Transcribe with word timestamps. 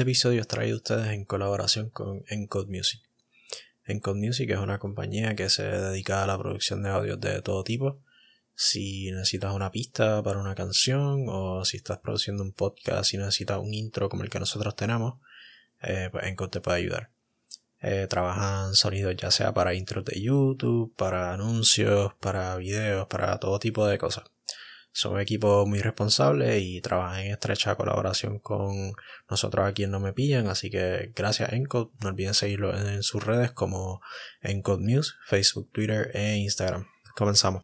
Este 0.00 0.10
episodio 0.10 0.40
es 0.40 0.48
traído 0.48 0.76
a 0.76 0.78
ustedes 0.78 1.08
en 1.08 1.26
colaboración 1.26 1.90
con 1.90 2.24
Encode 2.28 2.74
Music. 2.74 3.02
Encode 3.84 4.18
Music 4.18 4.48
es 4.48 4.56
una 4.56 4.78
compañía 4.78 5.36
que 5.36 5.50
se 5.50 5.62
dedica 5.62 6.22
a 6.22 6.26
la 6.26 6.38
producción 6.38 6.82
de 6.82 6.88
audios 6.88 7.20
de 7.20 7.42
todo 7.42 7.62
tipo. 7.64 8.00
Si 8.54 9.10
necesitas 9.10 9.52
una 9.52 9.70
pista 9.70 10.22
para 10.22 10.40
una 10.40 10.54
canción 10.54 11.26
o 11.28 11.66
si 11.66 11.76
estás 11.76 11.98
produciendo 11.98 12.42
un 12.42 12.54
podcast 12.54 13.12
y 13.12 13.18
necesitas 13.18 13.58
un 13.58 13.74
intro 13.74 14.08
como 14.08 14.22
el 14.22 14.30
que 14.30 14.40
nosotros 14.40 14.74
tenemos, 14.74 15.20
eh, 15.82 16.08
pues 16.10 16.24
Encode 16.28 16.50
te 16.50 16.60
puede 16.62 16.78
ayudar. 16.78 17.10
Eh, 17.82 18.06
trabajan 18.08 18.72
sonidos 18.72 19.14
ya 19.16 19.30
sea 19.30 19.52
para 19.52 19.74
intros 19.74 20.06
de 20.06 20.18
YouTube, 20.18 20.94
para 20.96 21.34
anuncios, 21.34 22.14
para 22.20 22.56
videos, 22.56 23.06
para 23.08 23.38
todo 23.38 23.58
tipo 23.58 23.86
de 23.86 23.98
cosas. 23.98 24.24
Son 24.92 25.14
un 25.14 25.20
equipo 25.20 25.66
muy 25.66 25.80
responsable 25.80 26.58
y 26.58 26.80
trabajan 26.80 27.20
en 27.20 27.32
estrecha 27.32 27.76
colaboración 27.76 28.38
con 28.38 28.92
nosotros 29.28 29.66
aquí 29.66 29.84
en 29.84 29.92
No 29.92 30.00
Me 30.00 30.12
Pillan, 30.12 30.48
así 30.48 30.70
que 30.70 31.12
gracias 31.14 31.52
Encode, 31.52 31.90
no 32.00 32.08
olviden 32.08 32.34
seguirlo 32.34 32.76
en 32.76 33.02
sus 33.02 33.24
redes 33.24 33.52
como 33.52 34.00
Encode 34.42 34.84
News, 34.84 35.16
Facebook, 35.24 35.70
Twitter 35.72 36.10
e 36.14 36.36
Instagram. 36.36 36.86
Comenzamos. 37.16 37.62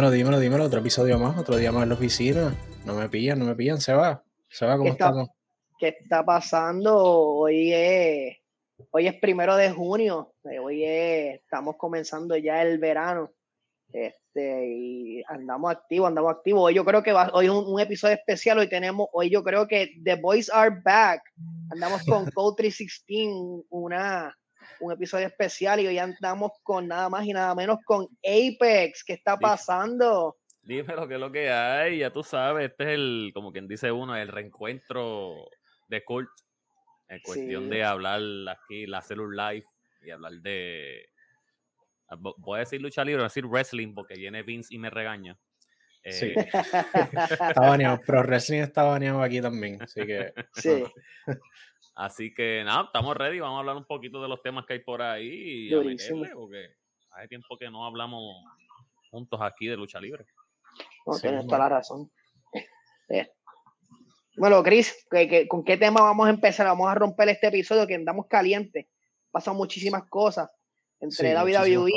Dímelo, 0.00 0.12
dímelo, 0.12 0.40
dímelo. 0.40 0.64
Otro 0.64 0.80
episodio 0.80 1.18
más, 1.18 1.36
otro 1.36 1.58
día 1.58 1.72
más 1.72 1.82
en 1.82 1.90
la 1.90 1.94
oficina. 1.94 2.56
No 2.86 2.94
me 2.94 3.10
pillan, 3.10 3.38
no 3.38 3.44
me 3.44 3.54
pillan. 3.54 3.82
Se 3.82 3.92
va. 3.92 4.24
Se 4.48 4.64
va, 4.64 4.78
¿cómo 4.78 4.92
estamos? 4.92 5.28
¿Qué 5.78 5.88
está 5.88 6.24
pasando? 6.24 6.96
Hoy 6.96 7.70
es, 7.74 8.38
hoy 8.92 9.08
es 9.08 9.14
primero 9.16 9.56
de 9.56 9.70
junio. 9.70 10.32
Eh, 10.50 10.58
hoy 10.58 10.84
estamos 10.86 11.76
comenzando 11.76 12.34
ya 12.34 12.62
el 12.62 12.78
verano. 12.78 13.30
Este, 13.92 14.68
y 14.74 15.22
andamos 15.28 15.70
activos, 15.70 16.08
andamos 16.08 16.32
activos. 16.32 16.62
Hoy 16.62 16.74
yo 16.76 16.84
creo 16.86 17.02
que 17.02 17.12
va, 17.12 17.28
hoy 17.34 17.44
es 17.44 17.52
un, 17.52 17.78
episodio 17.78 18.14
especial. 18.14 18.58
Hoy 18.58 18.70
tenemos, 18.70 19.06
hoy 19.12 19.28
yo 19.28 19.44
creo 19.44 19.68
que 19.68 20.00
The 20.02 20.14
Boys 20.14 20.48
Are 20.48 20.80
Back. 20.82 21.20
Andamos 21.70 22.02
con 22.04 22.24
Code 22.34 22.54
316, 22.56 23.66
una 23.68 24.34
un 24.80 24.92
episodio 24.92 25.26
especial 25.26 25.80
y 25.80 25.86
hoy 25.86 25.98
andamos 25.98 26.52
con 26.62 26.88
nada 26.88 27.08
más 27.08 27.24
y 27.24 27.32
nada 27.32 27.54
menos 27.54 27.78
con 27.84 28.08
Apex. 28.24 29.04
¿Qué 29.04 29.14
está 29.14 29.36
pasando? 29.36 30.36
Dime 30.62 30.94
lo 30.94 31.08
que 31.08 31.14
es 31.14 31.20
lo 31.20 31.32
que 31.32 31.50
hay, 31.50 31.98
ya 31.98 32.12
tú 32.12 32.22
sabes, 32.22 32.70
este 32.70 32.84
es 32.84 32.90
el, 32.90 33.30
como 33.34 33.50
quien 33.52 33.66
dice 33.66 33.90
uno, 33.90 34.14
el 34.16 34.28
reencuentro 34.28 35.48
de 35.88 36.04
Cult. 36.04 36.28
En 37.08 37.20
cuestión 37.22 37.68
de 37.68 37.82
hablar 37.82 38.20
aquí, 38.48 38.86
la 38.86 39.02
Cellular 39.02 39.54
Live 39.54 39.66
y 40.02 40.10
hablar 40.10 40.32
de. 40.34 41.08
Voy 42.38 42.58
a 42.58 42.60
decir 42.60 42.80
lucha 42.80 43.04
libre, 43.04 43.18
voy 43.18 43.24
a 43.24 43.28
decir 43.28 43.46
wrestling 43.46 43.94
porque 43.94 44.14
viene 44.14 44.44
Vince 44.44 44.72
y 44.72 44.78
me 44.78 44.90
regaña. 44.90 45.36
Sí. 46.04 46.26
Eh, 46.26 46.34
está 47.50 47.60
baneado, 47.60 48.00
pero 48.06 48.22
wrestling 48.22 48.60
está 48.60 48.84
baneado 48.84 49.22
aquí 49.22 49.40
también, 49.40 49.82
así 49.82 50.06
que. 50.06 50.32
Sí. 50.54 50.84
Así 52.00 52.32
que 52.32 52.62
nada, 52.64 52.84
estamos 52.84 53.14
ready. 53.14 53.40
Vamos 53.40 53.56
a 53.56 53.60
hablar 53.60 53.76
un 53.76 53.84
poquito 53.84 54.22
de 54.22 54.28
los 54.28 54.40
temas 54.42 54.64
que 54.64 54.72
hay 54.72 54.78
por 54.78 55.02
ahí 55.02 55.68
y 55.68 55.74
a 55.74 55.80
meterle, 55.82 56.30
porque 56.32 56.70
hace 57.10 57.28
tiempo 57.28 57.58
que 57.58 57.70
no 57.70 57.84
hablamos 57.84 58.42
juntos 59.10 59.38
aquí 59.42 59.66
de 59.66 59.76
lucha 59.76 60.00
libre. 60.00 60.24
No, 61.06 61.18
tienes 61.18 61.46
toda 61.46 61.58
la 61.58 61.68
razón. 61.68 62.10
Bueno, 64.36 64.62
Chris, 64.62 65.06
con 65.48 65.64
qué 65.64 65.76
tema 65.76 66.00
vamos 66.00 66.26
a 66.26 66.30
empezar? 66.30 66.64
Vamos 66.64 66.88
a 66.88 66.94
romper 66.94 67.28
este 67.28 67.48
episodio 67.48 67.86
que 67.86 67.96
andamos 67.96 68.26
calientes. 68.26 68.86
Pasan 69.30 69.54
muchísimas 69.56 70.08
cosas. 70.08 70.48
Entre 70.98 71.34
WWE, 71.34 71.90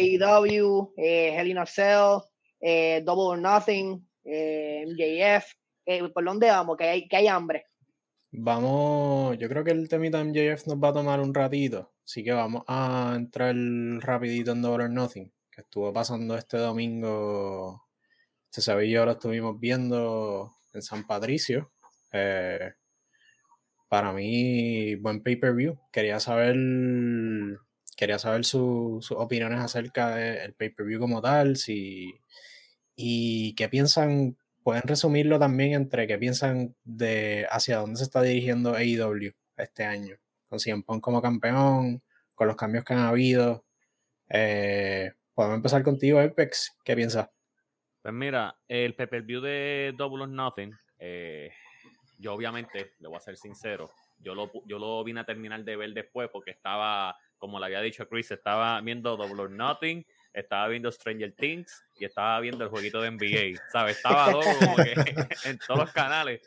AEW, 0.00 0.94
eh, 0.96 1.34
Hell 1.36 1.48
in 1.48 1.58
a 1.58 1.66
Cell, 1.66 2.20
eh, 2.60 3.02
Double 3.04 3.24
or 3.24 3.38
Nothing, 3.38 4.08
eh, 4.24 4.86
MJF. 4.86 5.52
Eh, 5.84 6.08
¿Por 6.08 6.24
dónde 6.24 6.46
vamos? 6.46 6.78
Que 6.78 6.84
hay, 6.84 7.08
que 7.08 7.16
hay 7.16 7.26
hambre. 7.26 7.66
Vamos, 8.32 9.36
yo 9.38 9.48
creo 9.48 9.64
que 9.64 9.72
el 9.72 9.88
temita 9.88 10.22
MJF 10.22 10.66
nos 10.68 10.78
va 10.78 10.90
a 10.90 10.92
tomar 10.92 11.20
un 11.20 11.34
ratito, 11.34 11.92
así 12.04 12.22
que 12.22 12.32
vamos 12.32 12.62
a 12.68 13.14
entrar 13.16 13.54
rapidito 14.00 14.52
en 14.52 14.62
Double 14.62 14.84
or 14.84 14.90
Nothing, 14.90 15.32
que 15.50 15.62
estuvo 15.62 15.92
pasando 15.92 16.36
este 16.36 16.56
domingo, 16.58 17.88
se 18.50 18.62
sabía 18.62 18.90
yo 19.00 19.04
lo 19.04 19.12
estuvimos 19.12 19.58
viendo 19.58 20.52
en 20.72 20.82
San 20.82 21.06
Patricio. 21.06 21.72
Eh, 22.12 22.72
para 23.88 24.12
mí, 24.12 24.94
buen 24.96 25.22
pay-per-view. 25.22 25.78
Quería 25.92 26.20
saber, 26.20 26.56
quería 27.96 28.18
saber 28.20 28.44
sus 28.44 29.10
opiniones 29.10 29.60
acerca 29.60 30.14
del 30.16 30.54
pay-per-view 30.54 31.00
como 31.00 31.20
tal, 31.20 31.56
si, 31.56 32.14
y 32.94 33.54
qué 33.56 33.68
piensan 33.68 34.36
pueden 34.70 34.84
resumirlo 34.86 35.36
también 35.36 35.72
entre 35.72 36.06
qué 36.06 36.16
piensan 36.16 36.76
de 36.84 37.44
hacia 37.50 37.78
dónde 37.78 37.96
se 37.96 38.04
está 38.04 38.22
dirigiendo 38.22 38.76
AEW 38.76 39.32
este 39.56 39.84
año, 39.84 40.14
con 40.48 40.60
CM 40.60 40.84
Punk 40.84 41.02
como 41.02 41.20
campeón, 41.20 42.04
con 42.36 42.46
los 42.46 42.54
cambios 42.54 42.84
que 42.84 42.92
han 42.94 43.00
habido. 43.00 43.64
Eh, 44.28 45.10
podemos 45.34 45.56
empezar 45.56 45.82
contigo, 45.82 46.20
Apex. 46.20 46.78
¿Qué 46.84 46.94
piensas? 46.94 47.28
Pues 48.00 48.14
mira, 48.14 48.60
el 48.68 48.94
pay-per-view 48.94 49.40
de 49.40 49.92
Double 49.98 50.22
or 50.22 50.28
Nothing, 50.28 50.72
eh, 51.00 51.50
yo 52.16 52.32
obviamente, 52.32 52.92
le 53.00 53.08
voy 53.08 53.16
a 53.16 53.20
ser 53.20 53.36
sincero, 53.36 53.90
yo 54.20 54.36
lo, 54.36 54.52
yo 54.66 54.78
lo 54.78 55.02
vine 55.02 55.18
a 55.18 55.26
terminar 55.26 55.64
de 55.64 55.74
ver 55.74 55.92
después 55.94 56.30
porque 56.32 56.52
estaba, 56.52 57.16
como 57.38 57.58
le 57.58 57.66
había 57.66 57.80
dicho 57.80 58.08
Chris, 58.08 58.30
estaba 58.30 58.80
viendo 58.82 59.16
Double 59.16 59.42
or 59.42 59.50
Nothing 59.50 60.06
estaba 60.32 60.68
viendo 60.68 60.90
Stranger 60.90 61.32
Things 61.32 61.84
y 61.98 62.04
estaba 62.04 62.38
viendo 62.40 62.64
el 62.64 62.70
jueguito 62.70 63.00
de 63.00 63.10
NBA, 63.10 63.60
¿sabes? 63.70 63.96
Estaba 63.96 64.30
todo 64.30 64.42
como 64.58 64.76
que 64.76 64.94
en 65.44 65.58
todos 65.58 65.80
los 65.80 65.92
canales. 65.92 66.40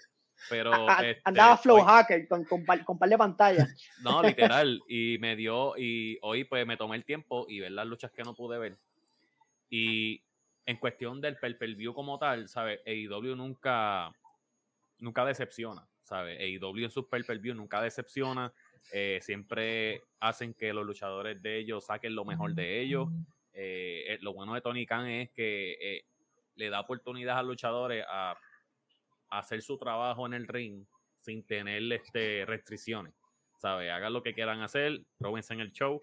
Pero 0.49 0.89
este, 0.89 1.21
andaba 1.23 1.57
Flow 1.57 1.81
Hacker 1.81 2.27
con, 2.27 2.43
con, 2.43 2.65
con, 2.65 2.97
par 2.97 3.09
de 3.09 3.17
pantalla. 3.17 3.67
No, 4.03 4.21
literal. 4.21 4.81
Y 4.87 5.17
me 5.19 5.35
dio, 5.35 5.77
y 5.77 6.17
hoy 6.21 6.43
pues 6.43 6.65
me 6.65 6.77
tomé 6.77 6.97
el 6.97 7.05
tiempo 7.05 7.45
y 7.47 7.59
ver 7.59 7.71
las 7.71 7.87
luchas 7.87 8.11
que 8.11 8.23
no 8.23 8.33
pude 8.33 8.57
ver. 8.57 8.77
Y 9.69 10.21
en 10.65 10.77
cuestión 10.77 11.21
del 11.21 11.37
per, 11.37 11.55
view 11.75 11.93
como 11.93 12.19
tal, 12.19 12.47
¿sabes? 12.47 12.81
AEW 12.85 13.35
nunca, 13.35 14.11
nunca 14.99 15.25
decepciona, 15.25 15.87
¿sabes? 16.03 16.39
AEW 16.39 16.85
en 16.85 16.91
sus 16.91 17.05
per, 17.05 17.23
view 17.39 17.55
nunca 17.55 17.81
decepciona. 17.81 18.51
Eh, 18.91 19.19
siempre 19.21 20.03
hacen 20.19 20.53
que 20.53 20.73
los 20.73 20.85
luchadores 20.85 21.41
de 21.41 21.57
ellos 21.57 21.85
saquen 21.85 22.15
lo 22.15 22.25
mejor 22.25 22.53
de 22.53 22.81
ellos. 22.81 23.07
Eh, 23.53 24.05
eh, 24.07 24.17
lo 24.21 24.33
bueno 24.33 24.53
de 24.53 24.61
Tony 24.61 24.85
Khan 24.85 25.07
es 25.07 25.31
que 25.31 25.77
eh, 25.79 26.05
le 26.55 26.69
da 26.69 26.79
oportunidad 26.79 27.37
a 27.37 27.43
luchadores 27.43 28.05
a, 28.09 28.37
hacer 29.29 29.63
su 29.63 29.77
trabajo 29.79 30.27
en 30.27 30.35
el 30.35 30.47
ring 30.47 30.85
sin 31.21 31.45
tener 31.45 31.91
este, 31.91 32.45
restricciones. 32.45 33.13
¿Sabe? 33.57 33.89
Hagan 33.89 34.13
lo 34.13 34.21
que 34.21 34.33
quieran 34.33 34.61
hacer, 34.61 35.05
próbense 35.17 35.53
en 35.53 35.61
el 35.61 35.71
show. 35.71 36.01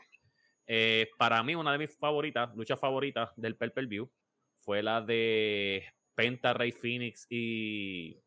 para 1.19 1.43
mí, 1.43 1.55
una 1.55 1.72
de 1.72 1.78
mis 1.78 1.97
favoritas, 1.97 2.55
luchas 2.56 2.81
favoritas 2.81 3.31
del 3.37 3.56
-per 3.59 3.87
View 3.87 4.10
fue 4.60 4.83
la 4.83 5.00
de 5.00 5.84
Penta, 6.15 6.55
Rey 6.55 6.72
Phoenix 6.72 7.27
y, 7.31 8.19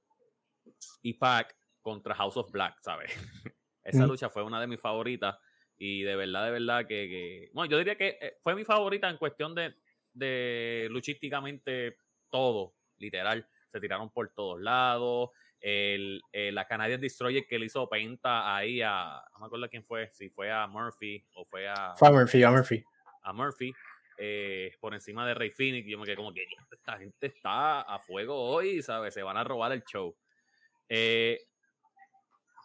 y 1.01 1.13
Pac 1.13 1.55
contra 1.81 2.15
House 2.15 2.37
of 2.37 2.51
Black, 2.51 2.77
¿sabes? 2.81 3.11
Esa 3.83 4.07
lucha 4.07 4.29
fue 4.29 4.43
una 4.43 4.61
de 4.61 4.67
mis 4.67 4.79
favoritas. 4.79 5.37
Y 5.77 6.03
de 6.03 6.15
verdad, 6.15 6.45
de 6.45 6.51
verdad 6.51 6.87
que, 6.87 7.49
bueno, 7.53 7.69
yo 7.71 7.77
diría 7.77 7.95
que 7.95 8.17
eh, 8.21 8.37
fue 8.41 8.55
mi 8.55 8.63
favorita 8.63 9.09
en 9.09 9.17
cuestión 9.17 9.55
de, 9.55 9.73
de 10.13 10.87
luchísticamente 10.91 11.97
todo, 12.29 12.73
literal. 12.97 13.47
Se 13.71 13.79
tiraron 13.79 14.09
por 14.11 14.33
todos 14.33 14.61
lados. 14.61 15.31
El, 15.59 16.21
eh, 16.31 16.51
la 16.51 16.67
Canadian 16.67 16.99
Destroyer 16.99 17.47
que 17.47 17.57
le 17.57 17.67
hizo 17.67 17.87
Penta 17.89 18.55
ahí 18.55 18.81
a, 18.81 19.23
no 19.33 19.39
me 19.39 19.45
acuerdo 19.45 19.69
quién 19.69 19.83
fue, 19.83 20.09
si 20.11 20.29
fue 20.29 20.51
a 20.51 20.67
Murphy 20.67 21.25
o 21.35 21.45
fue 21.45 21.67
a... 21.69 21.95
Fue 21.95 22.09
a 22.09 22.11
Murphy, 22.11 22.43
a 22.43 22.51
Murphy. 22.51 22.83
A 23.21 23.33
Murphy. 23.33 23.73
Eh, 24.17 24.75
por 24.79 24.93
encima 24.93 25.25
de 25.25 25.33
Rey 25.33 25.51
Phoenix. 25.51 25.87
Yo 25.87 25.97
me 25.97 26.05
quedé 26.05 26.17
como 26.17 26.33
que 26.33 26.45
esta 26.71 26.97
gente 26.97 27.27
está 27.27 27.81
a 27.81 27.97
fuego 27.99 28.35
hoy, 28.35 28.81
¿sabes? 28.81 29.13
Se 29.13 29.23
van 29.23 29.37
a 29.37 29.43
robar 29.43 29.71
el 29.71 29.83
show. 29.83 30.15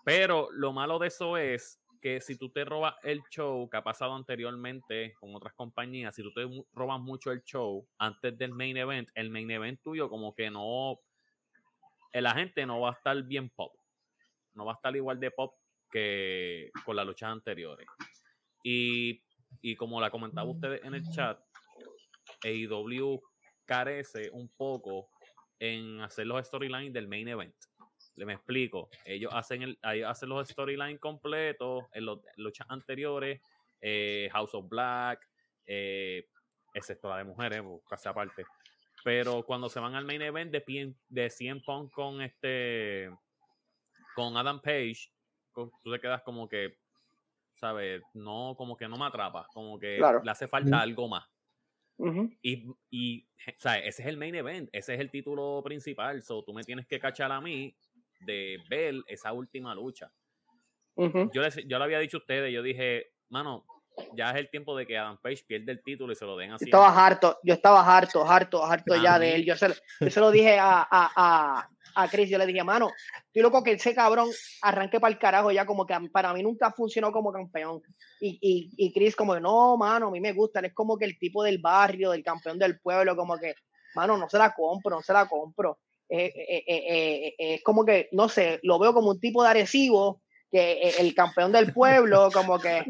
pero 0.04 0.48
lo 0.52 0.72
malo 0.72 0.98
de 0.98 1.08
eso 1.08 1.36
es 1.36 1.77
que 2.00 2.20
si 2.20 2.36
tú 2.36 2.50
te 2.50 2.64
robas 2.64 2.94
el 3.02 3.22
show 3.30 3.68
que 3.68 3.76
ha 3.76 3.82
pasado 3.82 4.14
anteriormente 4.14 5.14
con 5.20 5.34
otras 5.34 5.54
compañías, 5.54 6.14
si 6.14 6.22
tú 6.22 6.32
te 6.32 6.48
robas 6.72 7.00
mucho 7.00 7.32
el 7.32 7.42
show 7.42 7.86
antes 7.98 8.36
del 8.38 8.52
main 8.52 8.76
event, 8.76 9.08
el 9.14 9.30
main 9.30 9.50
event 9.50 9.80
tuyo 9.82 10.08
como 10.08 10.34
que 10.34 10.50
no, 10.50 11.00
la 12.12 12.32
gente 12.34 12.66
no 12.66 12.80
va 12.80 12.90
a 12.90 12.92
estar 12.92 13.22
bien 13.22 13.50
pop, 13.50 13.72
no 14.54 14.64
va 14.64 14.72
a 14.72 14.76
estar 14.76 14.94
igual 14.96 15.20
de 15.20 15.30
pop 15.30 15.54
que 15.90 16.70
con 16.84 16.96
las 16.96 17.06
luchas 17.06 17.30
anteriores. 17.30 17.86
Y, 18.62 19.22
y 19.62 19.76
como 19.76 20.00
la 20.00 20.10
comentaba 20.10 20.50
ustedes 20.50 20.82
en 20.84 20.94
el 20.94 21.08
chat, 21.10 21.40
AEW 22.44 23.20
carece 23.64 24.30
un 24.32 24.48
poco 24.48 25.10
en 25.58 26.00
hacer 26.00 26.26
los 26.26 26.46
storylines 26.46 26.92
del 26.92 27.08
main 27.08 27.28
event. 27.28 27.54
Le 28.18 28.26
me 28.26 28.34
explico. 28.34 28.90
Ellos 29.04 29.32
hacen, 29.32 29.62
el, 29.62 29.78
hacen 30.04 30.28
los 30.28 30.48
storylines 30.48 30.98
completos 30.98 31.84
en 31.92 32.04
los 32.04 32.20
luchas 32.36 32.66
anteriores, 32.68 33.40
eh, 33.80 34.28
House 34.32 34.54
of 34.54 34.68
Black, 34.68 35.26
eh, 35.64 36.28
excepto 36.74 37.08
la 37.08 37.18
de 37.18 37.24
mujeres, 37.24 37.62
casi 37.88 38.08
aparte. 38.08 38.44
Pero 39.04 39.44
cuando 39.44 39.68
se 39.68 39.78
van 39.78 39.94
al 39.94 40.04
main 40.04 40.20
event 40.22 40.50
de, 40.50 40.94
de 41.08 41.30
100 41.30 41.62
Punk 41.62 41.92
con 41.92 42.20
este 42.20 43.10
con 44.14 44.36
Adam 44.36 44.60
Page, 44.60 45.12
tú 45.54 45.92
te 45.92 46.00
quedas 46.00 46.22
como 46.22 46.48
que, 46.48 46.76
¿sabes? 47.54 48.02
No, 48.14 48.54
como 48.58 48.76
que 48.76 48.88
no 48.88 48.96
me 48.96 49.06
atrapa, 49.06 49.46
como 49.54 49.78
que 49.78 49.98
le 49.98 50.30
hace 50.30 50.48
falta 50.48 50.80
algo 50.80 51.08
más. 51.08 51.24
Y, 52.42 52.66
y 52.90 53.28
¿sabes? 53.58 53.82
ese 53.86 54.02
es 54.02 54.08
el 54.08 54.16
main 54.16 54.34
event, 54.34 54.68
ese 54.72 54.94
es 54.94 55.00
el 55.00 55.10
título 55.10 55.60
principal. 55.64 56.22
So, 56.22 56.42
tú 56.42 56.52
me 56.52 56.62
tienes 56.62 56.86
que 56.86 56.98
cachar 56.98 57.30
a 57.32 57.40
mí 57.40 57.76
de 58.20 58.58
ver 58.68 58.94
esa 59.06 59.32
última 59.32 59.74
lucha. 59.74 60.10
yo, 60.96 61.42
les, 61.42 61.56
yo 61.66 61.78
le 61.78 61.84
había 61.84 61.98
dicho 61.98 62.16
a 62.16 62.20
ustedes, 62.20 62.52
yo 62.52 62.62
dije, 62.62 63.12
mano, 63.28 63.64
ya 64.14 64.30
es 64.30 64.36
el 64.36 64.50
tiempo 64.50 64.76
de 64.76 64.86
que 64.86 64.96
Adam 64.96 65.18
Page 65.20 65.44
pierda 65.46 65.72
el 65.72 65.82
título 65.82 66.12
y 66.12 66.16
se 66.16 66.24
lo 66.24 66.36
den 66.36 66.52
así. 66.52 66.64
Yo 66.64 66.68
estaba 66.68 67.06
harto, 67.06 67.38
yo 67.42 67.54
estaba 67.54 67.96
harto, 67.96 68.24
harto, 68.26 68.64
harto 68.64 68.96
ya 68.96 69.18
de 69.18 69.34
él. 69.34 69.44
Yo 69.44 69.56
se, 69.56 69.68
yo 70.00 70.10
se 70.10 70.20
lo 70.20 70.30
dije 70.30 70.58
a, 70.58 70.80
a, 70.80 71.12
a, 71.16 71.68
a, 71.94 72.08
Chris, 72.08 72.28
yo 72.28 72.38
le 72.38 72.46
dije, 72.46 72.62
mano, 72.64 72.90
estoy 73.26 73.42
loco 73.42 73.62
que 73.62 73.72
ese 73.72 73.94
cabrón 73.94 74.28
arranque 74.62 75.00
para 75.00 75.12
el 75.12 75.18
carajo 75.18 75.50
ya, 75.50 75.66
como 75.66 75.86
que 75.86 75.94
para 76.12 76.32
mí 76.32 76.42
nunca 76.42 76.72
funcionó 76.72 77.12
como 77.12 77.32
campeón. 77.32 77.82
Y, 78.20 78.38
y, 78.40 78.70
y 78.76 78.92
Chris 78.92 79.16
como, 79.16 79.38
no, 79.40 79.76
mano, 79.76 80.08
a 80.08 80.10
mí 80.10 80.20
me 80.20 80.32
gusta, 80.32 80.60
es 80.60 80.74
como 80.74 80.96
que 80.96 81.04
el 81.04 81.18
tipo 81.18 81.42
del 81.42 81.58
barrio, 81.58 82.10
del 82.10 82.22
campeón 82.22 82.58
del 82.58 82.80
pueblo, 82.80 83.16
como 83.16 83.36
que, 83.38 83.54
mano, 83.94 84.16
no 84.16 84.28
se 84.28 84.38
la 84.38 84.54
compro, 84.54 84.96
no 84.96 85.02
se 85.02 85.12
la 85.12 85.26
compro. 85.26 85.78
Eh, 86.10 86.32
eh, 86.34 86.64
eh, 86.66 87.34
es 87.38 87.62
como 87.62 87.84
que, 87.84 88.08
no 88.12 88.28
sé, 88.28 88.60
lo 88.62 88.78
veo 88.78 88.94
como 88.94 89.10
un 89.10 89.20
tipo 89.20 89.42
de 89.42 89.50
agresivo 89.50 90.22
que 90.50 90.72
eh, 90.72 90.94
el 90.98 91.14
campeón 91.14 91.52
del 91.52 91.72
pueblo, 91.72 92.30
como 92.32 92.58
que, 92.58 92.84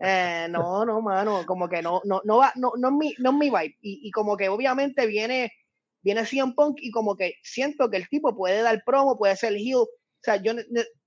eh, 0.00 0.46
no, 0.50 0.84
no, 0.84 1.00
mano, 1.00 1.44
como 1.46 1.68
que 1.68 1.82
no, 1.82 2.00
no, 2.04 2.20
no 2.24 2.38
va, 2.38 2.52
no, 2.56 2.72
no 2.76 2.88
es 2.88 2.94
mi, 2.94 3.14
no 3.18 3.30
es 3.30 3.36
mi 3.36 3.50
vibe. 3.50 3.76
Y, 3.80 4.08
y, 4.08 4.10
como 4.10 4.36
que 4.36 4.48
obviamente 4.48 5.06
viene, 5.06 5.52
viene 6.02 6.26
CM 6.26 6.54
Punk 6.54 6.78
y 6.80 6.90
como 6.90 7.16
que 7.16 7.36
siento 7.42 7.88
que 7.90 7.98
el 7.98 8.08
tipo 8.08 8.34
puede 8.34 8.62
dar 8.62 8.82
promo, 8.84 9.16
puede 9.16 9.36
ser 9.36 9.54
heel. 9.54 9.76
O 9.76 9.88
sea, 10.22 10.36
yo, 10.36 10.54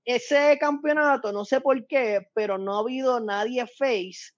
ese 0.04 0.56
campeonato, 0.58 1.32
no 1.32 1.44
sé 1.44 1.60
por 1.60 1.86
qué, 1.86 2.26
pero 2.34 2.56
no 2.56 2.76
ha 2.76 2.80
habido 2.80 3.20
nadie 3.20 3.66
face 3.66 4.32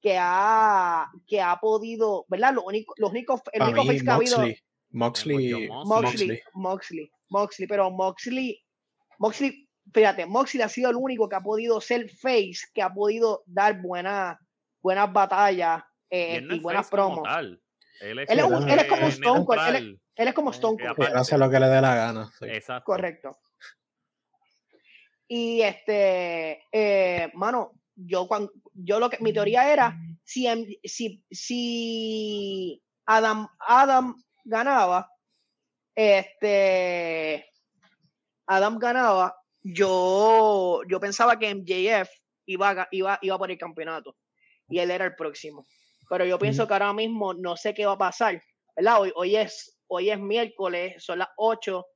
que 0.00 0.16
ha, 0.18 1.10
que 1.26 1.40
ha 1.40 1.56
podido, 1.60 2.24
¿verdad? 2.28 2.54
Lo 2.54 2.64
único, 2.64 2.94
los 2.96 3.10
únicos, 3.10 3.40
el 3.52 3.62
único 3.62 3.84
face 3.84 4.04
que 4.04 4.10
ha 4.10 4.14
habido. 4.14 4.38
Moxley, 4.92 5.68
Moxley, 5.84 6.42
Moxley, 6.54 7.10
Moxley, 7.30 7.66
pero 7.66 7.90
Moxley, 7.90 8.62
Moxley 9.18 9.68
fíjate, 9.92 10.26
Moxley 10.26 10.62
ha 10.62 10.68
sido 10.68 10.90
el 10.90 10.96
único 10.96 11.28
que 11.28 11.36
ha 11.36 11.40
podido 11.40 11.80
ser 11.80 12.08
face, 12.10 12.60
que 12.72 12.82
ha 12.82 12.92
podido 12.92 13.42
dar 13.46 13.80
buenas 13.80 14.36
buenas 14.80 15.12
batallas 15.12 15.82
eh, 16.10 16.42
y, 16.48 16.60
buenas 16.60 16.88
promos. 16.88 17.26
Él 18.00 18.18
es, 18.18 18.86
como 18.88 19.06
Stone 19.06 19.44
Cold. 19.44 19.60
Él, 20.16 20.28
es 20.28 20.34
como 20.34 20.50
Stone 20.50 20.76
Cold. 20.82 21.16
hace 21.16 21.38
lo 21.38 21.48
que 21.48 21.60
le 21.60 21.68
dé 21.68 21.80
la 21.80 21.94
gana. 21.94 22.32
Exacto. 22.42 22.84
Correcto. 22.84 23.38
Y 25.28 25.62
este, 25.62 26.64
eh, 26.72 27.30
mano, 27.34 27.72
yo 27.94 28.26
cuando 28.26 28.52
yo 28.74 28.98
lo 28.98 29.08
que 29.08 29.18
mi 29.20 29.32
teoría 29.32 29.72
era 29.72 29.96
si 30.24 30.46
si, 30.84 31.24
si 31.30 32.82
Adam 33.06 33.48
Adam 33.60 34.14
ganaba, 34.44 35.10
este 35.94 37.46
Adam 38.46 38.78
ganaba, 38.78 39.36
yo, 39.62 40.82
yo 40.88 41.00
pensaba 41.00 41.38
que 41.38 41.54
MJF 41.54 42.10
iba, 42.46 42.88
iba, 42.90 43.18
iba 43.22 43.38
por 43.38 43.50
el 43.50 43.58
campeonato 43.58 44.16
y 44.68 44.78
él 44.78 44.90
era 44.90 45.04
el 45.04 45.14
próximo. 45.14 45.66
Pero 46.08 46.24
yo 46.24 46.38
pienso 46.38 46.66
que 46.66 46.72
ahora 46.74 46.92
mismo 46.92 47.32
no 47.34 47.56
sé 47.56 47.72
qué 47.72 47.86
va 47.86 47.92
a 47.92 47.98
pasar. 47.98 48.42
¿verdad? 48.76 49.00
Hoy, 49.00 49.12
hoy, 49.14 49.36
es, 49.36 49.78
hoy 49.86 50.10
es 50.10 50.18
miércoles, 50.18 51.02
son 51.02 51.20
las 51.20 51.28
8. 51.36 51.86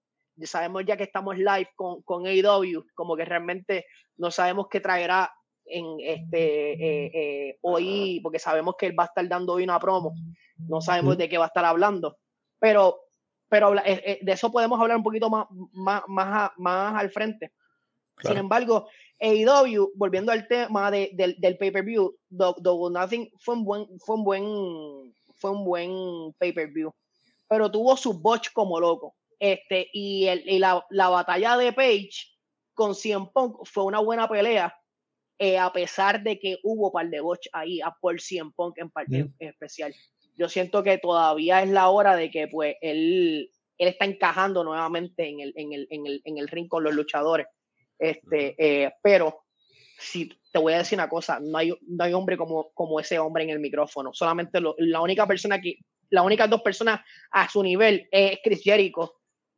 Sabemos 0.44 0.84
ya 0.86 0.96
que 0.96 1.04
estamos 1.04 1.36
live 1.36 1.70
con, 1.74 2.02
con 2.02 2.26
AEW, 2.26 2.86
como 2.94 3.16
que 3.16 3.24
realmente 3.24 3.86
no 4.16 4.30
sabemos 4.30 4.68
qué 4.70 4.80
traerá 4.80 5.32
en 5.64 5.84
este 6.00 6.72
eh, 6.72 7.10
eh, 7.12 7.58
hoy, 7.62 8.20
porque 8.22 8.38
sabemos 8.38 8.76
que 8.78 8.86
él 8.86 8.98
va 8.98 9.04
a 9.04 9.06
estar 9.06 9.26
dando 9.28 9.54
hoy 9.54 9.64
una 9.64 9.80
promo. 9.80 10.14
No 10.56 10.80
sabemos 10.80 11.18
de 11.18 11.28
qué 11.28 11.38
va 11.38 11.44
a 11.44 11.48
estar 11.48 11.64
hablando. 11.64 12.18
Pero 12.58 13.06
pero 13.48 13.74
eh, 13.84 14.18
de 14.22 14.32
eso 14.32 14.50
podemos 14.50 14.80
hablar 14.80 14.96
un 14.96 15.02
poquito 15.02 15.30
más, 15.30 15.46
más, 15.72 16.02
más, 16.08 16.50
más 16.56 16.94
al 17.00 17.10
frente. 17.10 17.52
Sin 18.22 18.36
embargo, 18.36 18.88
AEW, 19.20 19.92
volviendo 19.94 20.32
al 20.32 20.48
tema 20.48 20.90
de, 20.90 21.10
del, 21.12 21.36
del 21.38 21.56
pay-per-view, 21.58 22.16
Double 22.28 22.92
Nothing 22.92 23.30
fue 23.38 23.54
un 23.54 23.64
buen, 23.64 24.00
fue 24.00 24.16
un 24.16 24.24
buen, 24.24 25.14
fue 25.34 25.50
un 25.50 25.64
buen 25.64 26.32
pay-per-view. 26.38 26.92
Pero 27.48 27.70
tuvo 27.70 27.96
su 27.96 28.18
botch 28.18 28.52
como 28.52 28.80
loco. 28.80 29.14
Este, 29.38 29.88
y, 29.92 30.26
el, 30.26 30.48
y 30.48 30.58
la, 30.58 30.84
la, 30.90 31.10
batalla 31.10 31.58
de 31.58 31.72
Page 31.72 32.26
con 32.72 32.94
CM 32.94 33.28
Punk 33.34 33.64
fue 33.64 33.84
una 33.84 34.00
buena 34.00 34.26
pelea, 34.26 34.74
eh, 35.38 35.58
a 35.58 35.70
pesar 35.70 36.22
de 36.22 36.38
que 36.38 36.58
hubo 36.62 36.90
par 36.90 37.10
de 37.10 37.20
botch 37.20 37.46
ahí 37.52 37.82
a 37.82 37.90
por 37.90 38.18
CM 38.18 38.50
Punk 38.56 38.78
en 38.78 38.90
parte 38.90 39.24
mm. 39.24 39.34
especial. 39.40 39.94
Yo 40.36 40.48
siento 40.48 40.82
que 40.82 40.98
todavía 40.98 41.62
es 41.62 41.70
la 41.70 41.88
hora 41.88 42.16
de 42.16 42.30
que 42.30 42.48
pues 42.48 42.76
él, 42.80 43.50
él 43.78 43.88
está 43.88 44.04
encajando 44.04 44.64
nuevamente 44.64 45.28
en 45.28 45.40
el, 45.40 45.52
en 45.56 45.72
el, 45.72 45.86
en 45.90 46.06
el, 46.06 46.20
en 46.24 46.38
el 46.38 46.48
ring 46.48 46.68
con 46.68 46.84
los 46.84 46.94
luchadores 46.94 47.46
este, 47.98 48.54
eh, 48.58 48.92
pero 49.02 49.44
si 49.98 50.28
te 50.52 50.58
voy 50.58 50.74
a 50.74 50.78
decir 50.78 50.98
una 50.98 51.08
cosa, 51.08 51.40
no 51.40 51.58
hay, 51.58 51.72
no 51.86 52.04
hay 52.04 52.12
hombre 52.12 52.36
como, 52.36 52.70
como 52.72 53.00
ese 53.00 53.18
hombre 53.18 53.44
en 53.44 53.50
el 53.50 53.60
micrófono. 53.60 54.12
Solamente 54.12 54.60
la 54.78 55.00
única 55.00 55.26
persona 55.26 55.60
que, 55.60 55.78
las 56.10 56.24
únicas 56.24 56.48
dos 56.48 56.62
personas 56.62 57.00
a 57.30 57.48
su 57.48 57.62
nivel 57.62 58.06
es 58.10 58.38
Chris 58.42 58.62
Jericho 58.62 59.14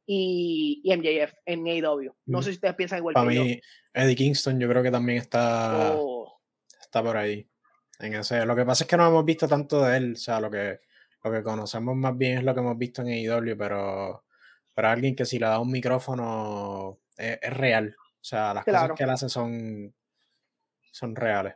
y, 0.06 0.80
y 0.84 0.96
MJF 0.96 1.34
en 1.44 1.66
AEW. 1.66 2.14
No 2.26 2.42
sé 2.42 2.50
si 2.50 2.56
ustedes 2.56 2.74
piensan 2.74 2.98
igual 2.98 3.14
Para 3.14 3.26
mí, 3.26 3.60
Eddie 3.92 4.16
Kingston 4.16 4.58
yo 4.58 4.68
creo 4.68 4.82
que 4.82 4.90
también 4.90 5.18
está, 5.18 5.94
oh. 5.98 6.40
está 6.80 7.02
por 7.02 7.16
ahí. 7.16 7.46
En 7.98 8.14
ese, 8.14 8.46
lo 8.46 8.54
que 8.54 8.64
pasa 8.64 8.84
es 8.84 8.88
que 8.90 8.96
no 8.96 9.06
hemos 9.06 9.24
visto 9.24 9.48
tanto 9.48 9.84
de 9.84 9.96
él, 9.96 10.12
o 10.12 10.16
sea, 10.16 10.40
lo 10.40 10.50
que, 10.50 10.80
lo 11.24 11.32
que 11.32 11.42
conocemos 11.42 11.96
más 11.96 12.16
bien 12.16 12.38
es 12.38 12.44
lo 12.44 12.54
que 12.54 12.60
hemos 12.60 12.78
visto 12.78 13.02
en 13.02 13.08
AEW, 13.08 13.56
pero 13.56 14.24
para 14.72 14.92
alguien 14.92 15.16
que 15.16 15.24
si 15.24 15.38
le 15.38 15.46
da 15.46 15.58
un 15.58 15.70
micrófono 15.70 17.00
es 17.16 17.52
real, 17.52 17.96
o 17.98 18.24
sea, 18.24 18.54
las 18.54 18.64
cosas 18.64 18.92
que 18.96 19.02
él 19.02 19.10
hace 19.10 19.28
son, 19.28 19.94
son 20.92 21.16
reales. 21.16 21.54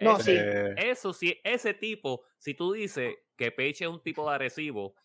no, 0.00 0.18
sí. 0.18 0.32
Este 0.32 0.90
Eso 0.90 1.12
sí, 1.12 1.40
ese 1.44 1.74
tipo, 1.74 2.24
si 2.38 2.54
tú 2.54 2.72
dices 2.72 3.14
que 3.36 3.52
Page 3.52 3.84
es 3.84 3.86
un 3.86 4.02
tipo 4.02 4.28
de 4.28 4.34
agresivo, 4.34 4.96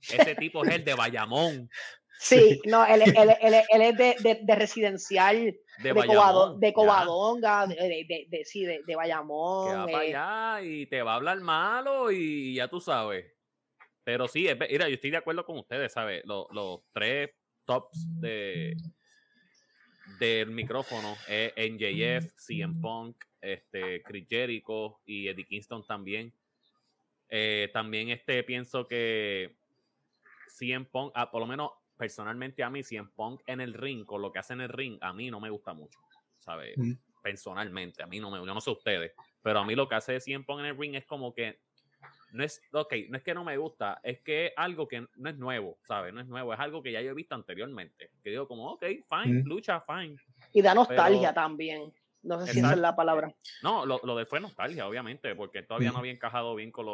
ese 0.00 0.34
tipo 0.34 0.64
es 0.64 0.74
el 0.74 0.84
de 0.84 0.94
Bayamón. 0.94 1.70
Sí, 2.18 2.60
no, 2.66 2.86
él, 2.86 3.02
él, 3.02 3.36
él, 3.40 3.54
él 3.68 3.82
es 3.82 3.96
de, 3.96 4.16
de, 4.20 4.40
de, 4.42 4.54
residencial, 4.54 5.36
de, 5.36 5.56
de, 5.82 5.92
de 5.92 6.72
Covadonga, 6.72 7.66
de, 7.66 8.26
de, 8.28 8.44
sí, 8.44 8.64
de, 8.64 8.96
Bayamón. 8.96 9.68
Que 9.68 9.76
va 9.76 9.86
para 9.86 10.04
eh. 10.04 10.08
allá 10.08 10.62
y 10.62 10.86
te 10.86 11.02
va 11.02 11.12
a 11.12 11.16
hablar 11.16 11.40
malo 11.40 12.12
y 12.12 12.54
ya 12.54 12.68
tú 12.68 12.80
sabes. 12.80 13.26
Pero 14.04 14.28
sí, 14.28 14.46
mira, 14.70 14.88
yo 14.88 14.94
estoy 14.94 15.10
de 15.10 15.16
acuerdo 15.16 15.44
con 15.44 15.58
ustedes, 15.58 15.92
¿sabes? 15.92 16.22
Los, 16.24 16.46
los 16.50 16.80
tres 16.92 17.30
tops 17.64 18.06
de, 18.20 18.76
del 20.18 20.50
micrófono 20.50 21.16
es 21.28 21.52
NJF, 21.56 22.32
CM 22.36 22.80
Punk, 22.80 23.24
este, 23.40 24.02
Chris 24.02 24.26
Jericho 24.28 25.00
y 25.04 25.28
Eddie 25.28 25.44
Kingston 25.44 25.84
también. 25.86 26.32
Eh, 27.28 27.70
también 27.72 28.10
este, 28.10 28.42
pienso 28.44 28.86
que 28.86 29.56
CM 30.48 30.86
Punk, 30.86 31.12
ah, 31.14 31.30
por 31.30 31.40
lo 31.40 31.46
menos 31.46 31.70
personalmente 32.02 32.64
a 32.64 32.68
mí, 32.68 32.82
CM 32.82 33.10
Punk 33.14 33.42
en 33.46 33.60
el 33.60 33.74
ring, 33.74 34.04
con 34.04 34.20
lo 34.20 34.32
que 34.32 34.40
hace 34.40 34.54
en 34.54 34.62
el 34.62 34.70
ring, 34.70 34.98
a 35.02 35.12
mí 35.12 35.30
no 35.30 35.38
me 35.38 35.50
gusta 35.50 35.72
mucho, 35.72 36.00
¿sabes? 36.40 36.74
Personalmente, 37.22 38.02
a 38.02 38.08
mí 38.08 38.18
no 38.18 38.28
me 38.28 38.40
gusta, 38.40 38.50
yo 38.50 38.54
no 38.54 38.60
sé 38.60 38.70
ustedes, 38.72 39.12
pero 39.40 39.60
a 39.60 39.64
mí 39.64 39.76
lo 39.76 39.88
que 39.88 39.94
hace 39.94 40.18
CM 40.18 40.44
Punk 40.44 40.58
en 40.58 40.66
el 40.66 40.76
ring 40.76 40.96
es 40.96 41.06
como 41.06 41.32
que 41.32 41.60
no 42.32 42.42
es, 42.42 42.60
ok, 42.72 42.92
no 43.08 43.18
es 43.18 43.22
que 43.22 43.34
no 43.34 43.44
me 43.44 43.56
gusta, 43.56 44.00
es 44.02 44.18
que 44.18 44.46
es 44.46 44.52
algo 44.56 44.88
que 44.88 45.06
no 45.14 45.30
es 45.30 45.38
nuevo, 45.38 45.78
¿sabes? 45.84 46.12
No 46.12 46.20
es 46.20 46.26
nuevo, 46.26 46.52
es 46.52 46.58
algo 46.58 46.82
que 46.82 46.90
ya 46.90 47.00
yo 47.02 47.12
he 47.12 47.14
visto 47.14 47.36
anteriormente. 47.36 48.10
Que 48.24 48.30
digo 48.30 48.48
como, 48.48 48.72
ok, 48.72 48.84
fine, 49.08 49.44
lucha, 49.44 49.80
fine. 49.82 50.16
Y 50.52 50.60
da 50.60 50.74
nostalgia 50.74 51.32
también. 51.32 51.92
No 52.22 52.44
sé 52.44 52.52
si 52.52 52.58
esa 52.58 52.72
es 52.72 52.78
la 52.78 52.96
palabra. 52.96 53.32
No, 53.62 53.86
lo, 53.86 54.00
lo 54.02 54.16
de 54.16 54.26
fue 54.26 54.40
nostalgia, 54.40 54.88
obviamente, 54.88 55.36
porque 55.36 55.62
todavía 55.62 55.92
no 55.92 55.98
había 55.98 56.10
encajado 56.10 56.56
bien 56.56 56.72
con, 56.72 56.86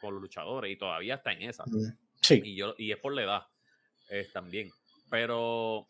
con 0.00 0.14
los 0.14 0.20
luchadores 0.20 0.72
y 0.72 0.76
todavía 0.76 1.14
está 1.14 1.30
en 1.30 1.42
esa. 1.42 1.64
Sí. 2.20 2.42
Y, 2.44 2.56
yo, 2.56 2.74
y 2.76 2.90
es 2.90 2.98
por 2.98 3.14
la 3.14 3.22
edad 3.22 3.46
eh, 4.10 4.28
también. 4.32 4.70
Pero 5.08 5.86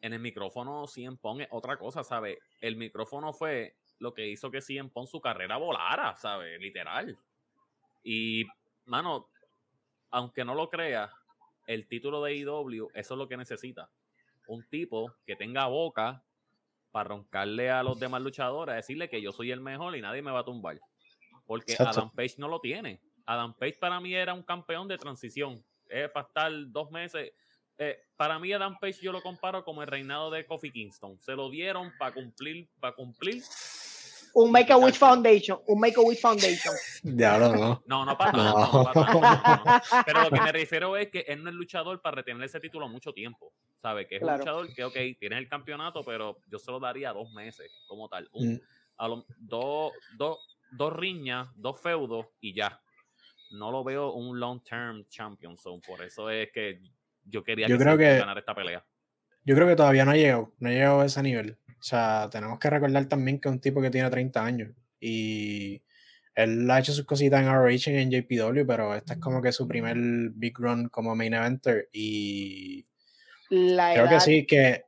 en 0.00 0.12
el 0.12 0.20
micrófono 0.20 0.86
CM 0.86 1.16
Pong 1.16 1.42
es 1.42 1.48
otra 1.50 1.76
cosa, 1.76 2.02
¿sabes? 2.02 2.38
El 2.60 2.76
micrófono 2.76 3.32
fue 3.32 3.76
lo 3.98 4.14
que 4.14 4.28
hizo 4.28 4.50
que 4.50 4.60
CM 4.60 4.90
Pong 4.90 5.06
su 5.06 5.20
carrera 5.20 5.56
volara, 5.56 6.16
¿sabes? 6.16 6.60
Literal. 6.60 7.16
Y, 8.02 8.44
mano, 8.86 9.28
aunque 10.10 10.44
no 10.44 10.54
lo 10.54 10.68
creas, 10.68 11.10
el 11.66 11.86
título 11.86 12.22
de 12.22 12.34
IW, 12.36 12.88
eso 12.94 13.14
es 13.14 13.18
lo 13.18 13.28
que 13.28 13.36
necesita. 13.36 13.90
Un 14.46 14.66
tipo 14.68 15.12
que 15.26 15.36
tenga 15.36 15.66
boca 15.66 16.24
para 16.90 17.10
roncarle 17.10 17.70
a 17.70 17.82
los 17.82 18.00
demás 18.00 18.22
luchadores, 18.22 18.74
decirle 18.74 19.10
que 19.10 19.20
yo 19.20 19.32
soy 19.32 19.50
el 19.50 19.60
mejor 19.60 19.94
y 19.96 20.00
nadie 20.00 20.22
me 20.22 20.30
va 20.30 20.40
a 20.40 20.44
tumbar. 20.44 20.80
Porque 21.46 21.76
Adam 21.78 22.10
Page 22.10 22.36
no 22.38 22.48
lo 22.48 22.60
tiene. 22.60 23.00
Adam 23.26 23.54
Page 23.54 23.76
para 23.78 24.00
mí 24.00 24.14
era 24.14 24.32
un 24.32 24.42
campeón 24.42 24.88
de 24.88 24.96
transición. 24.96 25.62
Es 25.88 26.10
para 26.10 26.26
estar 26.26 26.52
dos 26.68 26.90
meses. 26.90 27.32
Eh, 27.78 27.98
para 28.16 28.38
mí 28.38 28.52
Adam 28.52 28.76
Page 28.78 29.00
yo 29.00 29.12
lo 29.12 29.22
comparo 29.22 29.64
como 29.64 29.82
el 29.82 29.88
reinado 29.88 30.30
de 30.30 30.44
Kofi 30.44 30.70
Kingston. 30.70 31.18
Se 31.20 31.32
lo 31.32 31.48
dieron 31.48 31.92
para 31.98 32.12
cumplir, 32.12 32.68
para 32.80 32.94
cumplir 32.94 33.42
un 34.34 34.52
Make 34.52 34.72
a 34.72 34.76
Wish 34.76 34.96
Foundation, 34.96 35.58
un 35.66 35.80
Make 35.80 35.96
a 35.96 36.02
Wish 36.02 36.20
Foundation. 36.20 36.74
Ya 37.02 37.38
no. 37.38 37.82
No, 37.86 38.04
no 38.04 38.18
para 38.18 38.32
nada. 38.32 39.82
Pero 40.04 40.22
lo 40.22 40.30
que 40.30 40.40
me 40.40 40.52
refiero 40.52 40.96
es 40.96 41.08
que 41.08 41.20
él 41.20 41.42
no 41.42 41.50
es 41.50 41.56
luchador 41.56 42.00
para 42.00 42.16
retener 42.16 42.44
ese 42.44 42.60
título 42.60 42.88
mucho 42.88 43.12
tiempo. 43.12 43.52
¿Sabe? 43.80 44.06
Que 44.06 44.16
es 44.16 44.22
un 44.22 44.36
luchador 44.36 44.72
que, 44.74 44.84
ok, 44.84 44.96
tiene 45.18 45.38
el 45.38 45.48
campeonato, 45.48 46.02
pero 46.02 46.38
yo 46.46 46.58
se 46.58 46.70
lo 46.70 46.80
daría 46.80 47.12
dos 47.12 47.32
meses 47.32 47.70
como 47.86 48.08
tal. 48.08 48.28
Un, 48.32 48.54
mm. 48.54 49.24
dos, 49.38 49.92
dos, 50.16 50.38
dos 50.72 50.92
riñas, 50.92 51.48
dos 51.56 51.80
feudos 51.80 52.26
y 52.40 52.54
ya. 52.54 52.80
No 53.50 53.70
lo 53.70 53.84
veo 53.84 54.12
un 54.12 54.38
long 54.38 54.62
term 54.62 55.06
champion. 55.08 55.56
So, 55.56 55.80
por 55.80 56.02
eso 56.02 56.30
es 56.30 56.50
que 56.52 56.80
yo 57.24 57.42
quería 57.42 57.66
yo 57.66 57.78
creo 57.78 57.96
que, 57.96 58.18
ganar 58.18 58.38
esta 58.38 58.54
pelea. 58.54 58.84
Yo 59.44 59.54
creo 59.54 59.66
que 59.66 59.76
todavía 59.76 60.04
no 60.04 60.10
ha 60.10 60.16
llegado, 60.16 60.54
no 60.58 60.68
ha 60.68 60.72
llegado 60.72 61.00
a 61.00 61.06
ese 61.06 61.22
nivel. 61.22 61.56
O 61.68 61.82
sea, 61.82 62.28
tenemos 62.30 62.58
que 62.58 62.70
recordar 62.70 63.06
también 63.06 63.40
que 63.40 63.48
es 63.48 63.52
un 63.52 63.60
tipo 63.60 63.80
que 63.80 63.90
tiene 63.90 64.10
30 64.10 64.44
años 64.44 64.70
y 65.00 65.82
él 66.34 66.70
ha 66.70 66.78
hecho 66.78 66.92
sus 66.92 67.04
cositas 67.04 67.42
en 67.42 67.48
RH 67.48 68.00
en 68.00 68.10
JPW, 68.10 68.66
pero 68.66 68.94
este 68.94 69.14
es 69.14 69.18
como 69.18 69.42
que 69.42 69.52
su 69.52 69.66
primer 69.66 69.96
big 70.34 70.58
run 70.58 70.88
como 70.88 71.14
main 71.14 71.34
eventer 71.34 71.88
y 71.92 72.86
creo 73.48 74.08
que 74.08 74.20
sí, 74.20 74.46
que 74.46 74.84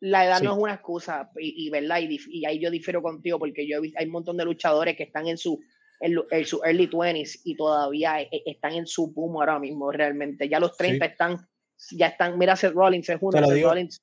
la 0.00 0.26
edad 0.26 0.42
no 0.42 0.52
es 0.54 0.58
una 0.58 0.74
excusa 0.74 1.30
y, 1.38 1.70
verdad 1.70 2.00
y, 2.00 2.44
ahí 2.44 2.58
yo 2.58 2.70
difiero 2.70 3.02
contigo 3.02 3.38
porque 3.38 3.68
yo 3.68 3.80
hay 3.96 4.06
un 4.06 4.12
montón 4.12 4.36
de 4.36 4.44
luchadores 4.44 4.96
que 4.96 5.04
están 5.04 5.28
en 5.28 5.38
su 5.38 5.60
en, 6.02 6.44
su 6.44 6.60
early 6.64 6.88
20s 6.88 7.40
y 7.44 7.56
todavía 7.56 8.20
e, 8.20 8.28
e, 8.32 8.42
están 8.46 8.72
en 8.72 8.86
su 8.86 9.12
boom 9.12 9.36
ahora 9.36 9.58
mismo 9.58 9.90
realmente. 9.92 10.48
Ya 10.48 10.58
los 10.58 10.76
30 10.76 11.04
están 11.04 11.48
ya 11.90 12.08
están 12.08 12.38
mira 12.38 12.54
Seth 12.56 12.74
Rollins 12.74 13.08
es 13.08 13.18
uno 13.20 13.44
Seth 13.44 13.62
Rollins. 13.62 14.02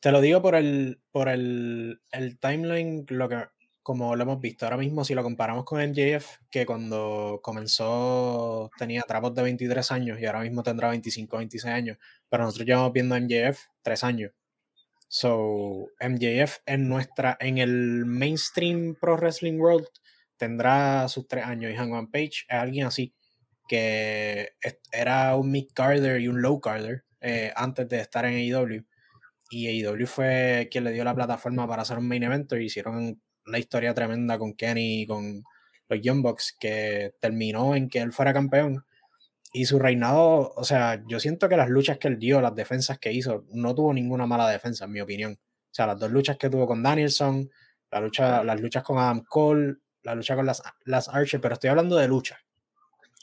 te 0.00 0.12
lo 0.12 0.20
digo 0.20 0.42
por 0.42 0.54
el, 0.54 1.00
por 1.10 1.28
el, 1.28 2.00
el, 2.12 2.38
timeline, 2.38 3.06
lo 3.08 3.28
que, 3.28 3.44
como 3.82 4.14
lo 4.14 4.22
hemos 4.22 4.40
visto 4.40 4.66
ahora 4.66 4.76
mismo, 4.76 5.04
si 5.04 5.14
lo 5.14 5.22
comparamos 5.22 5.64
con 5.64 5.80
MJF, 5.80 6.38
que 6.50 6.66
cuando 6.66 7.40
comenzó 7.42 8.70
tenía 8.78 9.02
trapos 9.02 9.34
de 9.34 9.42
23 9.42 9.90
años 9.92 10.20
y 10.20 10.26
ahora 10.26 10.40
mismo 10.40 10.62
tendrá 10.62 10.90
25, 10.90 11.38
26 11.38 11.72
años, 11.72 11.98
pero 12.28 12.44
nosotros 12.44 12.66
llevamos 12.66 12.92
viendo 12.92 13.14
a 13.14 13.20
MJF 13.20 13.58
3 13.82 14.04
años. 14.04 14.32
So, 15.10 15.88
MJF 16.00 16.58
en 16.66 16.86
nuestra, 16.86 17.38
en 17.40 17.56
el 17.56 18.04
mainstream 18.04 18.94
pro 19.00 19.16
wrestling 19.16 19.58
world 19.58 19.88
tendrá 20.38 21.08
sus 21.08 21.28
3 21.28 21.44
años 21.44 21.72
y 21.72 21.76
Hangman 21.76 22.10
Page 22.10 22.46
es 22.48 22.58
alguien 22.58 22.86
así, 22.86 23.14
que 23.68 24.52
era 24.92 25.36
un 25.36 25.50
mid 25.50 25.66
carder 25.74 26.20
y 26.20 26.28
un 26.28 26.40
low 26.40 26.60
carder 26.60 27.04
eh, 27.20 27.52
antes 27.56 27.88
de 27.88 28.00
estar 28.00 28.24
en 28.24 28.34
AEW 28.34 28.84
y 29.50 29.84
AEW 29.84 30.06
fue 30.06 30.68
quien 30.70 30.84
le 30.84 30.92
dio 30.92 31.04
la 31.04 31.14
plataforma 31.14 31.66
para 31.66 31.82
hacer 31.82 31.98
un 31.98 32.08
main 32.08 32.22
event 32.22 32.52
y 32.52 32.64
hicieron 32.64 33.20
una 33.46 33.58
historia 33.58 33.94
tremenda 33.94 34.38
con 34.38 34.54
Kenny 34.54 35.02
y 35.02 35.06
con 35.06 35.42
los 35.88 36.00
Young 36.00 36.22
Bucks 36.22 36.56
que 36.58 37.14
terminó 37.20 37.74
en 37.74 37.88
que 37.88 38.00
él 38.00 38.12
fuera 38.12 38.32
campeón 38.32 38.84
y 39.52 39.64
su 39.64 39.78
reinado, 39.78 40.52
o 40.54 40.64
sea, 40.64 41.02
yo 41.06 41.18
siento 41.20 41.48
que 41.48 41.56
las 41.56 41.70
luchas 41.70 41.98
que 41.98 42.08
él 42.08 42.18
dio, 42.18 42.40
las 42.40 42.54
defensas 42.54 42.98
que 42.98 43.12
hizo, 43.12 43.44
no 43.52 43.74
tuvo 43.74 43.94
ninguna 43.94 44.26
mala 44.26 44.48
defensa, 44.48 44.84
en 44.84 44.92
mi 44.92 45.00
opinión. 45.00 45.32
O 45.32 45.74
sea, 45.74 45.86
las 45.86 45.98
dos 45.98 46.10
luchas 46.10 46.36
que 46.36 46.50
tuvo 46.50 46.66
con 46.66 46.82
Danielson, 46.82 47.48
la 47.90 48.00
lucha, 48.00 48.44
las 48.44 48.60
luchas 48.60 48.82
con 48.82 48.98
Adam 48.98 49.24
Cole, 49.26 49.76
la 50.02 50.14
lucha 50.14 50.36
con 50.36 50.46
las, 50.46 50.62
las 50.84 51.08
Archer, 51.08 51.40
pero 51.40 51.54
estoy 51.54 51.70
hablando 51.70 51.96
de 51.96 52.08
lucha. 52.08 52.38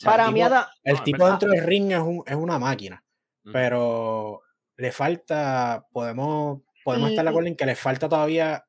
Para 0.03 0.29
mí, 0.29 0.41
el 0.83 1.03
tipo 1.03 1.25
dentro 1.25 1.49
del 1.49 1.63
ring 1.63 1.91
es, 1.91 1.99
un, 1.99 2.23
es 2.25 2.35
una 2.35 2.59
máquina, 2.59 3.03
pero 3.51 4.41
le 4.77 4.91
falta, 4.91 5.87
podemos, 5.91 6.61
podemos 6.83 7.11
estar 7.11 7.23
de 7.23 7.29
acuerdo 7.29 7.47
en 7.47 7.55
que 7.55 7.65
le 7.65 7.75
falta 7.75 8.09
todavía 8.09 8.65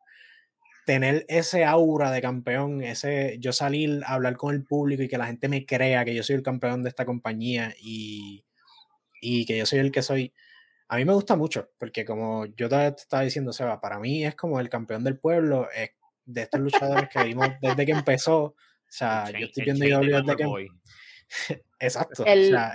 tener 0.87 1.27
ese 1.29 1.65
aura 1.65 2.13
de 2.13 2.23
campeón, 2.23 2.81
ese 2.81 3.39
yo 3.41 3.53
salir 3.53 4.03
a 4.07 4.15
hablar 4.15 4.37
con 4.37 4.55
el 4.55 4.65
público 4.65 5.03
y 5.03 5.09
que 5.09 5.19
la 5.19 5.27
gente 5.27 5.49
me 5.49 5.67
crea 5.67 6.05
que 6.05 6.15
yo 6.15 6.23
soy 6.23 6.37
el 6.37 6.45
campeón 6.45 6.85
de 6.85 6.91
esta 6.91 7.05
compañía 7.05 7.75
y, 7.83 8.45
y 9.21 9.45
que 9.47 9.59
yo 9.59 9.67
soy 9.67 9.81
el 9.81 9.91
que 9.91 10.03
soy. 10.03 10.33
A 10.89 10.97
mí 10.97 11.05
me 11.05 11.13
gusta 11.13 11.35
mucho, 11.35 11.71
porque 11.79 12.05
como 12.05 12.47
yo 12.47 12.69
te 12.69 12.87
estaba 12.87 13.25
diciendo, 13.25 13.53
Seba, 13.53 13.81
para 13.81 13.99
mí 13.99 14.25
es 14.25 14.37
como 14.37 14.61
el 14.61 14.69
campeón 14.69 15.03
del 15.03 15.19
pueblo, 15.19 15.69
de 16.27 16.43
estos 16.43 16.61
luchadores 16.61 17.09
que 17.09 17.25
vimos 17.25 17.49
desde 17.61 17.87
que 17.87 17.93
empezó. 17.93 18.43
O 18.43 18.55
sea, 18.89 19.31
yo 19.31 19.47
estoy 19.47 19.65
viendo 19.65 19.85
desde 20.01 20.37
que, 20.37 20.69
Exacto. 21.81 22.25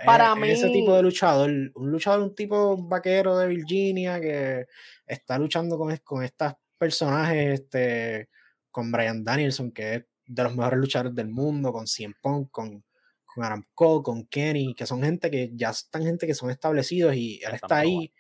para 0.06 0.36
mí... 0.36 0.50
ese 0.50 0.70
tipo 0.70 0.96
de 0.96 1.04
luchador, 1.04 1.50
un 1.50 1.92
luchador, 1.92 2.22
un 2.22 2.36
tipo 2.36 2.78
vaquero 2.78 3.38
de 3.38 3.48
Virginia 3.48 4.20
que 4.20 4.66
está 5.06 5.38
luchando 5.38 5.78
con, 5.78 5.96
con 5.98 6.24
estos 6.24 6.54
personajes, 6.78 7.62
este, 7.62 8.30
con 8.70 8.92
Brian 8.92 9.24
Danielson, 9.24 9.72
que 9.72 9.96
es 9.96 10.06
de 10.26 10.44
los 10.44 10.56
mejores 10.56 10.80
luchadores 10.80 11.16
del 11.16 11.30
mundo, 11.30 11.72
con 11.72 11.88
Cien 11.88 12.14
Punk, 12.22 12.50
con, 12.52 12.84
con 13.26 13.44
Adam 13.44 13.64
Cole, 13.74 14.04
con 14.04 14.26
Kenny, 14.26 14.74
que 14.76 14.86
son 14.86 15.02
gente 15.04 15.30
que 15.30 15.52
ya 15.54 15.70
están 15.70 16.04
gente 16.04 16.28
que 16.28 16.34
son 16.34 16.50
establecidos 16.50 17.16
y 17.16 17.42
él 17.44 17.54
está 17.56 17.80
ahí. 17.80 18.14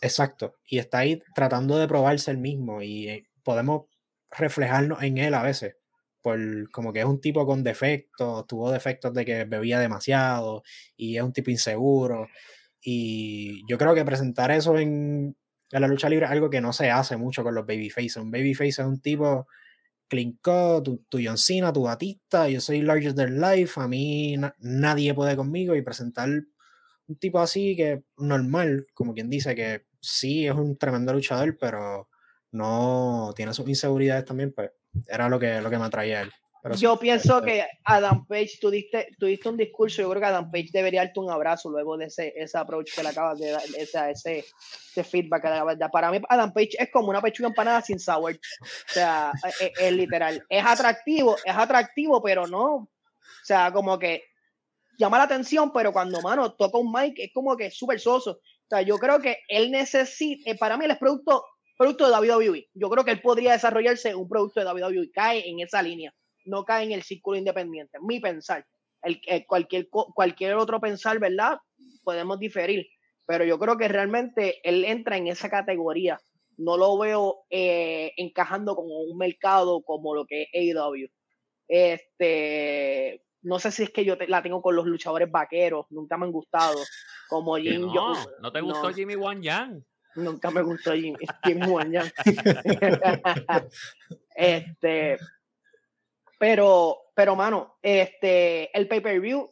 Exacto. 0.00 0.54
Y 0.66 0.78
está 0.78 0.98
ahí 0.98 1.22
tratando 1.34 1.78
de 1.78 1.88
probarse 1.88 2.30
el 2.30 2.38
mismo 2.38 2.82
y 2.82 3.08
eh, 3.08 3.26
podemos 3.42 3.84
reflejarnos 4.36 5.02
en 5.02 5.18
él 5.18 5.34
a 5.34 5.42
veces 5.42 5.76
como 6.72 6.92
que 6.92 7.00
es 7.00 7.04
un 7.04 7.20
tipo 7.20 7.44
con 7.44 7.62
defectos, 7.62 8.46
tuvo 8.46 8.70
defectos 8.70 9.12
de 9.12 9.24
que 9.24 9.44
bebía 9.44 9.78
demasiado 9.78 10.62
y 10.96 11.16
es 11.16 11.22
un 11.22 11.32
tipo 11.32 11.50
inseguro. 11.50 12.28
Y 12.80 13.62
yo 13.68 13.76
creo 13.78 13.94
que 13.94 14.04
presentar 14.04 14.50
eso 14.50 14.78
en, 14.78 15.36
la 15.70 15.86
lucha 15.88 16.08
libre 16.08 16.26
es 16.26 16.32
algo 16.32 16.50
que 16.50 16.60
no 16.60 16.72
se 16.72 16.90
hace 16.90 17.16
mucho 17.16 17.42
con 17.42 17.54
los 17.54 17.66
babyface. 17.66 18.20
Un 18.20 18.30
babyface 18.30 18.68
es 18.68 18.78
un 18.78 19.00
tipo 19.00 19.46
clean 20.08 20.38
tu, 20.82 21.04
tu 21.08 21.18
John 21.22 21.38
Cena, 21.38 21.72
tu 21.72 21.82
Batista, 21.82 22.48
yo 22.48 22.60
soy 22.60 22.82
larger 22.82 23.14
than 23.14 23.40
life, 23.40 23.80
a 23.80 23.88
mí 23.88 24.36
nadie 24.60 25.14
puede 25.14 25.34
conmigo 25.34 25.74
y 25.74 25.82
presentar 25.82 26.28
un 27.06 27.16
tipo 27.18 27.40
así 27.40 27.74
que 27.76 28.04
normal, 28.16 28.86
como 28.94 29.14
quien 29.14 29.28
dice 29.28 29.54
que 29.54 29.86
sí 30.00 30.46
es 30.46 30.54
un 30.54 30.76
tremendo 30.78 31.12
luchador, 31.12 31.56
pero 31.58 32.08
no 32.54 33.32
tiene 33.34 33.52
sus 33.52 33.68
inseguridades 33.68 34.24
también, 34.24 34.52
pues 34.52 34.70
era 35.08 35.28
lo 35.28 35.38
que, 35.38 35.60
lo 35.60 35.68
que 35.68 35.78
me 35.78 35.84
atraía 35.84 36.20
a 36.20 36.22
él. 36.22 36.32
yo 36.78 36.96
pienso 36.98 37.42
que 37.42 37.66
Adam 37.84 38.26
Page, 38.26 38.58
tú 38.60 38.70
diste, 38.70 39.08
un 39.44 39.56
discurso, 39.56 40.02
yo 40.02 40.08
creo 40.08 40.20
que 40.20 40.28
Adam 40.28 40.50
Page 40.52 40.68
debería 40.72 41.04
darte 41.04 41.18
un 41.18 41.30
abrazo 41.30 41.68
luego 41.68 41.96
de 41.96 42.06
ese, 42.06 42.32
ese 42.36 42.56
approach 42.56 42.94
que 42.94 43.02
le 43.02 43.08
acabas 43.08 43.40
de 43.40 43.50
dar, 43.50 43.62
ese, 43.76 44.10
ese, 44.10 44.44
ese 44.90 45.04
feedback 45.04 45.42
que 45.42 45.48
le 45.48 45.54
acabas 45.54 45.74
de 45.74 45.80
dar. 45.80 45.90
Para 45.90 46.12
mí, 46.12 46.20
Adam 46.28 46.52
Page 46.52 46.76
es 46.78 46.90
como 46.92 47.08
una 47.08 47.20
pechuga 47.20 47.48
empanada 47.48 47.82
sin 47.82 47.98
sour. 47.98 48.34
O 48.34 48.92
sea, 48.92 49.32
es, 49.60 49.72
es, 49.78 49.92
literal. 49.92 50.44
Es 50.48 50.64
atractivo, 50.64 51.36
es 51.44 51.56
atractivo, 51.56 52.22
pero 52.22 52.46
no. 52.46 52.74
O 52.74 52.88
sea, 53.42 53.72
como 53.72 53.98
que 53.98 54.22
llama 54.96 55.18
la 55.18 55.24
atención, 55.24 55.72
pero 55.72 55.92
cuando, 55.92 56.22
mano, 56.22 56.52
toca 56.52 56.78
un 56.78 56.92
mic, 56.92 57.18
es 57.18 57.32
como 57.34 57.56
que 57.56 57.70
súper 57.72 57.98
soso. 57.98 58.30
O 58.30 58.68
sea, 58.68 58.80
yo 58.82 58.96
creo 58.98 59.20
que 59.20 59.38
él 59.48 59.72
necesita, 59.72 60.52
eh, 60.52 60.56
para 60.56 60.76
mí 60.76 60.84
él 60.84 60.92
es 60.92 60.98
producto 60.98 61.44
producto 61.76 62.06
de 62.08 62.12
WWE. 62.12 62.68
Yo 62.74 62.90
creo 62.90 63.04
que 63.04 63.10
él 63.12 63.20
podría 63.20 63.52
desarrollarse 63.52 64.14
un 64.14 64.28
producto 64.28 64.60
de 64.60 64.66
WWE. 64.66 65.10
Cae 65.12 65.48
en 65.48 65.60
esa 65.60 65.82
línea, 65.82 66.14
no 66.44 66.64
cae 66.64 66.84
en 66.84 66.92
el 66.92 67.02
círculo 67.02 67.36
independiente. 67.36 67.98
Mi 68.00 68.20
pensar. 68.20 68.66
El, 69.02 69.20
cualquier, 69.46 69.88
cualquier 69.90 70.54
otro 70.54 70.80
pensar, 70.80 71.18
¿verdad? 71.18 71.58
Podemos 72.02 72.38
diferir. 72.38 72.86
Pero 73.26 73.44
yo 73.44 73.58
creo 73.58 73.76
que 73.76 73.88
realmente 73.88 74.60
él 74.62 74.84
entra 74.84 75.16
en 75.16 75.26
esa 75.26 75.50
categoría. 75.50 76.18
No 76.56 76.76
lo 76.76 76.96
veo 76.98 77.44
eh, 77.50 78.12
encajando 78.16 78.76
con 78.76 78.86
un 78.88 79.16
mercado 79.18 79.82
como 79.82 80.14
lo 80.14 80.24
que 80.24 80.42
es 80.42 80.48
AEW. 80.76 81.08
Este, 81.68 83.22
no 83.42 83.58
sé 83.58 83.70
si 83.70 83.84
es 83.84 83.90
que 83.90 84.04
yo 84.04 84.16
la 84.28 84.42
tengo 84.42 84.62
con 84.62 84.74
los 84.74 84.86
luchadores 84.86 85.30
vaqueros, 85.30 85.86
nunca 85.90 86.16
me 86.16 86.26
han 86.26 86.32
gustado. 86.32 86.78
Como 87.28 87.56
Jim 87.56 87.92
no, 87.92 88.14
¿No 88.40 88.52
te 88.52 88.60
gustó 88.60 88.92
Jimmy 88.92 89.16
Wan 89.16 89.42
Yang? 89.42 89.84
Nunca 90.16 90.50
me 90.50 90.62
gustó 90.62 90.94
Jimmy, 90.94 91.26
Jimmy 91.42 91.64
este, 94.36 95.18
pero, 96.38 96.98
pero, 97.14 97.34
mano, 97.34 97.78
este, 97.82 98.76
el 98.76 98.86
pay-per-view 98.86 99.48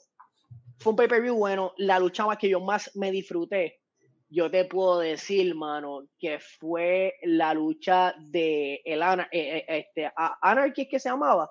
fue 0.78 0.90
un 0.90 0.96
pay-per-view 0.96 1.36
bueno. 1.36 1.72
La 1.78 1.98
lucha 1.98 2.26
más 2.26 2.38
que 2.38 2.48
yo 2.48 2.60
más 2.60 2.94
me 2.96 3.10
disfruté, 3.10 3.80
yo 4.28 4.50
te 4.50 4.64
puedo 4.64 5.00
decir, 5.00 5.54
mano, 5.54 6.06
que 6.18 6.40
fue 6.40 7.16
la 7.22 7.52
lucha 7.52 8.14
de 8.18 8.80
el 8.84 9.02
eh, 9.02 9.28
eh, 9.30 9.64
este, 9.68 10.10
Anarchy, 10.40 10.88
que 10.88 10.98
se 10.98 11.10
llamaba? 11.10 11.50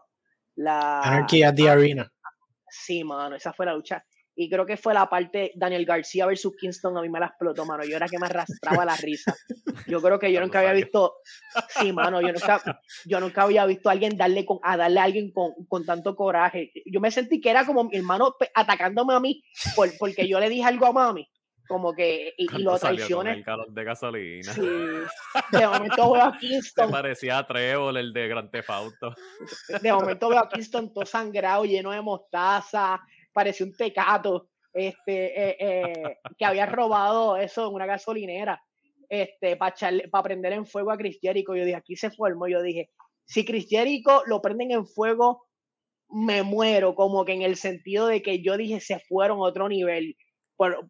La, 0.55 1.01
Anarchy 1.01 1.43
at 1.43 1.53
the 1.53 1.69
Arena. 1.69 2.11
Sí, 2.67 3.03
mano, 3.03 3.35
esa 3.35 3.53
fue 3.53 3.67
la 3.67 3.75
lucha. 3.75 4.03
Y 4.35 4.49
creo 4.49 4.65
que 4.65 4.77
fue 4.77 4.93
la 4.93 5.09
parte 5.09 5.51
Daniel 5.55 5.85
García 5.85 6.25
versus 6.25 6.55
Kingston, 6.55 6.97
a 6.97 7.01
mí 7.01 7.09
me 7.09 7.19
la 7.19 7.27
explotó, 7.27 7.65
mano. 7.65 7.83
Yo 7.83 7.95
era 7.95 8.07
que 8.07 8.17
me 8.17 8.27
arrastraba 8.27 8.85
la 8.85 8.95
risa. 8.95 9.35
Yo 9.87 10.01
creo 10.01 10.19
que 10.19 10.31
yo 10.31 10.39
nunca 10.41 10.59
había 10.59 10.73
visto, 10.73 11.15
sí, 11.79 11.91
mano, 11.91 12.21
yo 12.21 12.31
nunca, 12.31 12.61
yo 13.05 13.19
nunca 13.19 13.43
había 13.43 13.65
visto 13.65 13.89
a 13.89 13.91
alguien 13.91 14.17
darle 14.17 14.45
con, 14.45 14.59
a 14.63 14.77
darle 14.77 14.99
a 14.99 15.03
alguien 15.03 15.31
con, 15.31 15.51
con 15.67 15.85
tanto 15.85 16.15
coraje. 16.15 16.71
Yo 16.85 17.01
me 17.01 17.11
sentí 17.11 17.41
que 17.41 17.49
era 17.49 17.65
como 17.65 17.83
mi 17.85 17.97
hermano 17.97 18.35
atacándome 18.53 19.13
a 19.13 19.19
mí 19.19 19.43
por, 19.75 19.89
porque 19.97 20.27
yo 20.27 20.39
le 20.39 20.49
dije 20.49 20.63
algo 20.63 20.85
a 20.85 20.93
mami 20.93 21.27
como 21.71 21.93
que 21.93 22.33
y, 22.37 22.53
y 22.53 22.63
lo 22.63 22.77
traiciones. 22.77 23.45
De 23.69 23.83
gasolina. 23.85 24.51
Sí. 24.53 24.61
De 24.61 25.67
momento 25.67 26.11
veo 26.11 26.23
a 26.23 26.37
Kingston. 26.39 26.87
Me 26.87 26.91
parecía 26.91 27.37
a 27.37 27.47
Trevor, 27.47 27.97
el 27.97 28.11
de 28.11 28.27
Gran 28.27 28.51
Tefauto. 28.51 29.15
De 29.81 29.93
momento 29.93 30.27
veo 30.27 30.39
a 30.39 30.49
Kingston 30.49 30.93
todo 30.93 31.05
sangrado, 31.05 31.63
lleno 31.63 31.91
de 31.91 32.01
mostaza, 32.01 32.99
parecía 33.33 33.65
un 33.65 33.73
tecato, 33.73 34.49
este, 34.73 35.49
eh, 35.49 35.57
eh, 35.59 36.17
que 36.37 36.45
había 36.45 36.65
robado 36.65 37.37
eso 37.37 37.67
en 37.67 37.73
una 37.73 37.85
gasolinera, 37.85 38.61
este, 39.09 39.57
para 39.57 39.75
para 40.09 40.23
prender 40.23 40.53
en 40.53 40.65
fuego 40.65 40.91
a 40.91 40.97
Chris 40.97 41.19
Jericho. 41.21 41.55
Yo 41.55 41.65
dije, 41.65 41.75
aquí 41.75 41.95
se 41.95 42.11
formó. 42.11 42.47
Yo 42.47 42.61
dije, 42.61 42.89
si 43.25 43.45
Chris 43.45 43.67
Jericho 43.69 44.23
lo 44.25 44.41
prenden 44.41 44.71
en 44.71 44.85
fuego, 44.85 45.45
me 46.09 46.43
muero, 46.43 46.95
como 46.95 47.25
que 47.25 47.33
en 47.33 47.41
el 47.41 47.55
sentido 47.55 48.07
de 48.07 48.21
que 48.21 48.41
yo 48.41 48.57
dije, 48.57 48.79
se 48.79 48.99
fueron 48.99 49.39
a 49.39 49.43
otro 49.43 49.67
nivel 49.69 50.15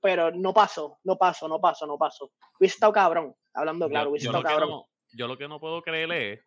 pero, 0.02 0.32
no 0.32 0.54
pasó, 0.54 1.00
no 1.04 1.18
pasó, 1.18 1.48
no 1.48 1.60
pasó, 1.60 1.86
no 1.86 1.98
pasó. 1.98 2.32
Hubiese 2.60 2.76
estado 2.76 2.94
cabrón, 2.94 3.36
hablando 3.54 3.88
claro, 3.88 4.10
hubiese 4.10 4.28
estado 4.28 4.44
cabrón. 4.44 4.84
yo 5.14 5.28
lo 5.28 5.38
que 5.38 5.48
no 5.48 5.60
puedo 5.60 5.82
creer 5.82 6.12
es 6.12 6.40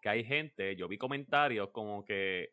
que 0.00 0.08
hay 0.08 0.24
gente, 0.24 0.74
yo 0.76 0.88
vi 0.88 0.98
comentarios 0.98 1.70
como 1.70 2.04
que 2.04 2.50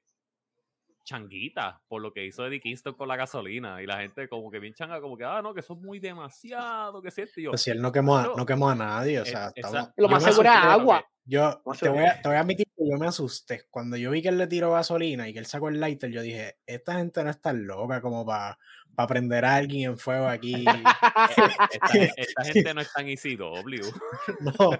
changuita 1.10 1.82
por 1.88 2.04
lo 2.04 2.14
que 2.14 2.24
hizo 2.24 2.46
Eddie 2.46 2.60
Kingston 2.60 2.94
con 2.94 3.08
la 3.08 3.16
gasolina 3.16 3.82
y 3.82 3.88
la 3.88 3.98
gente 4.00 4.30
como 4.30 4.52
que 4.52 4.60
bien 4.60 4.76
changa 4.76 5.02
como 5.02 5.18
que 5.18 5.24
ah 5.24 5.42
no 5.42 5.56
que 5.56 5.62
eso 5.62 5.74
es 5.74 5.80
muy 5.80 6.00
demasiado 6.00 7.02
que 7.02 7.10
cierto 7.10 7.42
yo 7.42 7.50
pues 7.50 7.62
si 7.62 7.72
él 7.72 7.82
no 7.82 7.92
quemó 7.92 8.16
a, 8.16 8.32
no 8.38 8.46
quemó 8.46 8.70
a 8.70 8.76
nadie 8.76 9.20
o 9.20 9.26
sea 9.26 9.52
lo 9.98 10.08
más 10.08 10.24
seguro 10.24 10.48
es 10.48 10.56
agua 10.56 11.04
yo 11.26 11.62
te 11.80 11.90
voy, 11.90 12.06
a, 12.06 12.22
te 12.22 12.28
voy, 12.28 12.38
a, 12.38 12.42
admitir 12.42 12.68
que 12.76 12.88
yo 12.88 12.98
me 12.98 13.08
asusté 13.08 13.64
cuando 13.72 13.98
yo 13.98 14.12
vi 14.12 14.22
que 14.22 14.30
él 14.30 14.38
le 14.38 14.46
tiró 14.46 14.72
gasolina 14.72 15.28
y 15.28 15.34
que 15.34 15.40
él 15.40 15.48
sacó 15.48 15.70
el 15.70 15.80
lighter 15.80 16.12
yo 16.12 16.22
dije 16.22 16.58
esta 16.68 16.96
gente 16.96 17.24
no 17.24 17.32
está 17.32 17.54
loca 17.54 18.02
como 18.02 18.24
para 18.24 18.60
para 19.00 19.08
prender 19.08 19.46
a 19.46 19.56
alguien 19.56 19.92
en 19.92 19.98
fuego 19.98 20.28
aquí. 20.28 20.66
esta, 22.18 22.44
gente 22.44 22.74
no 22.74 22.82
es 22.82 22.92
tan 22.92 23.08
ECW. 23.08 23.86
no. 24.42 24.72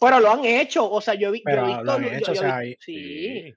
Pero 0.00 0.20
lo 0.20 0.30
han 0.30 0.46
hecho, 0.46 0.90
o 0.90 0.98
sea, 1.02 1.12
yo, 1.12 1.30
vi, 1.30 1.42
Pero 1.44 1.60
yo 1.60 1.64
he 1.64 1.68
visto. 1.68 1.84
Lo 1.84 1.92
han 1.92 2.04
hecho, 2.04 2.32
o 2.32 2.34
sea, 2.34 2.60
sí. 2.80 3.54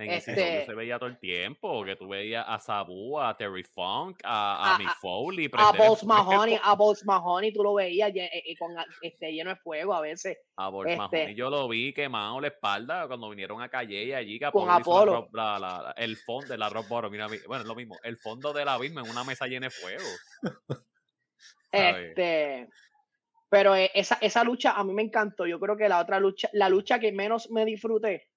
En 0.00 0.10
este... 0.12 0.64
se 0.64 0.74
veía 0.74 0.98
todo 0.98 1.10
el 1.10 1.18
tiempo, 1.18 1.84
que 1.84 1.94
tú 1.94 2.08
veías 2.08 2.42
a 2.48 2.58
Sabu, 2.58 3.20
a 3.20 3.36
Terry 3.36 3.64
Funk, 3.64 4.20
a, 4.24 4.74
a, 4.74 4.78
Mick 4.78 4.94
Foley. 4.98 5.50
A 5.52 5.72
Boss 5.72 6.04
Mahoney, 6.04 6.58
a 6.62 6.74
Boss 6.74 7.04
Mahoney, 7.04 7.52
tú 7.52 7.62
lo 7.62 7.74
veías 7.74 8.08
eh, 8.14 8.30
eh, 8.32 8.56
con, 8.58 8.74
este, 9.02 9.30
lleno 9.30 9.50
de 9.50 9.56
fuego 9.56 9.92
a 9.92 10.00
veces. 10.00 10.38
A 10.56 10.70
Boss 10.70 10.86
este... 10.86 10.96
Mahoney 10.96 11.34
yo 11.34 11.50
lo 11.50 11.68
vi 11.68 11.92
quemado 11.92 12.40
la 12.40 12.46
espalda 12.46 13.06
cuando 13.08 13.28
vinieron 13.28 13.60
a 13.60 13.68
Calle 13.68 14.04
y 14.04 14.12
allí. 14.14 14.38
Que 14.38 14.50
con 14.50 14.70
Apolo. 14.70 15.28
La, 15.34 15.58
la, 15.58 15.94
el 15.98 16.16
fondo 16.16 16.48
de 16.48 16.56
la 16.56 16.70
Rock 16.70 16.88
Bottom, 16.88 17.12
mira, 17.12 17.26
bueno, 17.46 17.62
es 17.62 17.68
lo 17.68 17.74
mismo, 17.74 17.98
el 18.02 18.16
fondo 18.16 18.54
de 18.54 18.64
la 18.64 18.76
en 18.80 18.98
una 18.98 19.24
mesa 19.24 19.46
llena 19.46 19.66
de 19.66 19.70
fuego. 19.70 20.08
este... 21.72 22.68
Pero 23.50 23.74
eh, 23.74 23.90
esa, 23.94 24.16
esa 24.20 24.44
lucha 24.44 24.72
a 24.72 24.84
mí 24.84 24.94
me 24.94 25.02
encantó. 25.02 25.44
Yo 25.44 25.58
creo 25.60 25.76
que 25.76 25.88
la 25.88 25.98
otra 25.98 26.20
lucha, 26.20 26.48
la 26.52 26.68
lucha 26.68 27.00
que 27.00 27.10
menos 27.10 27.50
me 27.50 27.64
disfruté 27.64 28.29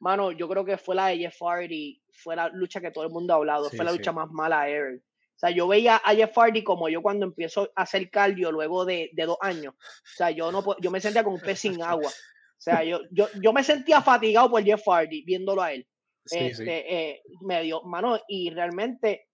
mano, 0.00 0.32
yo 0.32 0.48
creo 0.48 0.64
que 0.64 0.76
fue 0.76 0.94
la 0.94 1.08
de 1.08 1.18
Jeff 1.18 1.40
Hardy, 1.40 2.02
fue 2.12 2.36
la 2.36 2.48
lucha 2.48 2.80
que 2.80 2.90
todo 2.90 3.04
el 3.04 3.10
mundo 3.10 3.32
ha 3.32 3.36
hablado, 3.36 3.70
fue 3.70 3.84
la 3.84 3.92
lucha 3.92 4.12
más 4.12 4.30
mala 4.30 4.68
ever. 4.68 4.96
O 4.96 5.38
sea, 5.40 5.50
yo 5.50 5.68
veía 5.68 5.96
a 5.96 6.14
Jeff 6.14 6.36
Hardy 6.36 6.62
como 6.62 6.88
yo 6.88 7.00
cuando 7.00 7.24
empiezo 7.24 7.70
a 7.74 7.82
hacer 7.82 8.10
cardio 8.10 8.52
luego 8.52 8.84
de, 8.84 9.10
de 9.12 9.24
dos 9.24 9.38
años. 9.40 9.74
O 9.74 10.16
sea, 10.16 10.30
yo, 10.30 10.52
no, 10.52 10.62
yo 10.80 10.90
me 10.90 11.00
sentía 11.00 11.24
como 11.24 11.36
un 11.36 11.42
pez 11.42 11.60
sin 11.60 11.80
agua. 11.82 12.10
O 12.10 12.62
sea, 12.62 12.84
yo, 12.84 13.00
yo, 13.10 13.28
yo 13.40 13.52
me 13.54 13.64
sentía 13.64 14.02
fatigado 14.02 14.50
por 14.50 14.62
Jeff 14.62 14.82
Hardy 14.86 15.22
viéndolo 15.22 15.62
a 15.62 15.72
él. 15.72 15.86
este, 16.30 16.94
eh, 16.94 17.22
medio, 17.40 17.82
mano, 17.82 18.20
y 18.28 18.50
realmente 18.50 19.28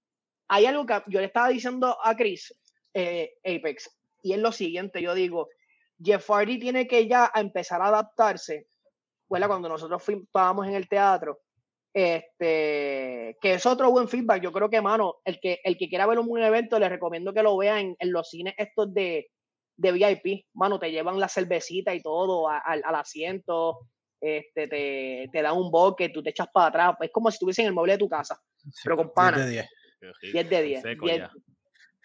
hay 0.49 0.67
algo 0.67 0.87
que 0.87 1.03
yo 1.09 1.21
le 1.21 1.27
estaba 1.27 1.49
diciendo 1.49 1.99
a 2.03 2.15
Chris 2.17 2.55
eh, 2.95 3.35
Apex, 3.45 3.91
y 4.23 4.33
es 4.33 4.39
lo 4.39 4.53
siguiente, 4.53 5.03
yo 5.03 5.15
digo, 5.15 5.49
Jeff 6.03 6.29
Hardy 6.31 6.59
tiene 6.59 6.87
que 6.87 7.07
ya 7.07 7.31
empezar 7.35 7.83
a 7.83 7.89
adaptarse 7.89 8.67
cuando 9.29 9.69
nosotros 9.69 10.03
estábamos 10.09 10.67
en 10.67 10.75
el 10.75 10.89
teatro, 10.89 11.41
este, 11.93 13.37
que 13.41 13.55
es 13.55 13.67
otro 13.67 13.91
buen 13.91 14.09
feedback. 14.09 14.43
Yo 14.43 14.53
creo 14.53 14.69
que, 14.69 14.81
mano, 14.81 15.17
el 15.25 15.41
que, 15.41 15.61
el 15.65 15.77
que 15.79 15.89
quiera 15.89 16.07
ver 16.07 16.19
un 16.19 16.27
buen 16.27 16.43
evento, 16.43 16.79
le 16.79 16.89
recomiendo 16.89 17.33
que 17.33 17.43
lo 17.43 17.57
vea 17.57 17.81
en, 17.81 17.97
los 18.01 18.29
cines 18.29 18.55
estos 18.59 18.93
de, 18.93 19.31
de 19.77 19.93
VIP. 19.93 20.47
Mano, 20.55 20.79
te 20.79 20.91
llevan 20.91 21.19
la 21.19 21.29
cervecita 21.29 21.95
y 21.95 22.03
todo 22.03 22.49
al 22.49 22.95
asiento, 22.95 23.89
este, 24.21 24.69
te, 24.69 25.29
te 25.33 25.43
dan 25.43 25.57
un 25.57 25.71
boque, 25.71 26.09
tú 26.09 26.23
te 26.23 26.31
echas 26.31 26.49
para 26.53 26.67
atrás. 26.67 26.97
Es 27.01 27.11
como 27.11 27.31
si 27.31 27.37
estuviese 27.37 27.63
en 27.63 27.69
el 27.69 27.75
mueble 27.75 27.95
de 27.95 27.99
tu 27.99 28.09
casa, 28.09 28.41
pero 28.83 28.97
con 28.97 29.13
pana. 29.13 29.47
10 29.47 29.47
de 29.47 29.67
10. 30.23 30.33
10 30.33 30.51
de 30.51 30.63
10. 30.63 30.83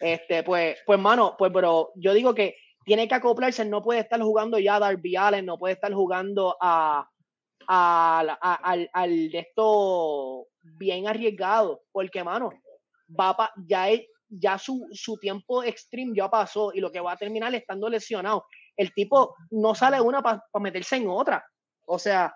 Este, 0.00 0.42
pues, 0.42 0.78
pues, 0.84 0.98
mano, 0.98 1.36
pues, 1.38 1.52
pero 1.54 1.92
yo 1.94 2.12
digo 2.12 2.34
que 2.34 2.56
tiene 2.84 3.06
que 3.06 3.14
acoplarse, 3.14 3.64
no 3.64 3.82
puede 3.82 4.00
estar 4.00 4.20
jugando 4.20 4.58
ya 4.58 4.76
a 4.76 4.80
Darby 4.80 5.16
Allen, 5.16 5.46
no 5.46 5.58
puede 5.58 5.74
estar 5.74 5.92
jugando 5.92 6.56
a, 6.60 7.08
al, 7.66 8.36
al, 8.40 9.30
de 9.30 9.38
esto 9.38 10.46
bien 10.62 11.06
arriesgado, 11.06 11.82
porque, 11.92 12.22
mano, 12.22 12.50
va 13.08 13.50
ya, 13.66 13.88
ya 14.28 14.58
su, 14.58 14.88
su 14.92 15.16
tiempo 15.18 15.62
extreme 15.62 16.14
ya 16.16 16.30
pasó 16.30 16.72
y 16.72 16.80
lo 16.80 16.90
que 16.90 17.00
va 17.00 17.12
a 17.12 17.16
terminar 17.16 17.54
estando 17.54 17.88
lesionado. 17.88 18.46
El 18.76 18.92
tipo 18.94 19.34
no 19.50 19.74
sale 19.74 20.00
una 20.00 20.22
para 20.22 20.42
meterse 20.60 20.96
en 20.96 21.08
otra. 21.08 21.44
O 21.86 21.98
sea, 21.98 22.34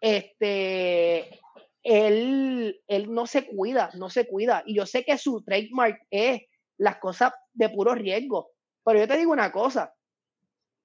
este, 0.00 1.40
él, 1.82 2.80
él 2.86 3.12
no 3.12 3.26
se 3.26 3.46
cuida, 3.46 3.90
no 3.94 4.08
se 4.10 4.26
cuida. 4.26 4.62
Y 4.66 4.76
yo 4.76 4.86
sé 4.86 5.04
que 5.04 5.18
su 5.18 5.42
trademark 5.42 5.98
es 6.10 6.42
las 6.78 6.98
cosas 6.98 7.32
de 7.52 7.68
puro 7.68 7.94
riesgo. 7.94 8.50
Pero 8.84 9.00
yo 9.00 9.08
te 9.08 9.16
digo 9.16 9.32
una 9.32 9.52
cosa, 9.52 9.92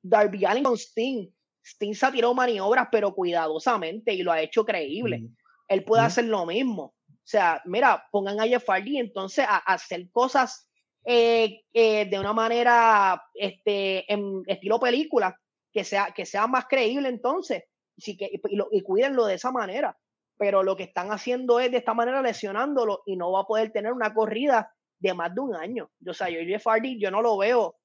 Darby 0.01 0.45
Allin 0.45 0.63
con 0.63 0.77
Sting 0.77 1.29
Sting 1.67 1.93
se 1.93 2.05
ha 2.05 2.11
tirado 2.11 2.33
maniobras, 2.33 2.87
pero 2.91 3.13
cuidadosamente 3.13 4.13
y 4.13 4.23
lo 4.23 4.31
ha 4.31 4.41
hecho 4.41 4.65
creíble. 4.65 5.23
Él 5.67 5.83
puede 5.83 6.03
hacer 6.03 6.25
lo 6.25 6.45
mismo. 6.45 6.95
O 7.09 7.29
sea, 7.29 7.61
mira, 7.65 8.07
pongan 8.09 8.39
a 8.39 8.47
Jeff 8.47 8.65
Hardy 8.69 8.99
entonces 8.99 9.45
a, 9.47 9.57
hacer 9.57 10.09
cosas 10.11 10.69
eh, 11.03 11.63
eh, 11.73 12.05
de 12.05 12.19
una 12.19 12.31
manera, 12.31 13.21
este, 13.33 14.11
en 14.11 14.43
estilo 14.47 14.79
película, 14.79 15.37
que 15.73 15.83
sea, 15.83 16.13
que 16.15 16.25
sea 16.25 16.47
más 16.47 16.67
creíble 16.67 17.09
entonces. 17.09 17.65
Sí 17.97 18.15
que, 18.15 18.29
y, 18.31 18.55
lo, 18.55 18.69
y 18.71 18.81
cuídenlo 18.81 19.25
de 19.25 19.35
esa 19.35 19.51
manera. 19.51 19.97
Pero 20.37 20.63
lo 20.63 20.77
que 20.77 20.83
están 20.83 21.11
haciendo 21.11 21.59
es 21.59 21.69
de 21.69 21.77
esta 21.77 21.93
manera 21.93 22.21
lesionándolo 22.21 23.01
y 23.05 23.17
no 23.17 23.31
va 23.33 23.41
a 23.41 23.47
poder 23.47 23.71
tener 23.71 23.91
una 23.91 24.13
corrida 24.13 24.73
de 24.99 25.13
más 25.13 25.35
de 25.35 25.41
un 25.41 25.55
año. 25.55 25.91
O 26.07 26.13
sea, 26.13 26.29
yo 26.29 26.39
Jeff 26.45 26.65
Hardy, 26.65 26.97
yo 26.97 27.11
no 27.11 27.21
lo 27.21 27.37
veo 27.37 27.75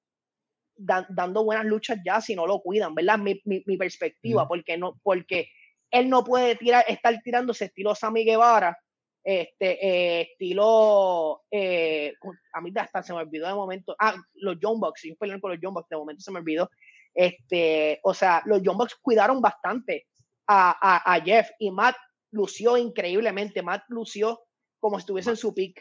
dando 0.77 1.45
buenas 1.45 1.65
luchas 1.67 1.99
ya 2.05 2.21
si 2.21 2.35
no 2.35 2.47
lo 2.47 2.61
cuidan, 2.61 2.95
¿verdad? 2.95 3.19
Mi, 3.19 3.41
mi, 3.45 3.77
perspectiva, 3.77 4.49
porque 4.49 4.77
no, 4.77 4.99
porque 5.03 5.49
él 5.91 6.09
no 6.09 6.25
puede 6.25 6.57
tirar, 6.57 6.85
estar 6.89 7.21
tirándose 7.23 7.67
estilo 7.67 7.95
Sammy 7.95 8.25
Guevara, 8.25 8.79
este, 9.25 9.87
eh, 9.87 10.21
estilo, 10.23 11.43
eh, 11.51 12.15
a 12.53 12.61
mí 12.61 12.73
hasta 12.75 13.03
se 13.03 13.13
me 13.13 13.21
olvidó 13.21 13.47
de 13.47 13.55
momento, 13.55 13.95
ah, 13.99 14.17
los 14.35 14.57
John 14.61 14.81
Bucks, 14.81 15.03
yo 15.05 15.15
peleé 15.17 15.41
con 15.41 15.53
los 15.53 15.61
John 15.63 15.75
Bucks, 15.75 15.89
de 15.89 15.97
momento 15.97 16.23
se 16.23 16.33
me 16.33 16.41
olvidó, 16.41 16.71
este, 17.15 18.01
o 18.03 18.15
sea, 18.15 18.43
los 18.47 18.63
John 18.65 18.79
Bucks 18.79 18.97
cuidaron 18.97 19.41
bastante 19.41 20.07
a, 20.47 21.15
a, 21.15 21.21
Jeff 21.21 21.51
y 21.59 21.71
Matt 21.71 21.97
lució 22.31 22.77
increíblemente, 22.77 23.63
Matt 23.63 23.85
lució 23.89 24.41
como 24.81 24.99
si 24.99 25.03
estuviese 25.03 25.31
en 25.31 25.37
su 25.37 25.55
pick. 25.55 25.81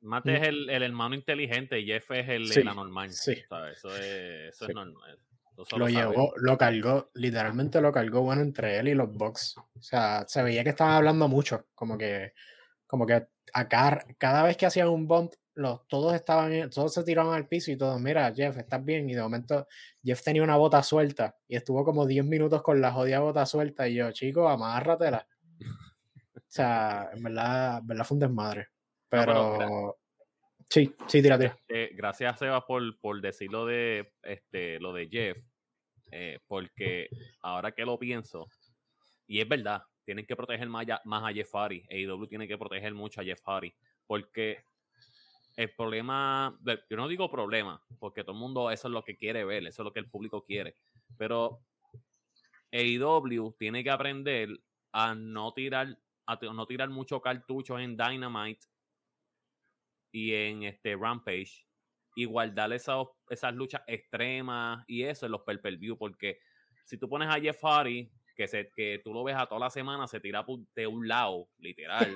Matt 0.00 0.26
es 0.28 0.42
el, 0.46 0.70
el, 0.70 0.82
hermano 0.82 1.14
inteligente 1.14 1.80
y 1.80 1.86
Jeff 1.86 2.10
es 2.10 2.28
el, 2.28 2.52
el 2.52 2.68
anormal. 2.68 3.12
Sí. 3.12 3.32
Eso 3.32 3.96
es, 3.96 4.54
eso 4.54 4.68
es 4.68 4.74
normal. 4.74 5.18
lo, 5.76 5.88
llevó, 5.88 6.32
lo 6.36 6.58
cargó, 6.58 7.10
literalmente 7.14 7.80
lo 7.80 7.92
cargó 7.92 8.22
bueno 8.22 8.42
entre 8.42 8.78
él 8.78 8.88
y 8.88 8.94
los 8.94 9.12
Bucks. 9.12 9.56
O 9.56 9.82
sea, 9.82 10.24
se 10.28 10.42
veía 10.42 10.62
que 10.62 10.70
estaban 10.70 10.94
hablando 10.94 11.28
mucho, 11.28 11.66
como 11.74 11.98
que, 11.98 12.32
como 12.86 13.06
que 13.06 13.26
acá, 13.52 14.04
cada 14.18 14.42
vez 14.42 14.56
que 14.56 14.66
hacían 14.66 14.88
un 14.88 15.06
bump, 15.06 15.32
los, 15.54 15.88
todos 15.88 16.14
estaban, 16.14 16.68
todos 16.70 16.92
se 16.92 17.02
tiraban 17.02 17.34
al 17.34 17.48
piso 17.48 17.70
y 17.70 17.76
todos, 17.76 17.98
mira, 17.98 18.32
Jeff, 18.34 18.58
estás 18.58 18.84
bien. 18.84 19.08
Y 19.08 19.14
de 19.14 19.22
momento, 19.22 19.66
Jeff 20.04 20.22
tenía 20.22 20.42
una 20.42 20.56
bota 20.56 20.82
suelta 20.82 21.34
y 21.48 21.56
estuvo 21.56 21.84
como 21.84 22.06
10 22.06 22.26
minutos 22.26 22.62
con 22.62 22.80
la 22.80 22.92
jodida 22.92 23.20
bota 23.20 23.46
suelta. 23.46 23.88
Y 23.88 23.94
yo, 23.94 24.12
chico, 24.12 24.48
amárratela. 24.48 25.26
o 26.36 26.40
sea, 26.46 27.08
en 27.12 27.22
verdad, 27.22 27.78
en 27.78 27.86
verdad 27.86 28.04
fue 28.04 28.16
un 28.16 28.20
desmadre. 28.20 28.68
Pero, 29.08 29.96
sí, 30.68 30.94
sí, 31.06 31.22
tira, 31.22 31.38
tira. 31.38 31.58
Eh, 31.68 31.90
gracias, 31.94 32.38
Seba, 32.38 32.64
por, 32.66 32.98
por 32.98 33.20
decirlo 33.20 33.66
de 33.66 34.12
este, 34.22 34.80
lo 34.80 34.92
de 34.92 35.08
Jeff, 35.08 35.38
eh, 36.10 36.40
porque 36.46 37.08
ahora 37.40 37.72
que 37.72 37.84
lo 37.84 37.98
pienso, 37.98 38.48
y 39.26 39.40
es 39.40 39.48
verdad, 39.48 39.82
tienen 40.04 40.26
que 40.26 40.36
proteger 40.36 40.68
más, 40.68 40.86
más 41.04 41.24
a 41.24 41.32
Jeff 41.32 41.52
Hardy, 41.52 41.84
AEW 41.90 42.26
tiene 42.26 42.48
que 42.48 42.58
proteger 42.58 42.94
mucho 42.94 43.20
a 43.20 43.24
Jeff 43.24 43.40
Hardy, 43.44 43.72
porque 44.06 44.64
el 45.56 45.70
problema, 45.74 46.58
yo 46.64 46.96
no 46.96 47.08
digo 47.08 47.30
problema, 47.30 47.82
porque 47.98 48.22
todo 48.22 48.32
el 48.32 48.40
mundo 48.40 48.70
eso 48.70 48.88
es 48.88 48.92
lo 48.92 49.02
que 49.02 49.16
quiere 49.16 49.44
ver, 49.44 49.66
eso 49.66 49.82
es 49.82 49.84
lo 49.84 49.92
que 49.92 50.00
el 50.00 50.10
público 50.10 50.44
quiere, 50.44 50.76
pero 51.16 51.60
AEW 52.72 53.54
tiene 53.58 53.82
que 53.82 53.90
aprender 53.90 54.50
a 54.92 55.14
no 55.14 55.52
tirar, 55.52 55.98
a 56.26 56.36
no 56.36 56.66
tirar 56.66 56.90
mucho 56.90 57.20
cartuchos 57.20 57.80
en 57.80 57.96
Dynamite 57.96 58.66
y 60.16 60.32
en 60.32 60.62
este 60.62 60.96
Rampage 60.96 61.66
y 62.14 62.24
guardar 62.24 62.72
esas, 62.72 63.06
esas 63.28 63.54
luchas 63.54 63.82
extremas 63.86 64.82
y 64.86 65.02
eso 65.02 65.26
en 65.26 65.32
los 65.32 65.42
per, 65.42 65.60
-per 65.60 65.78
view 65.78 65.98
porque 65.98 66.38
si 66.86 66.96
tú 66.96 67.06
pones 67.06 67.28
a 67.28 67.38
Jeff 67.38 67.62
Hardy 67.62 68.10
que, 68.34 68.48
se, 68.48 68.70
que 68.74 69.02
tú 69.04 69.12
lo 69.12 69.24
ves 69.24 69.36
a 69.36 69.46
toda 69.46 69.60
la 69.60 69.70
semana, 69.70 70.06
se 70.06 70.20
tira 70.20 70.44
de 70.74 70.86
un 70.86 71.06
lado, 71.06 71.48
literal. 71.58 72.14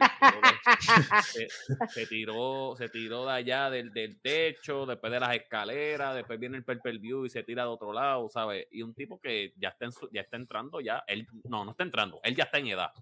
se, 1.88 2.06
tiró, 2.06 2.74
se 2.76 2.88
tiró 2.88 3.26
de 3.26 3.32
allá 3.32 3.70
del, 3.70 3.90
del, 3.92 4.20
techo, 4.20 4.86
después 4.86 5.12
de 5.12 5.20
las 5.20 5.34
escaleras, 5.34 6.14
después 6.14 6.38
viene 6.38 6.58
el 6.58 6.64
per 6.64 6.98
view 6.98 7.24
y 7.24 7.30
se 7.30 7.42
tira 7.42 7.62
de 7.62 7.70
otro 7.70 7.92
lado, 7.92 8.28
¿sabes? 8.28 8.66
Y 8.70 8.82
un 8.82 8.94
tipo 8.94 9.18
que 9.18 9.54
ya 9.56 9.70
está, 9.70 9.88
ya 10.12 10.20
está 10.20 10.36
entrando, 10.36 10.80
ya, 10.80 11.04
él, 11.06 11.26
no, 11.44 11.64
no 11.64 11.70
está 11.70 11.84
entrando, 11.84 12.20
él 12.22 12.34
ya 12.34 12.44
está 12.44 12.58
en 12.58 12.68
edad 12.68 12.92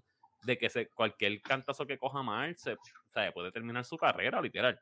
de 0.43 0.57
que 0.57 0.69
se, 0.69 0.89
cualquier 0.89 1.41
cantazo 1.41 1.85
que 1.85 1.97
coja 1.97 2.23
mal, 2.23 2.55
se, 2.57 2.77
puede 3.33 3.51
terminar 3.51 3.85
su 3.85 3.97
carrera, 3.97 4.41
literal. 4.41 4.79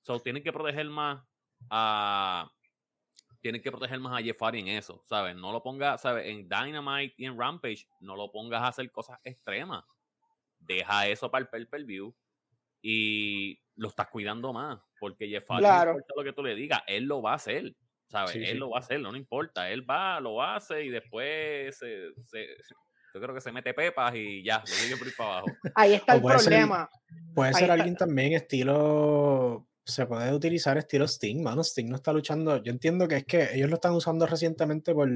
So, 0.00 0.20
tienen 0.20 0.42
que 0.42 0.52
proteger 0.52 0.88
más 0.88 1.22
a, 1.68 2.50
tienen 3.40 3.62
que 3.62 3.70
proteger 3.70 3.98
más 4.00 4.18
a 4.18 4.22
Jeff 4.22 4.40
Hardy 4.40 4.60
en 4.60 4.68
eso, 4.68 5.02
¿sabes? 5.04 5.34
No 5.34 5.52
lo 5.52 5.62
pongas, 5.62 6.00
¿sabes? 6.00 6.26
En 6.26 6.48
Dynamite 6.48 7.14
y 7.16 7.26
en 7.26 7.38
Rampage, 7.38 7.86
no 8.00 8.16
lo 8.16 8.30
pongas 8.30 8.62
a 8.62 8.68
hacer 8.68 8.90
cosas 8.90 9.18
extremas. 9.24 9.84
Deja 10.58 11.08
eso 11.08 11.30
para 11.30 11.42
el 11.42 11.48
pay 11.48 11.64
per 11.64 11.84
view 11.84 12.14
y 12.82 13.58
lo 13.76 13.88
estás 13.88 14.08
cuidando 14.08 14.52
más, 14.52 14.78
porque 14.98 15.28
Jeff 15.28 15.48
Hardy, 15.48 15.62
no 15.62 15.92
importa 15.92 16.14
lo 16.16 16.24
que 16.24 16.32
tú 16.32 16.42
le 16.42 16.54
digas, 16.54 16.82
él 16.86 17.04
lo 17.04 17.22
va 17.22 17.32
a 17.32 17.36
hacer, 17.36 17.74
¿sabes? 18.06 18.36
él 18.36 18.58
lo 18.58 18.70
va 18.70 18.78
a 18.78 18.80
hacer, 18.80 19.00
no, 19.00 19.14
importa, 19.16 19.70
él 19.70 19.88
va, 19.88 20.20
lo 20.20 20.42
hace 20.42 20.84
y 20.84 20.90
después 20.90 21.78
se, 21.78 22.12
yo 23.14 23.20
creo 23.20 23.34
que 23.34 23.40
se 23.40 23.52
mete 23.52 23.74
pepas 23.74 24.14
y 24.14 24.42
ya, 24.42 24.60
lo 24.60 24.66
sigue 24.66 24.96
por 24.96 25.06
ir 25.06 25.16
para 25.16 25.30
abajo. 25.30 25.46
Ahí 25.74 25.94
está 25.94 26.14
el 26.14 26.22
problema. 26.22 26.88
puede 27.34 27.54
ser 27.54 27.70
alguien 27.70 27.96
también 27.96 28.32
estilo 28.32 29.66
se 29.84 30.06
puede 30.06 30.32
utilizar 30.32 30.78
estilo 30.78 31.06
Sting, 31.06 31.42
mano. 31.42 31.62
Sting 31.62 31.88
no 31.88 31.96
está 31.96 32.12
luchando. 32.12 32.62
Yo 32.62 32.70
entiendo 32.70 33.08
que 33.08 33.16
es 33.16 33.24
que 33.24 33.54
ellos 33.54 33.68
lo 33.68 33.74
están 33.74 33.92
usando 33.92 34.26
recientemente 34.26 34.94
por, 34.94 35.10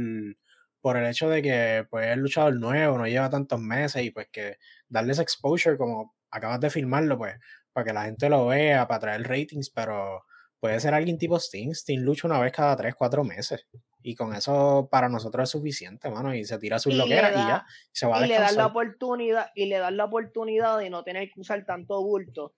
por 0.80 0.96
el 0.96 1.06
hecho 1.06 1.28
de 1.28 1.42
que 1.42 1.86
pues 1.88 2.08
es 2.08 2.16
luchador 2.16 2.56
nuevo, 2.56 2.98
no 2.98 3.06
lleva 3.06 3.30
tantos 3.30 3.60
meses 3.60 4.02
y 4.02 4.10
pues 4.10 4.28
que 4.30 4.58
darles 4.88 5.18
exposure 5.18 5.76
como 5.76 6.14
acabas 6.30 6.60
de 6.60 6.70
filmarlo, 6.70 7.16
pues, 7.16 7.36
para 7.72 7.84
que 7.84 7.92
la 7.92 8.04
gente 8.04 8.28
lo 8.28 8.46
vea, 8.46 8.88
para 8.88 9.00
traer 9.00 9.22
ratings, 9.22 9.70
pero 9.70 10.24
puede 10.64 10.80
ser 10.80 10.94
alguien 10.94 11.18
tipo 11.18 11.38
Sting. 11.38 11.74
Sting 11.74 11.98
lucha 12.00 12.26
una 12.26 12.40
vez 12.40 12.50
cada 12.50 12.74
tres, 12.74 12.94
cuatro 12.94 13.22
meses. 13.22 13.66
Y 14.02 14.14
con 14.14 14.34
eso 14.34 14.88
para 14.90 15.10
nosotros 15.10 15.42
es 15.42 15.50
suficiente, 15.50 16.08
mano. 16.08 16.34
Y 16.34 16.42
se 16.46 16.56
tira 16.56 16.78
su 16.78 16.88
loquera 16.90 17.32
y 17.32 17.34
ya. 17.34 17.66
se 17.92 18.06
va 18.06 18.16
a 18.16 18.24
y 18.24 18.30
le 18.30 18.38
dan 18.38 18.56
la 18.56 18.64
oportunidad, 18.64 19.50
y 19.54 19.66
le 19.66 19.78
la 19.78 20.04
oportunidad 20.06 20.78
de 20.78 20.88
no 20.88 21.04
tener 21.04 21.28
que 21.30 21.38
usar 21.38 21.66
tanto 21.66 22.02
bulto 22.02 22.54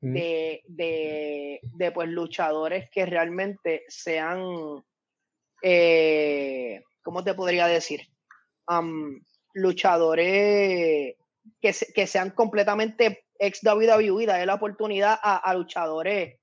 de, 0.00 0.62
de, 0.66 1.92
pues 1.92 2.08
luchadores 2.08 2.90
que 2.90 3.06
realmente 3.06 3.84
sean, 3.86 4.42
eh, 5.62 6.82
¿cómo 7.04 7.22
te 7.22 7.34
podría 7.34 7.68
decir? 7.68 8.00
luchadores 9.52 11.14
que, 11.60 11.72
que, 11.94 12.06
sean 12.08 12.30
completamente 12.30 13.26
ex 13.38 13.60
WWE, 13.62 14.26
darle 14.26 14.46
la 14.46 14.54
oportunidad 14.54 15.16
a, 15.22 15.54
luchadores 15.54 16.40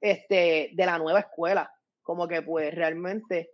este, 0.00 0.70
de 0.72 0.86
la 0.86 0.98
nueva 0.98 1.20
escuela, 1.20 1.72
como 2.02 2.26
que 2.26 2.42
pues 2.42 2.74
realmente 2.74 3.50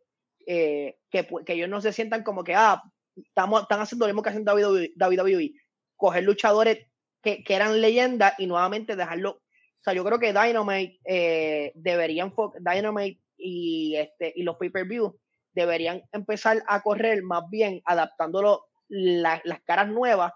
eh, 0.46 0.98
que, 1.10 1.26
que, 1.44 1.52
ellos 1.52 1.68
no 1.68 1.80
se 1.80 1.92
sientan 1.92 2.22
como 2.22 2.44
que, 2.44 2.54
ah, 2.54 2.82
estamos, 3.16 3.62
están 3.62 3.80
haciendo 3.80 4.06
lo 4.06 4.12
mismo 4.12 4.22
que 4.22 4.30
hacen 4.30 4.46
WWE, 4.46 5.52
coger 5.96 6.24
luchadores 6.24 6.86
que, 7.22 7.42
eran 7.48 7.80
leyendas 7.80 8.34
y 8.38 8.46
nuevamente 8.46 8.96
dejarlo. 8.96 9.30
O 9.30 9.82
sea, 9.82 9.92
yo 9.92 10.04
creo 10.04 10.18
que 10.18 10.32
Dynamite 10.32 11.00
eh, 11.04 11.72
deberían, 11.74 12.32
Dynamite 12.58 13.20
y, 13.36 13.96
este, 13.96 14.32
y 14.36 14.42
los 14.42 14.56
pay-per-view 14.56 15.18
deberían 15.52 16.02
empezar 16.12 16.62
a 16.68 16.82
correr 16.82 17.22
más 17.22 17.42
bien 17.50 17.82
adaptándolo 17.84 18.66
las 18.88 19.62
caras 19.64 19.88
nuevas 19.88 20.32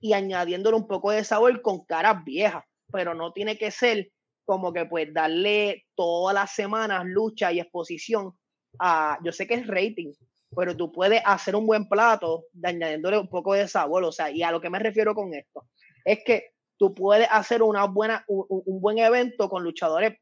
y 0.00 0.12
añadiéndole 0.12 0.76
un 0.76 0.86
poco 0.86 1.10
de 1.10 1.24
sabor 1.24 1.62
con 1.62 1.84
caras 1.84 2.24
viejas, 2.24 2.64
pero 2.92 3.14
no 3.14 3.32
tiene 3.32 3.56
que 3.56 3.70
ser 3.70 4.10
como 4.44 4.72
que 4.72 4.86
pues 4.86 5.12
darle 5.12 5.86
todas 5.94 6.34
las 6.34 6.52
semanas 6.52 7.04
lucha 7.04 7.52
y 7.52 7.60
exposición 7.60 8.32
a, 8.78 9.18
yo 9.24 9.32
sé 9.32 9.46
que 9.46 9.54
es 9.54 9.66
rating, 9.66 10.12
pero 10.54 10.76
tú 10.76 10.92
puedes 10.92 11.22
hacer 11.24 11.56
un 11.56 11.66
buen 11.66 11.88
plato 11.88 12.46
añadiéndole 12.62 13.18
un 13.18 13.28
poco 13.28 13.54
de 13.54 13.68
sabor, 13.68 14.04
o 14.04 14.12
sea, 14.12 14.30
y 14.30 14.42
a 14.42 14.50
lo 14.50 14.60
que 14.60 14.70
me 14.70 14.78
refiero 14.78 15.14
con 15.14 15.34
esto, 15.34 15.66
es 16.04 16.20
que 16.24 16.54
tú 16.76 16.94
puedes 16.94 17.28
hacer 17.30 17.62
una 17.62 17.86
buena, 17.86 18.24
un, 18.28 18.80
buen 18.80 18.98
evento 18.98 19.48
con 19.48 19.62
luchadores 19.62 20.18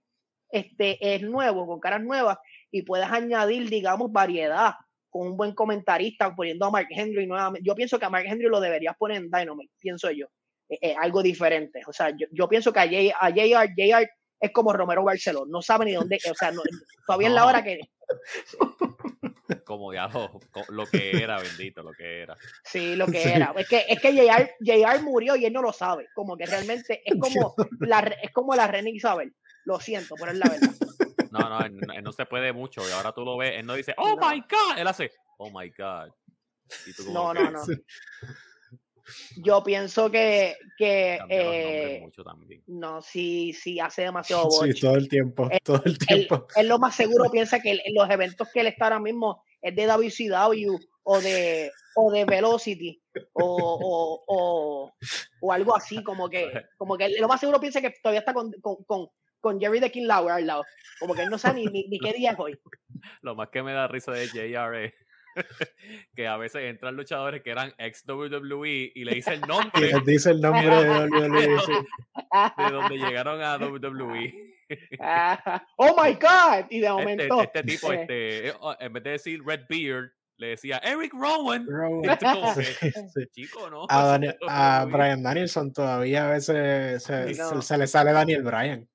este, 0.50 1.14
es 1.14 1.22
nuevo, 1.22 1.66
con 1.66 1.80
caras 1.80 2.02
nuevas, 2.02 2.38
y 2.70 2.82
puedes 2.82 3.10
añadir, 3.10 3.70
digamos, 3.70 4.12
variedad 4.12 4.74
con 5.08 5.26
un 5.26 5.36
buen 5.36 5.54
comentarista, 5.54 6.34
poniendo 6.34 6.66
a 6.66 6.70
Mark 6.70 6.88
Henry 6.90 7.26
nuevamente. 7.26 7.66
Yo 7.66 7.74
pienso 7.74 7.98
que 7.98 8.04
a 8.06 8.10
Mark 8.10 8.24
Henry 8.26 8.48
lo 8.48 8.60
deberías 8.60 8.96
poner 8.96 9.18
en 9.18 9.30
Dynamite, 9.30 9.72
pienso 9.78 10.10
yo. 10.10 10.26
Algo 10.98 11.22
diferente. 11.22 11.82
O 11.86 11.92
sea, 11.92 12.14
yo, 12.30 12.48
pienso 12.48 12.72
que 12.72 12.80
a, 12.80 12.84
J, 12.84 13.16
a 13.18 13.30
JR, 13.30 13.74
JR 13.76 14.10
es 14.40 14.52
como 14.52 14.72
Romero 14.72 15.04
Barceló, 15.04 15.46
no 15.46 15.62
sabe 15.62 15.84
ni 15.86 15.92
dónde, 15.92 16.18
o 16.30 16.34
sea, 16.34 16.52
todavía 17.06 17.28
es 17.28 17.34
la 17.34 17.46
hora 17.46 17.62
que 17.62 17.78
como 19.64 19.92
ya 19.92 20.08
lo, 20.68 20.86
que 20.86 21.10
era, 21.10 21.38
bendito, 21.38 21.82
lo 21.82 21.92
que 21.92 22.22
era. 22.22 22.36
Sí, 22.64 22.96
lo 22.96 23.06
que 23.06 23.22
era. 23.22 23.54
Es 23.56 23.68
que, 23.68 23.84
es 23.88 24.00
que 24.00 24.12
JR, 24.60 25.02
murió 25.02 25.36
y 25.36 25.44
él 25.44 25.52
no 25.52 25.62
lo 25.62 25.72
sabe. 25.72 26.08
Como 26.14 26.36
que 26.36 26.46
realmente 26.46 27.02
es 27.04 27.14
como 27.20 27.54
la, 27.80 28.00
es 28.22 28.30
como 28.32 28.54
la 28.54 28.66
reina 28.66 28.90
Isabel. 28.90 29.34
Lo 29.64 29.78
siento, 29.80 30.14
pero 30.18 30.32
es 30.32 30.38
la 30.38 30.48
verdad. 30.48 30.70
No, 31.30 31.48
no, 31.48 31.64
él, 31.64 32.02
no 32.02 32.12
se 32.12 32.26
puede 32.26 32.52
mucho. 32.52 32.86
Y 32.86 32.92
ahora 32.92 33.12
tú 33.12 33.24
lo 33.24 33.36
ves, 33.36 33.52
él 33.56 33.66
no 33.66 33.74
dice, 33.74 33.94
oh 33.96 34.16
my 34.16 34.40
God. 34.40 34.78
Él 34.78 34.86
hace, 34.86 35.10
oh 35.38 35.50
my 35.50 35.70
God. 35.70 36.10
no, 37.12 37.32
no, 37.32 37.50
no 37.50 37.60
yo 39.36 39.62
pienso 39.62 40.10
que, 40.10 40.56
que 40.76 41.18
eh, 41.28 42.08
no, 42.66 43.02
sí, 43.02 43.52
sí, 43.52 43.80
hace 43.80 44.02
demasiado 44.02 44.50
Sí, 44.50 44.80
todo 44.80 44.96
el 44.96 45.08
tiempo, 45.08 45.48
todo 45.62 45.82
el 45.84 45.98
tiempo. 45.98 46.46
Él, 46.56 46.68
lo 46.68 46.78
más 46.78 46.94
seguro 46.94 47.30
piensa 47.30 47.60
que 47.60 47.80
los 47.94 48.10
eventos 48.10 48.48
que 48.52 48.60
él 48.60 48.66
está 48.68 48.86
ahora 48.86 49.00
mismo 49.00 49.42
es 49.60 49.74
de 49.74 49.86
WCW 49.86 50.78
o 51.04 51.20
de, 51.20 51.70
o 51.96 52.10
de 52.12 52.24
Velocity 52.24 53.02
o, 53.32 54.22
o, 54.26 54.92
o, 55.40 55.52
algo 55.52 55.76
así, 55.76 56.02
como 56.02 56.28
que, 56.28 56.50
como 56.76 56.96
que 56.96 57.10
lo 57.18 57.28
más 57.28 57.40
seguro 57.40 57.60
piensa 57.60 57.80
que 57.80 57.92
todavía 58.02 58.20
está 58.20 58.32
con, 58.32 58.52
con, 58.60 59.08
con, 59.40 59.60
Jerry 59.60 59.80
the 59.80 59.90
King 59.90 60.06
Lauer 60.06 60.32
al 60.32 60.46
lado, 60.46 60.64
como 61.00 61.14
que 61.14 61.22
él 61.22 61.30
no 61.30 61.38
sabe 61.38 61.64
ni, 61.64 61.88
ni, 61.88 61.98
qué 61.98 62.12
día 62.12 62.32
es 62.32 62.38
hoy. 62.38 62.58
Lo 63.22 63.34
más 63.34 63.48
que 63.50 63.62
me 63.62 63.72
da 63.72 63.88
risa 63.88 64.12
de 64.12 64.28
JRA 64.28 64.92
que 66.14 66.26
a 66.26 66.36
veces 66.36 66.64
entran 66.64 66.96
luchadores 66.96 67.42
que 67.42 67.50
eran 67.50 67.72
ex 67.78 68.04
WWE 68.06 68.92
y 68.94 69.04
le 69.04 69.14
dice 69.14 69.34
el 69.34 69.40
nombre. 69.48 69.88
Y 69.88 69.92
les 69.92 70.04
dice 70.04 70.30
el 70.30 70.40
nombre 70.40 70.68
de 70.68 70.88
WWE. 71.10 71.48
De 72.56 72.70
donde 72.72 72.96
llegaron 72.98 73.42
a 73.42 73.56
WWE. 73.56 74.56
oh 75.76 76.02
my 76.02 76.14
God. 76.14 76.66
Y 76.70 76.80
de 76.80 76.86
este, 76.86 76.90
momento. 76.90 77.42
Este, 77.42 77.62
tipo, 77.62 77.92
este, 77.92 78.48
eh, 78.48 78.54
oh, 78.60 78.74
en 78.78 78.92
vez 78.92 79.02
de 79.02 79.10
decir 79.10 79.42
Red 79.44 79.62
Beard, 79.68 80.12
le 80.36 80.48
decía 80.48 80.78
Eric 80.78 81.12
Rowan. 81.12 81.66
Chico, 83.32 83.70
¿no? 83.70 83.86
A, 83.88 84.86
Brian 84.90 85.22
Danielson 85.22 85.72
todavía 85.72 86.28
a 86.28 86.32
veces 86.32 87.02
se, 87.02 87.34
se, 87.34 87.78
le 87.78 87.86
sale 87.86 88.12
Daniel 88.12 88.42
Bryan 88.42 88.88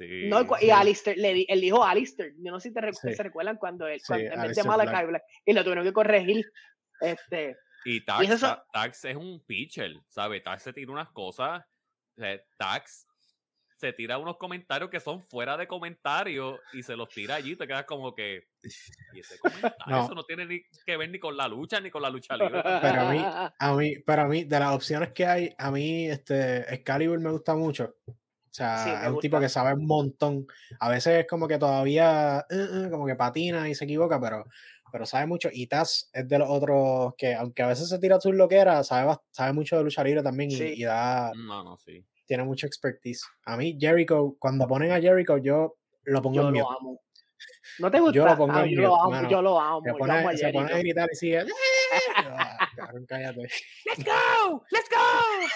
no, 0.00 0.46
y 0.60 0.70
Alistair, 0.70 1.16
le, 1.16 1.44
él 1.48 1.60
dijo 1.60 1.84
Alistair, 1.84 2.32
yo 2.38 2.50
no 2.50 2.60
sé 2.60 2.70
si 2.70 2.74
te 2.74 3.14
se 3.14 3.22
recuerdan 3.22 3.56
cuando 3.56 3.86
él, 3.86 4.00
cuando, 4.06 4.30
vez 4.42 4.56
de 4.56 4.64
Malakai 4.64 5.06
Black, 5.06 5.22
y 5.44 5.52
lo 5.52 5.62
tuvieron 5.62 5.84
que 5.84 5.92
corregir. 5.92 6.44
Este, 7.00 7.56
y 7.84 8.04
Tax, 8.04 8.40
Tax 8.72 9.04
es 9.04 9.16
un 9.16 9.44
pitcher, 9.44 9.92
¿sabes? 10.08 10.42
Tax 10.42 10.62
se 10.62 10.72
tira 10.72 10.92
unas 10.92 11.10
cosas, 11.10 11.62
Tax 12.58 13.06
se 13.76 13.92
tira 13.92 14.18
unos 14.18 14.38
comentarios 14.38 14.88
que 14.88 15.00
son 15.00 15.20
fuera 15.20 15.56
de 15.56 15.66
comentarios 15.66 16.58
y 16.72 16.82
se 16.82 16.96
los 16.96 17.08
tira 17.08 17.34
allí, 17.34 17.56
te 17.56 17.66
quedas 17.66 17.84
como 17.84 18.14
que. 18.14 18.48
Y 19.12 19.20
ese 19.20 19.38
comentario, 19.38 20.04
eso 20.04 20.14
no 20.14 20.24
tiene 20.24 20.46
ni 20.46 20.62
que 20.86 20.96
ver 20.96 21.10
ni 21.10 21.18
con 21.18 21.36
la 21.36 21.48
lucha 21.48 21.80
ni 21.80 21.90
con 21.90 22.00
la 22.00 22.10
lucha 22.10 22.36
libre. 22.36 22.62
Pero 22.82 23.00
a 23.00 23.10
mí, 23.12 23.22
a 23.58 23.74
mí, 23.74 23.98
para 23.98 24.26
mí, 24.26 24.44
de 24.44 24.58
las 24.58 24.74
opciones 24.74 25.12
que 25.12 25.26
hay, 25.26 25.54
a 25.58 25.70
mí 25.70 26.08
este 26.08 26.72
Excalibur 26.72 27.20
me 27.20 27.30
gusta 27.30 27.54
mucho. 27.54 27.94
O 28.54 28.56
sea, 28.56 29.04
es 29.04 29.10
un 29.10 29.18
tipo 29.18 29.40
que 29.40 29.48
sabe 29.48 29.74
un 29.74 29.84
montón. 29.84 30.46
A 30.78 30.88
veces 30.88 31.18
es 31.18 31.26
como 31.26 31.48
que 31.48 31.58
todavía, 31.58 32.46
uh, 32.48 32.86
uh, 32.86 32.90
como 32.90 33.04
que 33.04 33.16
patina 33.16 33.68
y 33.68 33.74
se 33.74 33.84
equivoca, 33.84 34.20
pero, 34.20 34.44
pero 34.92 35.06
sabe 35.06 35.26
mucho. 35.26 35.48
Y 35.52 35.66
Taz 35.66 36.08
es 36.12 36.28
de 36.28 36.38
los 36.38 36.48
otros 36.48 37.14
que, 37.18 37.34
aunque 37.34 37.64
a 37.64 37.66
veces 37.66 37.88
se 37.88 37.98
tira 37.98 38.20
sus 38.20 38.32
loqueras, 38.32 38.86
sabe, 38.86 39.16
sabe 39.32 39.52
mucho 39.54 39.76
de 39.76 39.82
lucha 39.82 40.04
libre 40.04 40.22
también 40.22 40.52
y, 40.52 40.84
da. 40.84 41.32
No, 41.34 41.64
no, 41.64 41.76
sí. 41.78 42.06
tiene 42.26 42.44
mucha 42.44 42.68
expertise. 42.68 43.26
A 43.44 43.56
mí, 43.56 43.76
Jericho, 43.76 44.36
cuando 44.38 44.68
ponen 44.68 44.92
a 44.92 45.00
Jericho, 45.00 45.36
yo 45.38 45.74
lo 46.04 46.22
pongo 46.22 46.36
yo 46.36 46.48
en 46.48 46.54
lo 46.54 46.70
amo. 46.70 47.00
¿No 47.78 47.90
te 47.90 47.98
gusta? 48.00 48.14
Yo 48.14 48.24
lo 48.26 48.36
pongo 48.36 48.52
Ah, 48.54 48.64
en 48.64 48.70
yo, 48.70 48.76
mute, 48.76 48.82
lo 48.82 49.00
amo, 49.00 49.10
mano. 49.10 49.28
yo 49.30 49.42
lo 49.42 49.60
amo. 49.60 49.80
Se 49.82 49.88
yo 49.90 49.96
pone, 49.98 50.12
amo 50.18 50.28
a 50.28 50.36
se 50.36 50.52
pone 50.52 50.72
a 50.72 50.78
gritar 50.78 51.08
y 51.12 51.16
sigue. 51.16 51.44
"Ah, 52.16 52.68
cabrón, 52.76 53.06
cállate. 53.06 53.40
¡Let's 53.40 54.04
go! 54.04 54.64
¡Let's 54.70 54.88
go! 54.90 54.96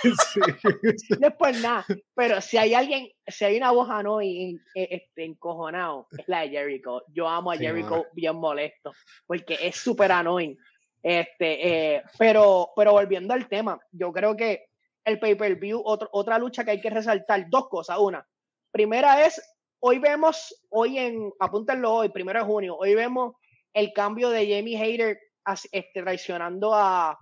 Sí, 0.98 1.14
por 1.38 1.54
nada, 1.56 1.84
pero 2.14 2.40
si 2.40 2.56
hay 2.58 2.74
alguien, 2.74 3.08
si 3.26 3.44
hay 3.44 3.56
una 3.56 3.70
voz 3.70 3.88
en- 4.22 4.60
este, 4.74 5.24
encojonado, 5.24 6.06
es 6.16 6.26
la 6.28 6.40
de 6.42 6.50
Jericho. 6.50 7.02
Yo 7.08 7.28
amo 7.28 7.52
a 7.52 7.56
Sí, 7.56 7.64
Jericho 7.64 7.90
mano. 7.90 8.04
bien 8.12 8.36
molesto, 8.36 8.92
porque 9.26 9.58
es 9.60 9.76
súper 9.76 10.12
annoying. 10.12 10.56
Este, 11.02 11.94
eh, 11.96 12.02
pero, 12.18 12.70
pero 12.76 12.92
volviendo 12.92 13.32
al 13.34 13.48
tema, 13.48 13.78
yo 13.92 14.12
creo 14.12 14.36
que 14.36 14.66
el 15.04 15.18
pay-per-view, 15.18 15.80
otra 15.84 16.38
lucha 16.38 16.64
que 16.64 16.72
hay 16.72 16.80
que 16.80 16.90
resaltar, 16.90 17.46
dos 17.48 17.68
cosas. 17.68 17.98
Una, 17.98 18.26
primera 18.70 19.24
es, 19.24 19.40
hoy 19.80 19.98
vemos, 19.98 20.54
hoy 20.70 20.98
en, 20.98 21.32
apúntenlo 21.38 21.92
hoy, 21.92 22.08
primero 22.10 22.40
de 22.40 22.46
junio, 22.46 22.76
hoy 22.76 22.94
vemos 22.94 23.34
el 23.72 23.92
cambio 23.92 24.30
de 24.30 24.46
Jamie 24.48 24.80
Hayter 24.80 25.18
este, 25.72 26.02
traicionando 26.02 26.74
a, 26.74 27.18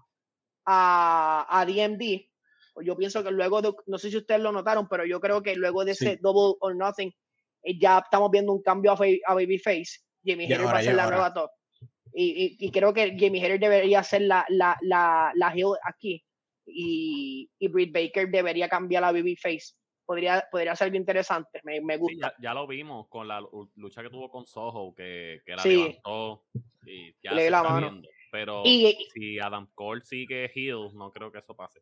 a, 0.64 1.60
a 1.60 1.66
DMD. 1.66 2.26
Yo 2.84 2.96
pienso 2.96 3.22
que 3.24 3.30
luego 3.30 3.62
de, 3.62 3.72
no 3.86 3.98
sé 3.98 4.10
si 4.10 4.18
ustedes 4.18 4.40
lo 4.40 4.52
notaron, 4.52 4.88
pero 4.88 5.06
yo 5.06 5.20
creo 5.20 5.42
que 5.42 5.54
luego 5.54 5.84
de 5.84 5.92
ese. 5.92 6.18
Double 6.20 6.56
or 6.60 6.76
Nothing, 6.76 7.10
eh, 7.62 7.78
ya 7.78 7.98
estamos 7.98 8.30
viendo 8.30 8.52
un 8.52 8.62
cambio 8.62 8.92
a, 8.92 8.98
a 9.26 9.34
Babyface. 9.34 10.00
Jamie 10.24 10.46
Hayter 10.46 10.66
va 10.66 10.78
a 10.78 10.82
ser 10.82 10.94
la 10.94 11.08
nueva 11.08 11.32
top. 11.32 11.50
Y, 12.12 12.56
y, 12.58 12.66
y 12.66 12.70
creo 12.70 12.92
que 12.92 13.16
Jamie 13.18 13.42
Hayter 13.42 13.60
debería 13.60 14.02
ser 14.02 14.22
la, 14.22 14.44
la, 14.48 14.76
la, 14.82 15.32
la 15.34 15.50
heel 15.50 15.74
aquí. 15.84 16.22
Y, 16.66 17.48
y 17.58 17.68
Britt 17.68 17.92
Baker 17.92 18.28
debería 18.28 18.68
cambiar 18.68 19.04
a 19.04 19.12
Babyface. 19.12 19.74
Podría, 20.06 20.46
podría 20.50 20.76
ser 20.76 20.86
algo 20.86 20.96
interesante. 20.96 21.60
Me, 21.64 21.80
me 21.80 21.94
Sí, 21.94 22.00
gusta. 22.00 22.28
ya, 22.38 22.50
ya 22.50 22.54
lo 22.54 22.66
vimos 22.66 23.08
con 23.08 23.26
la 23.26 23.40
lu- 23.40 23.70
lucha 23.74 24.02
que 24.02 24.08
tuvo 24.10 24.30
con 24.30 24.46
Soho, 24.46 24.94
que, 24.94 25.40
que 25.44 25.52
la 25.56 25.62
Sí. 25.62 25.76
levantó 25.76 26.44
y 26.86 27.12
ya 27.22 27.32
Le 27.32 27.42
se 27.42 27.50
la 27.50 27.58
está 27.58 27.70
mano. 27.72 27.90
viendo. 27.90 28.08
Pero 28.30 28.62
Y, 28.64 29.08
si 29.12 29.40
Adam 29.40 29.68
Cole 29.74 30.02
sigue 30.04 30.50
heel, 30.54 30.90
no 30.94 31.10
creo 31.10 31.32
que 31.32 31.38
eso 31.38 31.56
pase. 31.56 31.80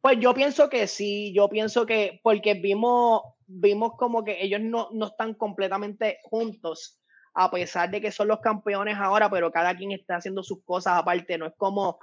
Pues 0.00 0.18
yo 0.18 0.34
pienso 0.34 0.68
que 0.68 0.86
sí, 0.86 1.32
yo 1.32 1.48
pienso 1.48 1.86
que 1.86 2.20
porque 2.22 2.54
vimos, 2.54 3.22
vimos 3.46 3.92
como 3.96 4.22
que 4.24 4.42
ellos 4.42 4.60
no, 4.60 4.88
no 4.92 5.06
están 5.06 5.34
completamente 5.34 6.18
juntos, 6.24 7.00
a 7.32 7.50
pesar 7.50 7.90
de 7.90 8.00
que 8.00 8.12
son 8.12 8.28
los 8.28 8.40
campeones 8.40 8.96
ahora, 8.98 9.30
pero 9.30 9.50
cada 9.50 9.74
quien 9.76 9.92
está 9.92 10.16
haciendo 10.16 10.42
sus 10.42 10.62
cosas 10.64 10.98
aparte, 10.98 11.38
no 11.38 11.46
es 11.46 11.54
como 11.56 11.98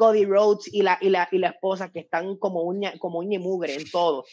Cody 0.00 0.24
Rhodes 0.24 0.72
y 0.72 0.80
la, 0.80 0.96
y 1.02 1.10
la, 1.10 1.28
y 1.30 1.36
la 1.36 1.48
esposa 1.48 1.92
que 1.92 2.00
están 2.00 2.38
como 2.38 2.62
uña, 2.62 2.94
como 2.98 3.18
uña 3.18 3.36
y 3.36 3.38
mugre 3.38 3.74
en 3.74 3.90
todo. 3.90 4.24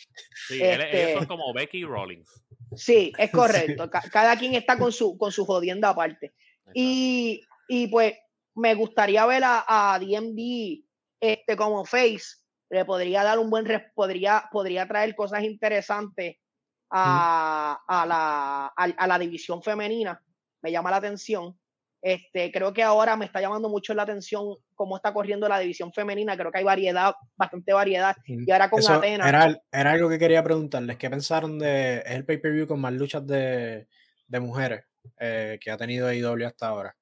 Sí, 0.47 0.61
Este- 0.63 1.03
ellos 1.11 1.19
son 1.19 1.27
como 1.27 1.53
Becky 1.53 1.83
Rollins. 1.83 2.29
Sí, 2.73 3.11
es 3.17 3.29
correcto, 3.83 3.89
ca- 3.89 4.03
cada 4.09 4.37
quien 4.37 4.55
está 4.55 4.77
con 4.77 4.93
su, 4.93 5.17
con 5.17 5.33
su 5.33 5.45
jodienda 5.45 5.89
aparte. 5.89 6.33
Y, 6.73 7.41
y 7.67 7.87
pues 7.87 8.13
me 8.55 8.75
gustaría 8.75 9.25
ver 9.25 9.43
a, 9.43 9.65
a 9.67 9.99
DMD 9.99 10.83
este, 11.19 11.57
como 11.57 11.83
face. 11.83 12.37
Le 12.69 12.85
podría 12.85 13.23
dar 13.23 13.39
un 13.39 13.49
buen 13.49 13.65
podría, 13.93 14.47
podría 14.51 14.87
traer 14.87 15.15
cosas 15.15 15.43
interesantes 15.43 16.37
a, 16.89 17.77
a, 17.87 18.05
la, 18.05 18.65
a, 18.67 18.83
a 19.03 19.07
la 19.07 19.19
división 19.19 19.61
femenina. 19.61 20.21
Me 20.61 20.71
llama 20.71 20.91
la 20.91 20.97
atención. 20.97 21.59
Este, 22.01 22.51
creo 22.51 22.73
que 22.73 22.83
ahora 22.83 23.15
me 23.17 23.25
está 23.25 23.41
llamando 23.41 23.69
mucho 23.69 23.93
la 23.93 24.03
atención 24.03 24.55
cómo 24.75 24.95
está 24.95 25.13
corriendo 25.13 25.49
la 25.49 25.59
división 25.59 25.91
femenina. 25.91 26.37
Creo 26.37 26.51
que 26.51 26.59
hay 26.59 26.63
variedad, 26.63 27.13
bastante 27.35 27.73
variedad. 27.73 28.15
Y 28.25 28.49
ahora 28.51 28.69
con 28.69 28.79
Eso 28.79 28.93
Atenas. 28.93 29.27
Era, 29.27 29.61
era 29.71 29.91
algo 29.91 30.07
que 30.09 30.19
quería 30.19 30.43
preguntarles. 30.43 30.97
¿Qué 30.97 31.09
pensaron 31.09 31.57
de 31.59 31.97
es 31.99 32.11
el 32.11 32.25
pay-per-view 32.25 32.67
con 32.67 32.79
más 32.79 32.93
luchas 32.93 33.25
de, 33.25 33.87
de 34.27 34.39
mujeres 34.39 34.85
eh, 35.19 35.57
que 35.59 35.71
ha 35.71 35.77
tenido 35.77 36.07
AEW 36.07 36.45
hasta 36.45 36.67
ahora? 36.67 36.95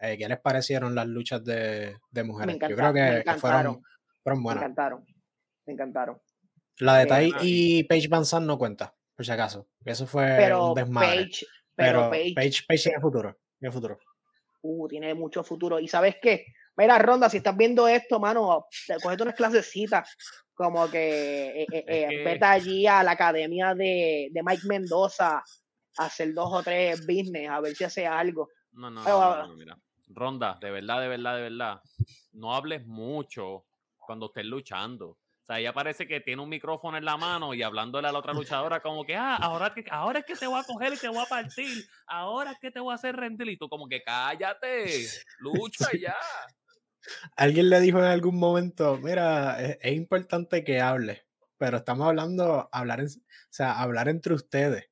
Eh, 0.00 0.16
¿Qué 0.16 0.28
les 0.28 0.40
parecieron 0.40 0.94
las 0.94 1.06
luchas 1.06 1.44
de, 1.44 1.96
de 2.10 2.22
mujeres? 2.24 2.56
Yo 2.68 2.76
creo 2.76 2.92
me 2.92 3.16
que, 3.18 3.24
que 3.24 3.34
fueron, 3.34 3.82
fueron 4.22 4.38
Me 4.40 4.44
buenas. 4.44 4.62
encantaron. 4.62 5.04
Me 5.66 5.72
encantaron. 5.74 6.20
La 6.78 6.96
de 6.98 7.02
Eh, 7.02 7.06
Tai 7.06 7.32
ah, 7.34 7.38
y 7.42 7.82
Paige 7.84 8.08
Van 8.08 8.24
Zandt 8.24 8.46
no 8.46 8.56
cuenta, 8.56 8.94
por 9.14 9.26
si 9.26 9.32
acaso. 9.32 9.68
Eso 9.84 10.06
fue 10.06 10.34
Pero 10.38 10.68
un 10.68 10.74
desmadre. 10.74 11.16
Paige, 11.16 11.46
pero 11.74 11.98
pero 11.98 12.10
Paige, 12.10 12.34
Paige, 12.34 12.62
Paige 12.66 12.82
tiene 12.84 13.00
futuro. 13.00 13.36
Tiene 13.58 13.72
futuro. 13.72 13.98
Uh, 14.68 14.88
tiene 14.88 15.14
mucho 15.14 15.42
futuro. 15.42 15.78
¿Y 15.80 15.88
sabes 15.88 16.16
qué? 16.20 16.46
Mira, 16.76 16.98
Ronda, 16.98 17.28
si 17.28 17.38
estás 17.38 17.56
viendo 17.56 17.88
esto, 17.88 18.20
mano, 18.20 18.66
te- 18.86 18.96
cógete 19.02 19.22
unas 19.24 19.34
clasecitas. 19.34 20.16
Como 20.54 20.90
que, 20.90 21.62
eh, 21.62 21.66
eh, 21.72 21.84
eh, 21.86 22.06
que- 22.08 22.24
vete 22.24 22.44
allí 22.44 22.86
a 22.86 23.02
la 23.02 23.12
academia 23.12 23.74
de, 23.74 24.28
de 24.30 24.42
Mike 24.42 24.66
Mendoza 24.66 25.38
a 25.38 26.04
hacer 26.04 26.32
dos 26.34 26.50
o 26.52 26.62
tres 26.62 27.00
business, 27.06 27.48
a 27.48 27.60
ver 27.60 27.74
si 27.74 27.84
hace 27.84 28.06
algo. 28.06 28.48
No, 28.72 28.90
no, 28.90 29.00
Ay, 29.04 29.12
no, 29.12 29.36
no, 29.36 29.46
no, 29.48 29.56
mira. 29.56 29.76
Ronda, 30.08 30.58
de 30.60 30.70
verdad, 30.70 31.00
de 31.00 31.08
verdad, 31.08 31.36
de 31.36 31.42
verdad. 31.42 31.80
No 32.32 32.54
hables 32.54 32.86
mucho 32.86 33.64
cuando 34.06 34.26
estés 34.26 34.44
luchando. 34.46 35.18
O 35.48 35.52
sea, 35.54 35.60
ella 35.60 35.72
parece 35.72 36.06
que 36.06 36.20
tiene 36.20 36.42
un 36.42 36.48
micrófono 36.50 36.98
en 36.98 37.06
la 37.06 37.16
mano 37.16 37.54
y 37.54 37.62
hablándole 37.62 38.06
a 38.06 38.12
la 38.12 38.18
otra 38.18 38.34
luchadora 38.34 38.80
como 38.80 39.06
que, 39.06 39.16
ah, 39.16 39.36
ahora, 39.36 39.72
que, 39.72 39.82
ahora 39.90 40.18
es 40.18 40.26
que 40.26 40.36
te 40.36 40.46
voy 40.46 40.60
a 40.60 40.64
coger 40.64 40.92
y 40.92 40.98
te 40.98 41.08
voy 41.08 41.24
a 41.24 41.26
partir. 41.26 41.86
Ahora 42.06 42.52
es 42.52 42.58
que 42.58 42.70
te 42.70 42.80
voy 42.80 42.92
a 42.92 42.96
hacer 42.96 43.16
rendir. 43.16 43.48
Y 43.48 43.56
tú 43.56 43.66
como 43.66 43.88
que 43.88 44.02
cállate, 44.02 45.06
lucha 45.38 45.88
ya. 45.98 46.14
Alguien 47.36 47.70
le 47.70 47.80
dijo 47.80 47.98
en 47.98 48.04
algún 48.04 48.38
momento, 48.38 48.98
mira, 48.98 49.58
es, 49.62 49.78
es 49.80 49.92
importante 49.94 50.62
que 50.64 50.82
hable, 50.82 51.24
pero 51.56 51.78
estamos 51.78 52.06
hablando, 52.08 52.68
hablar 52.70 53.00
en- 53.00 53.06
o 53.06 53.48
sea, 53.48 53.80
hablar 53.80 54.08
entre 54.10 54.34
ustedes. 54.34 54.90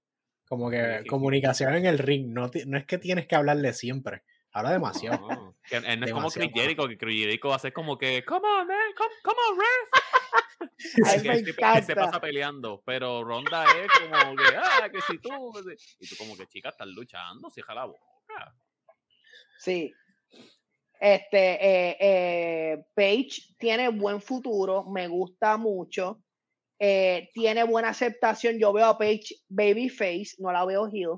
Como 0.49 0.71
que 0.71 1.01
Sí. 1.03 1.09
comunicación 1.09 1.75
en 1.75 1.85
el 1.85 1.99
ring. 1.99 2.33
No, 2.33 2.51
no 2.67 2.79
es 2.79 2.87
que 2.87 2.97
tienes 2.97 3.27
que 3.27 3.35
hablarle 3.37 3.75
siempre. 3.75 4.23
Habla 4.53 4.71
demasiado. 4.73 5.29
No, 5.29 5.55
no 5.99 6.07
es 6.07 6.13
como 6.13 6.31
Chris. 6.31 6.51
Jericho, 6.55 6.89
que 6.89 6.97
Chris 6.97 7.25
Jericho 7.25 7.59
ser 7.59 7.75
como 7.75 7.99
que, 7.99 8.25
come 8.25 8.49
on, 8.49 8.67
man, 8.67 8.79
come, 8.97 9.11
come 9.23 9.37
on, 9.51 9.59
ref. 9.59 10.03
Ay, 11.05 11.45
que 11.45 11.53
me 11.53 11.95
pasa 11.95 12.21
peleando, 12.21 12.83
pero 12.85 13.23
Ronda 13.25 13.65
es 13.65 13.91
como 14.01 14.37
que, 14.37 14.45
ah, 14.57 14.89
que 14.91 15.01
si 15.03 15.19
tú, 15.19 15.53
que 15.53 15.77
si-". 15.77 15.97
y 16.01 16.09
tú 16.09 16.17
como 16.17 16.37
que, 16.37 16.47
chica, 16.47 16.71
estás 16.71 16.89
luchando, 16.89 17.51
cierra 17.51 17.75
la 17.75 17.85
boca. 17.87 18.55
Sí. 19.59 19.93
Este, 20.99 21.39
eh, 21.91 21.97
eh, 22.01 22.85
Paige 22.95 23.43
tiene 23.59 23.89
buen 23.91 24.21
futuro, 24.21 24.85
me 24.85 25.09
gusta 25.09 25.57
mucho. 25.57 26.23
eh, 26.79 27.31
tiene 27.33 27.65
buena 27.65 27.89
aceptación. 27.91 28.59
Yo 28.59 28.71
veo 28.73 28.87
a 28.87 28.99
Paige 28.99 29.37
babyface, 29.49 30.37
no 30.39 30.53
la 30.53 30.65
veo 30.67 30.87
heel. 30.93 31.17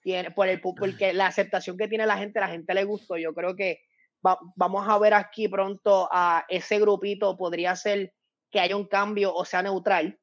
Tiene, 0.00 0.30
por 0.32 0.48
el, 0.48 0.60
porque 0.60 1.12
la 1.12 1.26
aceptación 1.28 1.76
que 1.76 1.86
tiene 1.88 2.04
la 2.06 2.16
gente, 2.18 2.40
la 2.40 2.48
gente 2.48 2.74
le 2.74 2.82
gustó. 2.84 3.16
Yo 3.16 3.32
creo 3.34 3.54
que 3.54 3.80
va- 4.26 4.38
vamos 4.56 4.88
a 4.88 4.98
ver 4.98 5.14
aquí 5.14 5.46
pronto 5.48 6.08
a 6.10 6.44
ese 6.48 6.80
grupito. 6.80 7.36
Podría 7.36 7.76
ser 7.76 8.12
que 8.50 8.60
haya 8.60 8.76
un 8.76 8.86
cambio 8.86 9.34
o 9.34 9.44
sea 9.44 9.62
neutral. 9.62 10.18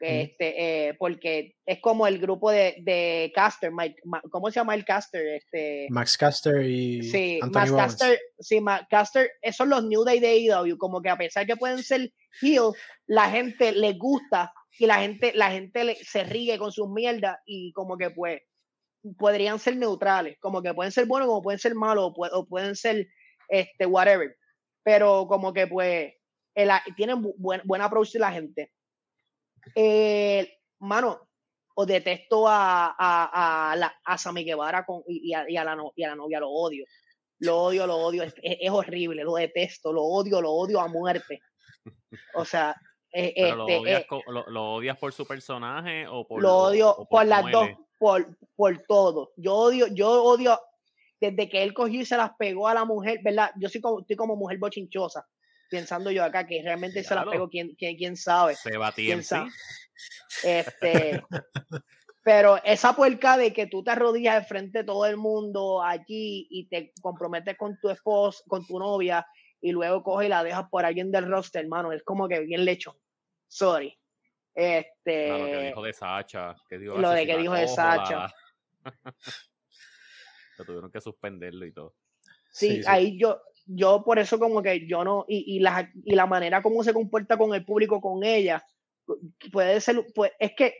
Este, 0.00 0.88
eh, 0.88 0.94
porque 0.98 1.54
es 1.64 1.80
como 1.80 2.06
el 2.06 2.18
grupo 2.18 2.50
de, 2.50 2.76
de 2.82 3.32
Caster, 3.34 3.72
Mike, 3.72 4.02
¿cómo 4.30 4.50
se 4.50 4.56
llama 4.60 4.74
el 4.74 4.84
Caster? 4.84 5.26
Este, 5.26 5.86
Max 5.88 6.18
Caster 6.18 6.62
y 6.62 7.02
Sí, 7.04 7.38
Anthony 7.40 7.60
Max. 7.60 7.72
Caster, 7.72 8.20
sí, 8.38 8.60
Max 8.60 8.86
Caster, 8.90 9.30
esos 9.40 9.56
son 9.56 9.70
los 9.70 9.84
New 9.84 10.04
Day 10.04 10.20
de 10.20 10.28
AEW, 10.52 10.76
como 10.76 11.00
que 11.00 11.08
a 11.08 11.16
pesar 11.16 11.46
que 11.46 11.56
pueden 11.56 11.82
ser 11.82 12.12
heel, 12.42 12.72
la 13.06 13.30
gente 13.30 13.72
les 13.72 13.96
gusta 13.96 14.52
y 14.78 14.84
la 14.86 14.96
gente, 14.96 15.32
la 15.34 15.50
gente 15.52 15.84
le- 15.84 15.96
se 16.04 16.24
ríe 16.24 16.58
con 16.58 16.70
sus 16.70 16.90
mierdas 16.90 17.38
y 17.46 17.72
como 17.72 17.96
que 17.96 18.10
pues 18.10 18.42
podrían 19.16 19.58
ser 19.58 19.76
neutrales, 19.76 20.36
como 20.38 20.60
que 20.60 20.74
pueden 20.74 20.92
ser 20.92 21.06
buenos, 21.06 21.28
como 21.28 21.40
pueden 21.42 21.60
ser 21.60 21.74
malos, 21.74 22.12
o 22.14 22.46
pueden 22.46 22.74
ser 22.76 23.06
este 23.48 23.86
whatever, 23.86 24.36
pero 24.82 25.26
como 25.28 25.54
que 25.54 25.66
pues 25.66 26.12
el- 26.54 26.70
tienen 26.96 27.22
bu- 27.22 27.34
buen, 27.36 27.60
buen 27.64 27.82
approach 27.82 28.12
de 28.12 28.18
la 28.18 28.32
gente. 28.32 28.72
Eh, 29.74 30.58
mano, 30.80 31.28
o 31.76 31.86
detesto 31.86 32.46
a, 32.46 32.94
a, 32.98 33.72
a, 33.72 33.76
la, 33.76 33.94
a 34.04 34.18
Sammy 34.18 34.44
Guevara 34.44 34.84
con, 34.84 35.02
y, 35.08 35.30
y 35.30 35.34
a, 35.34 35.48
y 35.50 35.56
a 35.56 35.64
la 35.64 35.74
no- 35.74 35.92
y 35.96 36.04
a 36.04 36.10
la 36.10 36.16
novia, 36.16 36.40
lo 36.40 36.50
odio. 36.50 36.84
Lo 37.40 37.58
odio, 37.62 37.86
lo 37.86 37.96
odio, 37.96 38.22
es, 38.22 38.34
es- 38.42 38.70
horrible, 38.70 39.24
lo 39.24 39.34
detesto, 39.34 39.92
lo 39.92 40.02
odio, 40.04 40.40
lo 40.40 40.52
odio 40.52 40.80
a 40.80 40.88
muerte. 40.88 41.40
O 42.34 42.44
sea, 42.44 42.74
eh, 43.12 43.32
Pero 43.36 43.56
lo, 43.56 43.68
este, 43.68 43.78
odias, 43.80 44.02
eh, 44.02 44.06
lo, 44.28 44.50
lo 44.50 44.72
odias 44.74 44.98
por 44.98 45.12
su 45.12 45.26
personaje 45.26 46.06
o 46.06 46.26
por 46.26 46.40
lo 46.42 46.54
o- 46.56 46.62
odio 46.68 46.90
o 46.90 47.08
por 47.08 47.26
las 47.26 47.42
cómo 47.42 47.52
dos, 47.52 47.68
por, 47.98 48.38
por 48.54 48.78
todo. 48.86 49.32
Yo 49.36 49.54
odio, 49.54 49.86
yo 49.88 50.22
odio 50.22 50.60
desde 51.20 51.48
que 51.48 51.62
él 51.62 51.72
cogió 51.74 52.02
y 52.02 52.04
se 52.04 52.16
las 52.16 52.32
pegó 52.38 52.68
a 52.68 52.74
la 52.74 52.84
mujer, 52.84 53.18
¿verdad? 53.24 53.50
Yo 53.56 53.68
soy 53.68 53.80
como, 53.80 54.00
estoy 54.00 54.14
como 54.16 54.36
mujer 54.36 54.58
bochinchosa, 54.58 55.26
pensando 55.70 56.10
yo 56.10 56.24
acá 56.24 56.46
que 56.46 56.62
realmente 56.62 57.02
se 57.02 57.14
las 57.14 57.24
Claro. 57.24 57.30
pegó, 57.30 57.48
quién, 57.48 57.74
quién, 57.76 57.96
quién 57.96 58.16
sabe. 58.16 58.54
Se 58.54 58.76
va 58.76 58.92
sabe. 59.22 59.50
Este, 60.42 61.22
pero 62.22 62.62
esa 62.64 62.94
puerca 62.96 63.36
de 63.36 63.52
que 63.52 63.66
tú 63.66 63.82
te 63.84 63.90
arrodillas 63.90 64.40
de 64.42 64.48
frente 64.48 64.78
de 64.78 64.84
todo 64.84 65.06
el 65.06 65.16
mundo 65.16 65.82
allí 65.82 66.46
y 66.50 66.66
te 66.68 66.92
comprometes 67.00 67.56
con 67.56 67.78
tu 67.78 67.90
esposo, 67.90 68.42
con 68.46 68.66
tu 68.66 68.78
novia, 68.78 69.26
y 69.60 69.72
luego 69.72 70.02
coges 70.02 70.26
y 70.26 70.28
la 70.30 70.44
dejas 70.44 70.68
por 70.70 70.84
alguien 70.84 71.10
del 71.10 71.28
roster, 71.28 71.62
hermano, 71.64 71.92
es 71.92 72.02
como 72.02 72.28
que 72.28 72.40
bien 72.40 72.64
lecho. 72.64 72.98
Sorry. 73.48 73.98
Este, 74.54 75.26
Claro, 75.26 75.46
que 75.46 75.60
dijo 75.66 75.82
de 75.82 75.92
Sacha. 75.92 76.54
Que 76.68 76.78
dijo, 76.78 76.98
Lo 76.98 77.08
"Ah, 77.08 77.14
de 77.14 77.20
si 77.22 77.26
que 77.26 77.36
dijo 77.38 77.54
de 77.54 77.68
Sacha. 77.68 78.16
la-". 78.18 78.34
Lo 80.58 80.64
tuvieron 80.64 80.90
que 80.90 81.00
suspenderlo 81.00 81.66
y 81.66 81.72
todo. 81.72 81.94
Sí, 82.50 82.76
Sí, 82.76 82.82
sí. 82.82 82.88
ahí 82.88 83.18
yo, 83.18 83.40
yo 83.66 84.02
por 84.04 84.18
eso 84.18 84.38
como 84.38 84.62
que 84.62 84.86
yo 84.86 85.04
no, 85.04 85.24
y, 85.28 85.56
y, 85.56 85.60
la, 85.60 85.90
y 86.04 86.14
la 86.14 86.26
manera 86.26 86.62
como 86.62 86.82
se 86.84 86.92
comporta 86.92 87.36
con 87.36 87.54
el 87.54 87.64
público, 87.64 88.00
con 88.00 88.24
ella, 88.24 88.64
puede 89.52 89.80
ser, 89.80 90.06
pues, 90.14 90.32
es 90.38 90.52
que 90.56 90.74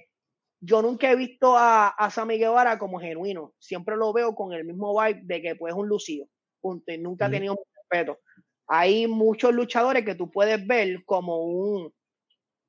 yo 0.60 0.80
nunca 0.82 1.10
he 1.10 1.16
visto 1.16 1.56
a, 1.56 1.88
a 1.88 2.10
Sammy 2.10 2.38
Guevara 2.38 2.78
como 2.78 2.98
genuino, 2.98 3.54
siempre 3.58 3.96
lo 3.96 4.12
veo 4.12 4.34
con 4.34 4.52
el 4.52 4.64
mismo 4.64 4.98
vibe 4.98 5.20
de 5.24 5.42
que 5.42 5.56
pues 5.56 5.72
es 5.72 5.78
un 5.78 5.88
lucido, 5.88 6.26
punto, 6.60 6.92
y 6.92 6.98
nunca 6.98 7.26
ha 7.26 7.28
Ujú. 7.28 7.34
tenido 7.36 7.56
respeto. 7.90 8.18
Hay 8.66 9.06
muchos 9.06 9.52
luchadores 9.52 10.04
que 10.04 10.14
tú 10.14 10.30
puedes 10.30 10.66
ver 10.66 11.04
como 11.04 11.44
un, 11.44 11.92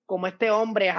como 0.05 0.27
este 0.27 0.51
hombre, 0.51 0.91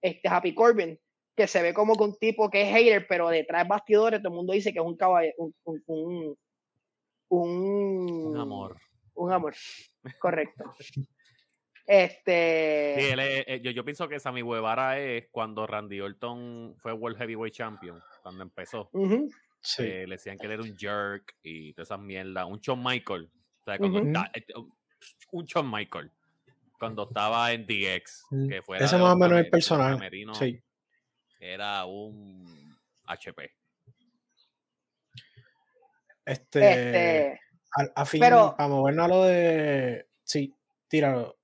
este 0.00 0.28
Happy 0.28 0.54
Corbin, 0.54 0.98
que 1.36 1.46
se 1.46 1.62
ve 1.62 1.74
como 1.74 1.94
que 1.96 2.04
un 2.04 2.16
tipo 2.16 2.48
que 2.48 2.62
es 2.62 2.74
hater, 2.74 3.06
pero 3.06 3.28
detrás 3.28 3.64
de 3.64 3.68
bastidores 3.68 4.20
todo 4.20 4.32
el 4.32 4.36
mundo 4.36 4.52
dice 4.52 4.72
que 4.72 4.78
es 4.78 4.84
un 4.84 4.96
caballero, 4.96 5.34
un, 5.38 5.54
un, 5.64 5.82
un, 5.86 6.36
un, 7.28 8.26
Un 8.28 8.36
amor. 8.38 8.76
Un 9.14 9.32
amor, 9.32 9.54
correcto. 10.18 10.64
Este, 11.86 12.94
Sí, 12.98 13.06
él 13.10 13.20
es- 13.20 13.44
eh, 13.46 13.60
yo, 13.62 13.70
yo 13.70 13.84
pienso 13.84 14.08
que 14.08 14.18
Sammy 14.18 14.40
Guevara 14.42 14.98
es 14.98 15.26
cuando 15.30 15.66
Randy 15.66 16.00
Orton 16.00 16.74
fue 16.78 16.92
World 16.94 17.18
Heavyweight 17.18 17.54
Champion, 17.54 18.00
cuando 18.22 18.42
empezó. 18.42 18.88
Sí. 19.60 19.82
Eh, 19.82 20.06
le 20.06 20.14
decían 20.14 20.38
que 20.38 20.46
él 20.46 20.52
era 20.52 20.62
un 20.62 20.74
jerk 20.76 21.36
y 21.42 21.74
todas 21.74 21.88
esas 21.88 22.00
mierdas. 22.00 22.46
Un 22.46 22.58
Shawn 22.58 22.82
Michael. 22.82 23.30
O 23.60 23.64
sea, 23.64 23.76
cuando 23.78 23.98
está- 23.98 24.30
eh, 24.34 24.44
un 25.32 25.44
Shawn 25.44 25.70
Michael. 25.70 26.10
Cuando 26.78 27.02
estaba 27.06 27.52
en 27.52 27.66
DX. 27.66 28.26
Mm. 28.30 28.48
Que 28.48 28.62
fuera 28.62 28.84
Ese 28.86 28.96
más 28.96 29.12
o 29.14 29.16
menos 29.18 29.38
el 29.38 29.50
personaje. 29.50 30.10
Sí. 30.38 30.60
Era 31.38 31.84
un 31.84 32.74
HP. 33.04 33.50
Este, 36.26 36.70
este, 36.72 37.40
a, 37.76 38.02
a 38.02 38.04
fin, 38.06 38.20
pero- 38.20 38.54
para 38.56 38.68
movernos 38.68 39.04
a 39.04 39.08
lo 39.08 39.24
de. 39.24 40.06
Sí, 40.22 40.54
tíralo. 40.88 41.36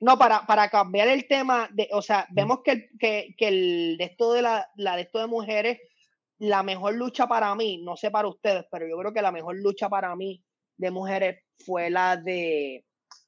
no, 0.00 0.16
para, 0.18 0.46
para 0.46 0.68
cambiar 0.70 1.08
el 1.08 1.26
tema, 1.26 1.68
de, 1.72 1.88
o 1.92 2.00
sea, 2.02 2.26
vemos 2.30 2.60
que, 2.64 2.90
que, 2.98 3.34
que 3.36 3.48
el 3.48 3.96
de 3.98 4.04
esto 4.04 4.32
de 4.32 4.42
la, 4.42 4.70
la 4.76 4.96
de 4.96 5.02
esto 5.02 5.18
de 5.18 5.26
mujeres, 5.26 5.78
la 6.38 6.62
mejor 6.62 6.94
lucha 6.94 7.26
para 7.26 7.54
mí, 7.54 7.82
no 7.82 7.96
sé 7.96 8.10
para 8.10 8.28
ustedes, 8.28 8.64
pero 8.70 8.86
yo 8.86 8.96
creo 8.98 9.12
que 9.12 9.22
la 9.22 9.32
mejor 9.32 9.56
lucha 9.56 9.88
para 9.88 10.14
mí 10.16 10.42
de 10.76 10.90
mujeres 10.90 11.42
fue 11.64 11.88
la 11.90 12.16
de, 12.16 12.84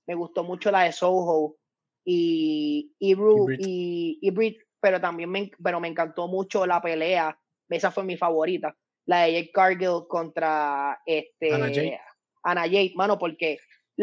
me 0.07 0.15
gustó 0.15 0.45
mucho 0.45 0.71
la 0.71 0.83
de 0.85 0.93
Soho 0.93 1.57
y, 2.05 2.95
y, 2.99 3.15
Ru- 3.15 3.57
y, 3.59 4.19
y 4.21 4.31
Britt, 4.31 4.59
pero 4.81 5.01
también 5.01 5.31
me, 5.31 5.51
pero 5.63 5.81
me 5.81 5.89
encantó 5.89 6.29
mucho 6.29 6.67
la 6.67 6.81
pelea, 6.81 7.39
esa 7.71 7.91
fue 7.91 8.05
mi 8.05 8.17
favorita, 8.17 8.77
la 9.09 9.23
de 9.23 9.33
Jake 9.33 9.51
Cargill 9.53 10.07
contra 10.07 11.01
este, 11.07 11.55
Anna 11.55 11.69
Jay. 11.73 11.97
Anna 12.43 12.63
Jay, 12.69 12.93
mano, 12.95 13.19
porque 13.19 13.59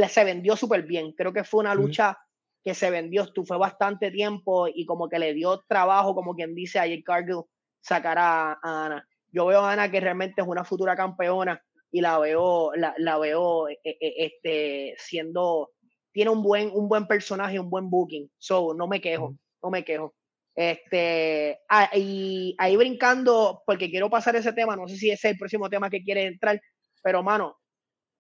se 0.10 0.24
vendió 0.24 0.58
súper 0.58 0.82
bien, 0.82 1.12
creo 1.12 1.32
que 1.32 1.44
fue 1.44 1.60
una 1.60 1.76
lucha 1.76 2.18
que 2.64 2.74
se 2.74 2.90
vendió, 2.90 3.28
fue 3.46 3.58
bastante 3.60 4.10
tiempo 4.10 4.68
y 4.68 4.84
como 4.88 5.08
que 5.08 5.20
le 5.20 5.36
dio 5.36 5.64
trabajo, 5.68 6.16
como 6.16 6.34
quien 6.34 6.56
dice 6.56 6.80
a 6.80 6.88
Jake 6.88 7.04
Cargill, 7.04 7.44
sacar 7.82 8.18
a, 8.18 8.54
a 8.54 8.86
Ana. 8.86 9.08
Yo 9.32 9.46
veo 9.46 9.62
a 9.62 9.74
Ana 9.74 9.92
que 9.92 10.00
realmente 10.00 10.42
es 10.42 10.48
una 10.48 10.64
futura 10.64 10.96
campeona 10.96 11.62
y 11.92 12.02
la 12.02 12.18
veo, 12.18 12.72
la, 12.76 12.96
la 12.98 13.20
veo 13.20 13.70
eh, 13.70 13.78
eh, 13.84 14.14
este, 14.18 14.96
siendo, 14.98 15.70
tiene 16.12 16.32
un 16.32 16.42
buen, 16.42 16.72
un 16.74 16.90
buen 16.90 17.06
personaje, 17.06 17.60
un 17.60 17.70
buen 17.70 17.92
booking. 17.92 18.28
So, 18.40 18.74
no 18.74 18.88
me 18.88 19.00
quejo, 19.00 19.36
no 19.62 19.70
me 19.70 19.86
quejo. 19.86 20.16
Este, 20.56 21.60
ah, 21.68 21.90
y 21.94 22.56
ahí 22.58 22.78
brincando, 22.78 23.62
porque 23.66 23.90
quiero 23.90 24.10
pasar 24.10 24.36
ese 24.38 24.54
tema, 24.54 24.76
no 24.76 24.88
sé 24.88 24.96
si 24.96 25.12
ese 25.12 25.28
es 25.28 25.34
el 25.34 25.38
próximo 25.38 25.70
tema 25.70 25.90
que 25.90 26.02
quiere 26.02 26.26
entrar, 26.26 26.62
pero 27.04 27.22
mano, 27.22 27.58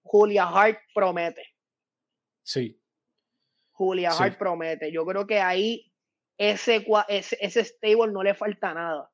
Julia 0.03 0.47
Hart 0.47 0.79
promete. 0.93 1.43
Sí. 2.43 2.79
Julia 3.71 4.11
Sí. 4.11 4.23
Hart 4.23 4.37
promete. 4.37 4.91
Yo 4.91 5.05
creo 5.05 5.25
que 5.25 5.39
ahí 5.39 5.91
ese, 6.37 6.85
ese, 7.07 7.37
ese 7.39 7.63
stable 7.63 8.11
no 8.11 8.21
le 8.21 8.33
falta 8.33 8.73
nada. 8.73 9.09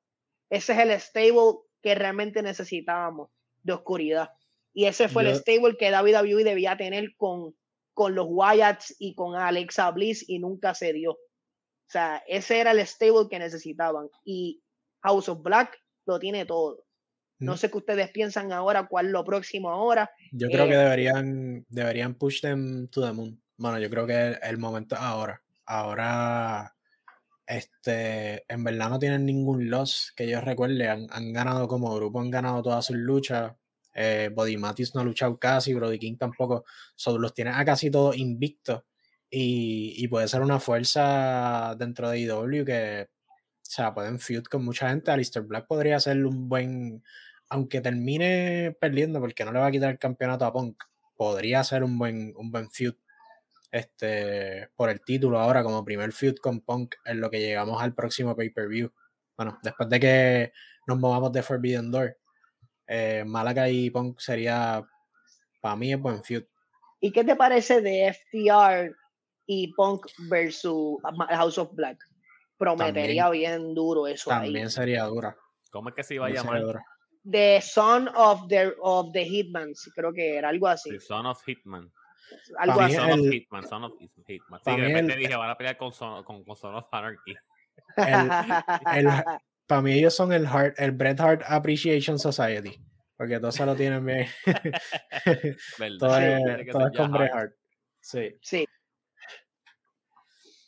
Ese 0.50 0.74
es 0.74 0.80
el 0.80 0.92
stable 1.00 1.60
que 1.82 1.96
realmente 1.96 2.42
necesitábamos 2.42 3.30
de 3.64 3.74
oscuridad. 3.74 4.30
Y 4.74 4.86
ese 4.86 5.10
fue 5.10 5.24
el 5.24 5.36
stable 5.36 5.76
que 5.78 5.92
WWE 5.92 6.44
debía 6.44 6.78
tener 6.78 7.16
con, 7.18 7.56
con 7.94 8.16
los 8.16 8.28
Wyatts 8.30 8.96
y 9.00 9.16
con 9.16 9.36
Alexa 9.36 9.92
Bliss 9.92 10.28
y 10.28 10.40
nunca 10.40 10.74
se 10.74 10.94
dio. 10.94 11.18
O 11.92 11.94
sea, 11.94 12.24
ese 12.26 12.62
era 12.62 12.72
el 12.72 12.80
stable 12.88 13.28
que 13.30 13.38
necesitaban. 13.38 14.08
Y 14.24 14.62
House 15.04 15.28
of 15.28 15.42
Black 15.44 15.78
lo 16.06 16.20
tiene 16.20 16.46
todo. 16.46 16.86
No 17.40 17.56
Mm. 17.56 17.58
sé 17.58 17.70
qué 17.70 17.78
ustedes 17.80 18.10
piensan 18.12 18.54
ahora, 18.54 18.88
cuál 18.88 19.08
es 19.08 19.12
lo 19.12 19.26
próximo 19.26 19.70
ahora. 19.70 20.10
Yo 20.32 20.48
creo 20.48 20.68
que 20.68 20.76
Eh, 20.76 20.78
deberían, 20.78 21.66
deberían 21.68 22.14
push 22.16 22.40
them 22.40 22.88
to 22.88 23.02
the 23.06 23.12
moon. 23.12 23.42
Bueno, 23.58 23.78
yo 23.78 23.90
creo 23.90 24.08
que 24.08 24.14
el, 24.28 24.38
el 24.42 24.58
momento 24.58 24.96
ahora. 24.96 25.42
Ahora, 25.66 26.74
este, 27.46 28.46
en 28.48 28.64
verdad 28.64 28.90
no 28.90 29.00
tienen 29.00 29.26
ningún 29.26 29.70
loss 29.70 30.14
que 30.16 30.30
yo 30.30 30.40
recuerde. 30.40 30.88
Han, 30.88 31.08
han 31.12 31.34
ganado 31.34 31.68
como 31.68 31.94
grupo, 31.96 32.22
han 32.22 32.32
ganado 32.32 32.64
todas 32.64 32.86
sus 32.86 32.96
luchas. 32.96 33.54
Eh, 33.94 34.30
Body 34.34 34.56
Mattis 34.56 34.96
no 34.96 35.02
ha 35.02 35.04
luchado 35.04 35.38
casi, 35.38 35.74
Brody 35.74 36.00
King 36.00 36.16
tampoco. 36.18 36.64
So, 36.96 37.18
los 37.18 37.34
tienen 37.34 37.56
a 37.56 37.66
casi 37.66 37.92
todos 37.92 38.16
invictos. 38.16 38.84
Y, 39.34 40.08
puede 40.10 40.28
ser 40.28 40.42
una 40.42 40.60
fuerza 40.60 41.74
dentro 41.78 42.10
de 42.10 42.20
IW 42.20 42.66
que, 42.66 43.10
o 43.30 43.60
sea, 43.62 43.94
pueden 43.94 44.20
feud 44.20 44.44
con 44.44 44.66
mucha 44.66 44.90
gente. 44.90 45.10
Alistair 45.10 45.46
Black 45.46 45.68
podría 45.68 46.00
ser 46.02 46.26
un 46.26 46.50
buen, 46.50 47.02
aunque 47.50 47.80
termine 47.80 48.76
perdiendo 48.80 49.22
porque 49.22 49.46
no 49.46 49.54
le 49.54 49.60
va 49.60 49.68
a 49.68 49.72
quitar 49.72 49.92
el 49.92 50.00
campeonato 50.00 50.46
a 50.46 50.52
Punk, 50.52 50.84
podría 51.16 51.64
ser 51.64 51.84
un 51.86 51.98
buen, 51.98 52.34
un 52.36 52.52
buen 52.52 52.70
feud 52.70 52.94
este, 53.72 54.68
por 54.76 54.90
el 54.90 55.00
título 55.00 55.40
ahora 55.40 55.64
como 55.64 55.86
primer 55.86 56.12
feud 56.12 56.36
con 56.36 56.60
Punk 56.60 56.96
en 57.06 57.22
lo 57.22 57.30
que 57.30 57.40
llegamos 57.40 57.82
al 57.82 57.94
próximo 57.96 58.36
pay-per-view. 58.36 58.92
Bueno, 59.38 59.58
después 59.64 59.88
de 59.88 60.00
que 60.02 60.54
nos 60.88 61.00
movamos 61.00 61.32
de 61.32 61.42
Forbidden 61.42 61.90
Door, 61.90 62.18
eh, 62.86 63.24
Malaga 63.26 63.70
y 63.70 63.90
Punk 63.90 64.20
sería, 64.20 64.86
para 65.62 65.78
mí, 65.78 65.94
es 65.94 66.00
buen 66.00 66.22
feud. 66.22 66.44
¿Y 67.00 67.14
qué 67.14 67.24
te 67.24 67.38
parece 67.38 67.82
de 67.82 68.14
FTR 68.14 69.01
y 69.54 69.74
Punk 69.74 70.06
versus 70.30 70.98
House 71.30 71.58
of 71.58 71.74
Black? 71.74 71.98
Prometería 72.58 73.30
bien 73.30 73.74
duro 73.74 74.08
eso 74.08 74.30
También 74.30 74.66
ahí. 74.66 74.72
sería 74.72 75.04
dura. 75.06 75.36
¿Cómo 75.72 75.90
es 75.90 75.96
que 75.96 76.04
se 76.04 76.16
iba 76.16 76.28
a 76.28 76.30
llamar? 76.30 76.62
dura. 76.62 76.86
The 77.30 77.60
Son 77.62 78.08
of 78.16 78.48
the, 78.48 78.74
of 78.82 79.12
the 79.14 79.24
Hitmans, 79.26 79.92
creo 79.94 80.14
que 80.14 80.38
era 80.38 80.50
algo 80.50 80.68
así. 80.68 80.90
The 80.90 81.00
Son 81.00 81.26
of 81.26 81.42
Hitman. 81.46 81.92
Algo 82.60 82.80
así. 82.82 82.96
Son 82.96 83.12
of 83.12 83.20
Hitman, 83.30 83.68
Son 83.68 83.84
of 83.84 83.94
Hitman. 84.26 84.62
Sí, 84.64 84.72
de 84.72 84.78
repente 84.78 85.14
el- 85.14 85.20
dije, 85.20 85.36
van 85.36 85.50
a 85.50 85.58
pelear 85.58 85.78
con 85.78 85.92
Son, 85.92 86.24
con, 86.24 86.44
con 86.46 86.56
Son 86.56 86.76
of 86.76 86.86
Anarchy. 86.92 87.36
el- 87.98 89.10
Para 89.68 89.82
mí 89.82 89.94
ellos 89.94 90.14
son 90.16 90.32
el, 90.34 90.46
Hart, 90.46 90.76
el 90.80 90.92
Bret 90.92 91.20
Hart 91.20 91.44
Appreciation 91.48 92.20
Society, 92.20 92.78
porque 93.16 93.40
todos 93.40 93.56
se 93.56 93.66
lo 93.66 93.76
tienen 93.76 94.06
bien. 94.06 94.28
Todo 96.00 96.18
es, 96.20 96.42
todo 96.72 96.88
es 96.88 96.98
con 96.98 97.12
Bret. 97.12 97.32
Hart. 97.34 97.54
Sí. 98.02 98.36
sí. 98.42 98.66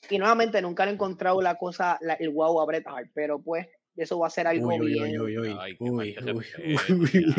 Y 0.10 0.18
nuevamente 0.18 0.62
nunca 0.62 0.86
le 0.86 0.92
he 0.92 0.94
encontrado 0.96 1.42
la 1.42 1.56
cosa, 1.56 1.98
la- 2.02 2.14
el 2.16 2.30
wow 2.30 2.60
a 2.62 2.66
Bret 2.66 2.86
Hart, 2.88 3.10
pero 3.14 3.42
pues 3.42 3.68
eso 3.96 4.18
va 4.20 4.28
a 4.28 4.30
ser 4.30 4.48
algo 4.48 4.68
Uy, 4.68 4.80
uy, 4.82 4.94
bien. 4.94 5.16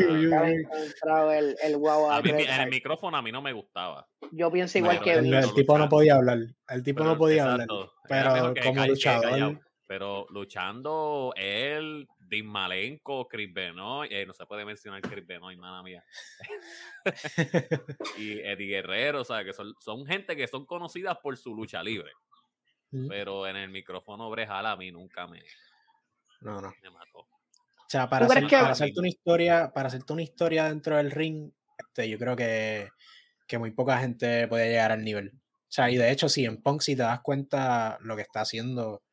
encontrado 0.01 1.31
el, 1.31 1.55
el 1.63 1.77
wow 1.77 2.09
a 2.09 2.17
A 2.17 2.21
mí 2.21 2.31
Bret 2.31 2.45
en 2.47 2.53
el 2.53 2.59
Hart. 2.61 2.69
micrófono 2.71 3.17
a 3.17 3.21
mí 3.21 3.31
no 3.31 3.41
me 3.41 3.53
gustaba. 3.53 4.07
Yo 4.31 4.51
pienso 4.51 4.77
igual 4.77 4.99
Pero 5.03 5.21
que 5.21 5.27
el- 5.27 5.33
El, 5.33 5.53
tipo 5.53 5.77
no 5.77 5.89
podía 5.89 6.15
hablar. 6.15 6.39
El 6.69 6.83
tipo 6.83 7.03
no 7.03 7.17
podía 7.17 7.43
exacto, 7.43 7.93
hablar. 8.09 8.53
Pero 8.55 8.63
como 8.63 8.85
luchador. 8.85 9.59
Pero 9.87 10.25
luchando 10.31 11.31
él, 11.37 12.07
Dean 12.17 12.47
Malenko, 12.47 13.27
Chris 13.27 13.53
Benoit, 13.53 14.11
eh, 14.11 14.25
no 14.25 14.33
se 14.33 14.47
puede 14.47 14.65
mencionar 14.65 14.99
Chris 15.01 15.27
Benoit, 15.27 15.59
mala 15.59 15.83
mía. 15.83 16.03
y 18.17 18.39
Eddie 18.39 18.67
Guerrero, 18.67 19.21
o 19.21 19.23
sea, 19.23 19.43
que 19.43 19.53
son, 19.53 19.73
son 19.79 20.05
gente 20.07 20.35
que 20.35 20.47
son 20.47 20.65
conocidas 20.65 21.17
por 21.21 21.37
su 21.37 21.53
lucha 21.55 21.83
libre. 21.83 22.11
Mm. 22.95 23.07
Pero 23.09 23.47
en 23.47 23.55
el 23.57 23.69
micrófono 23.69 24.29
Brejal 24.29 24.65
a 24.65 24.75
mí 24.75 24.91
nunca 24.91 25.27
me, 25.27 25.43
no, 26.41 26.61
no. 26.61 26.73
me 26.81 26.89
mató. 26.91 27.19
O 27.19 27.87
sea, 27.89 28.09
para, 28.09 28.25
hacer- 28.25 28.47
que- 28.47 28.55
para 28.55 28.71
hacerte 28.71 28.99
una 28.99 29.09
historia, 29.09 29.71
para 29.73 29.87
hacerte 29.87 30.13
una 30.13 30.21
historia 30.23 30.65
dentro 30.69 30.97
del 30.97 31.11
ring, 31.11 31.51
este, 31.77 32.09
yo 32.09 32.17
creo 32.17 32.35
que, 32.35 32.89
que 33.47 33.57
muy 33.57 33.71
poca 33.71 33.97
gente 33.99 34.47
puede 34.47 34.69
llegar 34.69 34.91
al 34.91 35.03
nivel. 35.03 35.33
O 35.35 35.71
sea, 35.75 35.89
y 35.91 35.97
de 35.97 36.09
hecho, 36.11 36.29
si 36.29 36.45
en 36.45 36.61
Punk, 36.61 36.81
si 36.81 36.95
te 36.95 37.01
das 37.03 37.21
cuenta 37.21 37.97
lo 38.01 38.15
que 38.15 38.21
está 38.21 38.41
haciendo, 38.41 39.03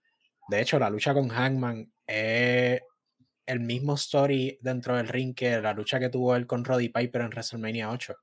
de 0.49 0.61
hecho, 0.61 0.79
la 0.79 0.91
lucha 0.91 1.13
con 1.13 1.29
Hangman 1.29 1.93
es 2.07 2.81
el 3.47 3.61
mismo 3.61 3.95
story 3.95 4.59
dentro 4.61 4.97
del 4.97 5.09
ring 5.09 5.35
que 5.35 5.61
la 5.61 5.73
lucha 5.73 5.99
que 5.99 6.09
tuvo 6.09 6.37
él 6.37 6.47
con 6.47 6.65
Roddy 6.65 6.89
Piper 6.91 7.23
en 7.23 7.29
WrestleMania 7.31 7.91
8 7.91 8.15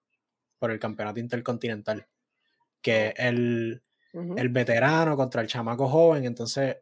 por 0.57 0.71
el 0.71 0.79
campeonato 0.79 1.19
intercontinental. 1.19 2.07
Que 2.81 3.13
el, 4.13 4.49
veterano 4.49 5.15
contra 5.15 5.41
el 5.41 5.47
chamaco 5.47 5.87
joven, 5.87 6.25
entonces 6.25 6.77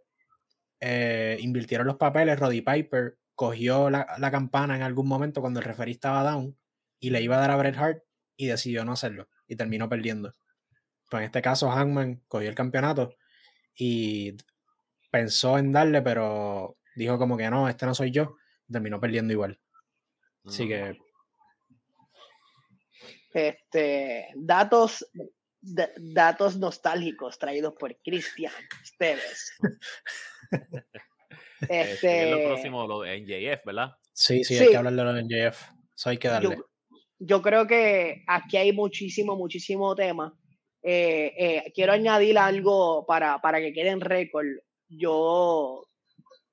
eh, 0.79 1.37
invirtieron 1.39 1.87
los 1.87 1.97
papeles, 1.97 2.39
Roddy 2.39 2.61
Piper 2.61 3.17
cogió 3.35 3.89
la, 3.89 4.05
campana 4.31 4.75
en 4.75 4.81
algún 4.81 5.07
momento 5.07 5.41
cuando 5.41 5.59
el 5.59 5.65
referee 5.65 5.93
estaba 5.93 6.23
down 6.23 6.57
y 6.99 7.09
le 7.09 7.21
iba 7.21 7.37
a 7.37 7.39
dar 7.39 7.51
a 7.51 7.57
Bret 7.57 7.77
Hart 7.77 8.03
y 8.35 8.47
decidió 8.47 8.83
no 8.83 8.93
hacerlo 8.93 9.29
y 9.47 9.55
terminó 9.55 9.87
perdiendo. 9.87 10.33
Pues 11.09 11.21
en 11.21 11.25
este 11.25 11.41
caso 11.41 11.69
Hangman 11.69 12.23
cogió 12.27 12.49
el 12.49 12.55
campeonato 12.55 13.15
y 13.75 14.35
pensó 15.11 15.57
en 15.57 15.71
darle, 15.71 16.01
pero 16.01 16.77
dijo 16.95 17.17
como 17.17 17.37
que 17.37 17.49
no, 17.49 17.69
este 17.69 17.85
no 17.85 17.93
soy 17.93 18.11
yo, 18.11 18.37
terminó 18.71 18.99
perdiendo 18.99 19.33
igual. 19.33 19.59
Así 20.43 20.67
que 20.67 20.97
este, 23.37 24.29
datos, 24.35 25.05
datos 25.97 26.57
nostálgicos 26.57 27.37
traídos 27.39 27.73
por 27.73 27.95
Cristian 28.03 28.53
Esteves. 28.83 29.57
este, 31.69 32.31
lo 32.31 32.43
próximo, 32.43 32.87
lo 32.87 33.01
de 33.01 33.19
NJF, 33.19 33.65
¿verdad? 33.65 33.91
Sí, 34.13 34.43
sí, 34.43 34.57
hay 34.57 34.69
que 34.69 34.77
hablar 34.77 34.93
de 34.93 35.03
lo 35.03 35.13
de 35.13 35.23
NJF. 35.23 35.61
Eso 35.95 36.09
hay 36.09 36.17
que 36.17 36.27
darle. 36.27 36.57
Yo, 37.19 37.41
creo 37.41 37.67
que 37.67 38.23
aquí 38.27 38.57
hay 38.57 38.71
muchísimo, 38.71 39.35
muchísimo 39.35 39.95
tema. 39.95 40.37
Eh, 40.83 41.33
eh, 41.37 41.71
quiero 41.73 41.93
añadir 41.93 42.37
algo 42.37 43.05
para, 43.05 43.39
para 43.39 43.59
que 43.59 43.73
quede 43.73 43.89
en 43.89 44.01
récord. 44.01 44.45
Yo, 44.87 45.87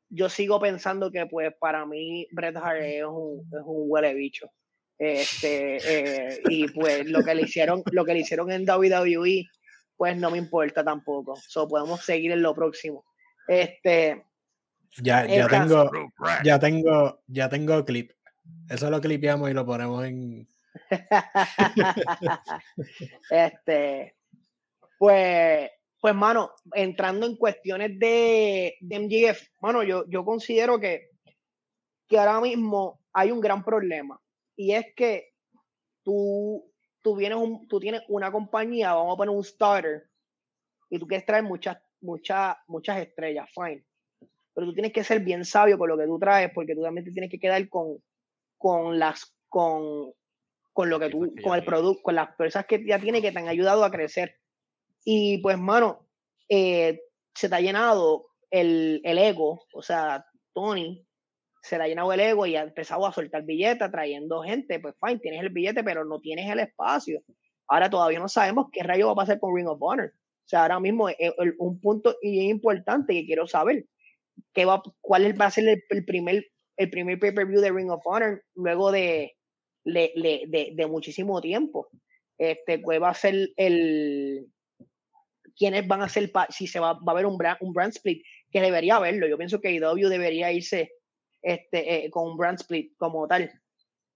yo 0.08 0.28
sigo 0.28 0.58
pensando 0.58 1.10
que, 1.10 1.26
pues, 1.26 1.54
para 1.58 1.86
mí, 1.86 2.26
Bret 2.32 2.56
Hart 2.56 2.80
es 2.80 3.04
un, 3.04 3.40
es 3.52 3.62
un 3.64 3.84
huele 3.90 4.14
bicho. 4.14 4.50
Este, 4.98 5.76
eh, 5.76 6.40
y 6.48 6.68
pues 6.68 7.10
lo 7.10 7.24
que 7.24 7.34
le 7.34 7.42
hicieron, 7.42 7.82
lo 7.90 8.04
que 8.04 8.14
le 8.14 8.20
hicieron 8.20 8.50
en 8.52 8.68
WWE, 8.68 9.48
pues 9.96 10.16
no 10.16 10.30
me 10.30 10.38
importa 10.38 10.84
tampoco. 10.84 11.36
So, 11.36 11.68
podemos 11.68 12.04
seguir 12.04 12.32
en 12.32 12.42
lo 12.42 12.54
próximo. 12.54 13.04
Este. 13.48 14.24
Ya, 14.98 15.26
ya 15.26 15.48
tengo, 15.48 15.90
ya 16.44 16.58
tengo, 16.58 17.22
ya 17.26 17.48
tengo 17.48 17.84
clip. 17.84 18.12
Eso 18.68 18.90
lo 18.90 19.00
clipeamos 19.00 19.50
y 19.50 19.54
lo 19.54 19.66
ponemos 19.66 20.04
en. 20.04 20.48
este. 23.30 24.16
Pues, 24.96 25.70
pues, 26.00 26.14
mano, 26.14 26.52
entrando 26.72 27.26
en 27.26 27.36
cuestiones 27.36 27.98
de, 27.98 28.76
de 28.80 28.98
MGF, 29.00 29.60
mano, 29.60 29.82
yo, 29.82 30.04
yo 30.08 30.24
considero 30.24 30.78
que, 30.78 31.10
que 32.06 32.18
ahora 32.18 32.40
mismo 32.40 33.00
hay 33.12 33.32
un 33.32 33.40
gran 33.40 33.64
problema 33.64 34.20
y 34.56 34.72
es 34.72 34.86
que 34.94 35.32
tú, 36.02 36.64
tú, 37.02 37.16
vienes 37.16 37.38
un, 37.38 37.66
tú 37.68 37.80
tienes 37.80 38.02
una 38.08 38.30
compañía, 38.30 38.94
vamos 38.94 39.14
a 39.14 39.16
poner 39.16 39.34
un 39.34 39.44
starter, 39.44 40.08
y 40.90 40.98
tú 40.98 41.06
quieres 41.06 41.26
traer 41.26 41.42
muchas, 41.42 41.78
muchas, 42.00 42.56
muchas 42.66 42.98
estrellas, 42.98 43.48
fine. 43.52 43.84
Pero 44.54 44.68
tú 44.68 44.74
tienes 44.74 44.92
que 44.92 45.02
ser 45.02 45.20
bien 45.20 45.44
sabio 45.44 45.78
con 45.78 45.88
lo 45.88 45.98
que 45.98 46.06
tú 46.06 46.18
traes, 46.18 46.52
porque 46.54 46.74
tú 46.74 46.82
también 46.82 47.04
te 47.04 47.10
tienes 47.10 47.30
que 47.30 47.40
quedar 47.40 47.68
con, 47.68 47.98
con 48.56 48.98
las, 48.98 49.34
con, 49.48 50.12
con 50.72 50.90
lo 50.90 51.00
que 51.00 51.10
tú, 51.10 51.34
con 51.42 51.58
el 51.58 51.64
producto, 51.64 52.02
con 52.02 52.14
las 52.14 52.34
personas 52.36 52.66
que 52.66 52.84
ya 52.84 53.00
tienes 53.00 53.22
que 53.22 53.32
te 53.32 53.38
han 53.38 53.48
ayudado 53.48 53.84
a 53.84 53.90
crecer. 53.90 54.36
Y 55.04 55.38
pues, 55.38 55.58
mano, 55.58 56.06
eh, 56.48 57.02
se 57.34 57.48
te 57.48 57.54
ha 57.56 57.60
llenado 57.60 58.28
el, 58.50 59.00
el 59.04 59.18
ego, 59.18 59.64
o 59.72 59.82
sea, 59.82 60.24
Tony 60.52 61.03
se 61.64 61.78
le 61.78 61.84
ha 61.84 61.88
llenado 61.88 62.12
el 62.12 62.20
ego 62.20 62.44
y 62.44 62.56
ha 62.56 62.62
empezado 62.62 63.06
a 63.06 63.12
soltar 63.12 63.42
billetes, 63.42 63.90
trayendo 63.90 64.42
gente, 64.42 64.78
pues 64.80 64.94
fine, 65.00 65.18
tienes 65.18 65.40
el 65.40 65.48
billete, 65.48 65.82
pero 65.82 66.04
no 66.04 66.20
tienes 66.20 66.50
el 66.50 66.60
espacio. 66.60 67.22
Ahora 67.66 67.88
todavía 67.88 68.18
no 68.18 68.28
sabemos 68.28 68.66
qué 68.70 68.82
rayo 68.82 69.06
va 69.06 69.12
a 69.12 69.16
pasar 69.16 69.40
con 69.40 69.56
Ring 69.56 69.68
of 69.68 69.80
Honor. 69.80 70.12
O 70.14 70.48
sea, 70.48 70.60
ahora 70.60 70.78
mismo 70.78 71.08
es 71.08 71.32
un 71.58 71.80
punto 71.80 72.16
importante 72.20 73.14
que 73.14 73.24
quiero 73.24 73.46
saber, 73.46 73.86
qué 74.52 74.66
va, 74.66 74.82
cuál 75.00 75.40
va 75.40 75.46
a 75.46 75.50
ser 75.50 75.82
el, 75.88 76.04
primer, 76.04 76.44
el 76.76 76.90
primer 76.90 77.18
pay-per-view 77.18 77.62
de 77.62 77.72
Ring 77.72 77.90
of 77.90 78.02
Honor 78.04 78.44
luego 78.54 78.92
de, 78.92 79.34
de, 79.84 80.72
de, 80.74 80.86
muchísimo 80.86 81.40
tiempo. 81.40 81.88
Este, 82.36 82.82
cuál 82.82 83.02
va 83.02 83.08
a 83.08 83.14
ser 83.14 83.48
el, 83.56 84.48
quiénes 85.56 85.88
van 85.88 86.02
a 86.02 86.10
ser, 86.10 86.30
si 86.50 86.66
se 86.66 86.78
va, 86.78 86.92
va 86.92 87.00
a 87.06 87.10
haber 87.12 87.24
un 87.24 87.38
brand, 87.38 87.56
un 87.62 87.72
brand 87.72 87.94
split, 87.94 88.22
que 88.50 88.60
debería 88.60 88.96
haberlo. 88.96 89.26
Yo 89.26 89.38
pienso 89.38 89.62
que 89.62 89.72
IW 89.72 90.10
debería 90.10 90.52
irse 90.52 90.92
este, 91.44 92.06
eh, 92.06 92.10
con 92.10 92.30
un 92.30 92.36
brand 92.36 92.58
split 92.58 92.96
como 92.96 93.28
tal 93.28 93.52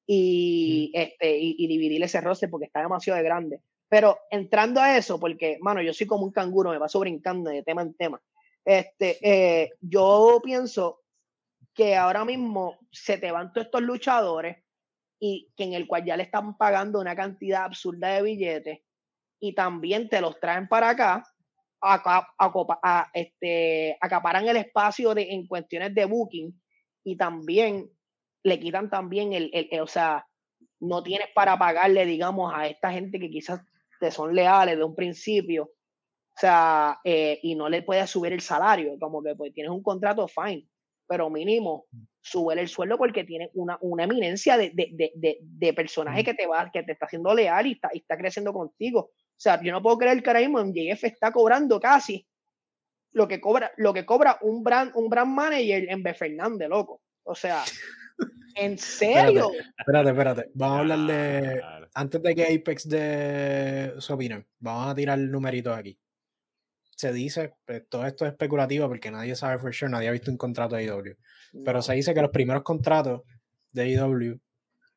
y, 0.06 0.90
este, 0.94 1.38
y, 1.38 1.66
dividir 1.66 2.02
ese 2.02 2.20
roster 2.22 2.48
porque 2.48 2.66
está 2.66 2.80
demasiado 2.80 3.22
grande. 3.22 3.60
Pero 3.88 4.18
entrando 4.30 4.80
a 4.80 4.96
eso, 4.96 5.20
porque, 5.20 5.58
mano, 5.60 5.82
yo 5.82 5.92
soy 5.92 6.06
como 6.06 6.24
un 6.24 6.32
canguro, 6.32 6.70
me 6.70 6.78
paso 6.78 6.98
brincando 7.00 7.50
de 7.50 7.62
tema 7.62 7.82
en 7.82 7.94
tema. 7.94 8.20
Este, 8.64 9.18
eh, 9.22 9.70
yo 9.80 10.40
pienso 10.42 11.02
que 11.74 11.94
ahora 11.94 12.24
mismo 12.24 12.78
se 12.90 13.18
te 13.18 13.30
van 13.30 13.52
todos 13.52 13.66
estos 13.66 13.82
luchadores 13.82 14.56
y 15.20 15.52
que 15.54 15.64
en 15.64 15.74
el 15.74 15.86
cual 15.86 16.04
ya 16.04 16.16
le 16.16 16.22
están 16.22 16.56
pagando 16.56 17.00
una 17.00 17.14
cantidad 17.14 17.64
absurda 17.64 18.14
de 18.14 18.22
billetes 18.22 18.80
y 19.40 19.54
también 19.54 20.08
te 20.08 20.20
los 20.20 20.40
traen 20.40 20.68
para 20.68 20.90
acá, 20.90 21.24
a, 21.80 22.26
a, 22.82 23.10
este, 23.12 23.96
acaparan 24.00 24.48
el 24.48 24.56
espacio 24.56 25.14
de, 25.14 25.22
en 25.30 25.46
cuestiones 25.46 25.94
de 25.94 26.06
booking 26.06 26.60
y 27.04 27.16
también 27.16 27.90
le 28.42 28.60
quitan 28.60 28.90
también 28.90 29.32
el, 29.32 29.50
el, 29.52 29.80
o 29.80 29.86
sea, 29.86 30.26
no 30.80 31.02
tienes 31.02 31.28
para 31.34 31.58
pagarle, 31.58 32.06
digamos, 32.06 32.52
a 32.54 32.66
esta 32.66 32.92
gente 32.92 33.18
que 33.18 33.30
quizás 33.30 33.60
te 34.00 34.10
son 34.10 34.34
leales 34.34 34.76
de 34.76 34.84
un 34.84 34.94
principio, 34.94 35.64
o 35.64 36.40
sea, 36.40 37.00
eh, 37.04 37.40
y 37.42 37.56
no 37.56 37.68
le 37.68 37.82
puedes 37.82 38.08
subir 38.08 38.32
el 38.32 38.40
salario, 38.40 38.96
como 39.00 39.22
que 39.22 39.34
pues 39.34 39.52
tienes 39.52 39.72
un 39.72 39.82
contrato 39.82 40.28
fine, 40.28 40.68
pero 41.06 41.30
mínimo 41.30 41.86
sube 42.20 42.60
el 42.60 42.68
sueldo 42.68 42.98
porque 42.98 43.24
tiene 43.24 43.50
una, 43.54 43.78
una 43.80 44.04
eminencia 44.04 44.56
de, 44.56 44.70
de, 44.70 45.12
de, 45.14 45.38
de, 45.40 45.72
personaje 45.72 46.22
que 46.22 46.34
te 46.34 46.46
va, 46.46 46.70
que 46.70 46.82
te 46.82 46.92
está 46.92 47.06
haciendo 47.06 47.34
leal 47.34 47.66
y 47.66 47.72
está, 47.72 47.90
y 47.92 47.98
está 47.98 48.16
creciendo 48.16 48.52
contigo. 48.52 49.00
O 49.00 49.40
sea, 49.40 49.60
yo 49.62 49.72
no 49.72 49.82
puedo 49.82 49.98
creer 49.98 50.22
que 50.22 50.30
ahora 50.30 50.40
mismo 50.40 50.62
MJF 50.62 51.04
está 51.04 51.32
cobrando 51.32 51.80
casi 51.80 52.26
lo 53.12 53.28
que 53.28 53.40
cobra, 53.40 53.72
lo 53.76 53.92
que 53.92 54.04
cobra 54.04 54.38
un 54.42 54.62
brand, 54.62 54.92
un 54.94 55.08
brand 55.08 55.32
manager 55.32 55.86
en 55.88 56.02
B. 56.02 56.14
Fernández, 56.14 56.68
loco. 56.68 57.02
O 57.24 57.34
sea, 57.34 57.62
¿en 58.54 58.78
serio? 58.78 59.50
Espérate, 59.78 60.10
espérate, 60.10 60.50
Vamos 60.54 60.76
a 60.76 60.80
hablar 60.80 60.98
de. 61.00 61.62
Antes 61.94 62.22
de 62.22 62.34
que 62.34 62.54
Apex 62.54 62.88
de 62.88 63.94
su 63.98 64.12
opinión, 64.12 64.46
vamos 64.58 64.90
a 64.90 64.94
tirar 64.94 65.18
el 65.18 65.30
numerito 65.30 65.72
aquí. 65.72 65.98
Se 66.96 67.12
dice, 67.12 67.54
pues, 67.64 67.88
todo 67.88 68.06
esto 68.06 68.26
es 68.26 68.32
especulativo 68.32 68.88
porque 68.88 69.10
nadie 69.10 69.36
sabe 69.36 69.58
for 69.58 69.72
sure, 69.72 69.90
nadie 69.90 70.08
ha 70.08 70.12
visto 70.12 70.30
un 70.30 70.36
contrato 70.36 70.76
de 70.76 70.84
IW. 70.84 71.16
Pero 71.64 71.80
se 71.80 71.94
dice 71.94 72.12
que 72.12 72.22
los 72.22 72.30
primeros 72.30 72.62
contratos 72.62 73.22
de 73.72 73.88
IW, 73.88 74.40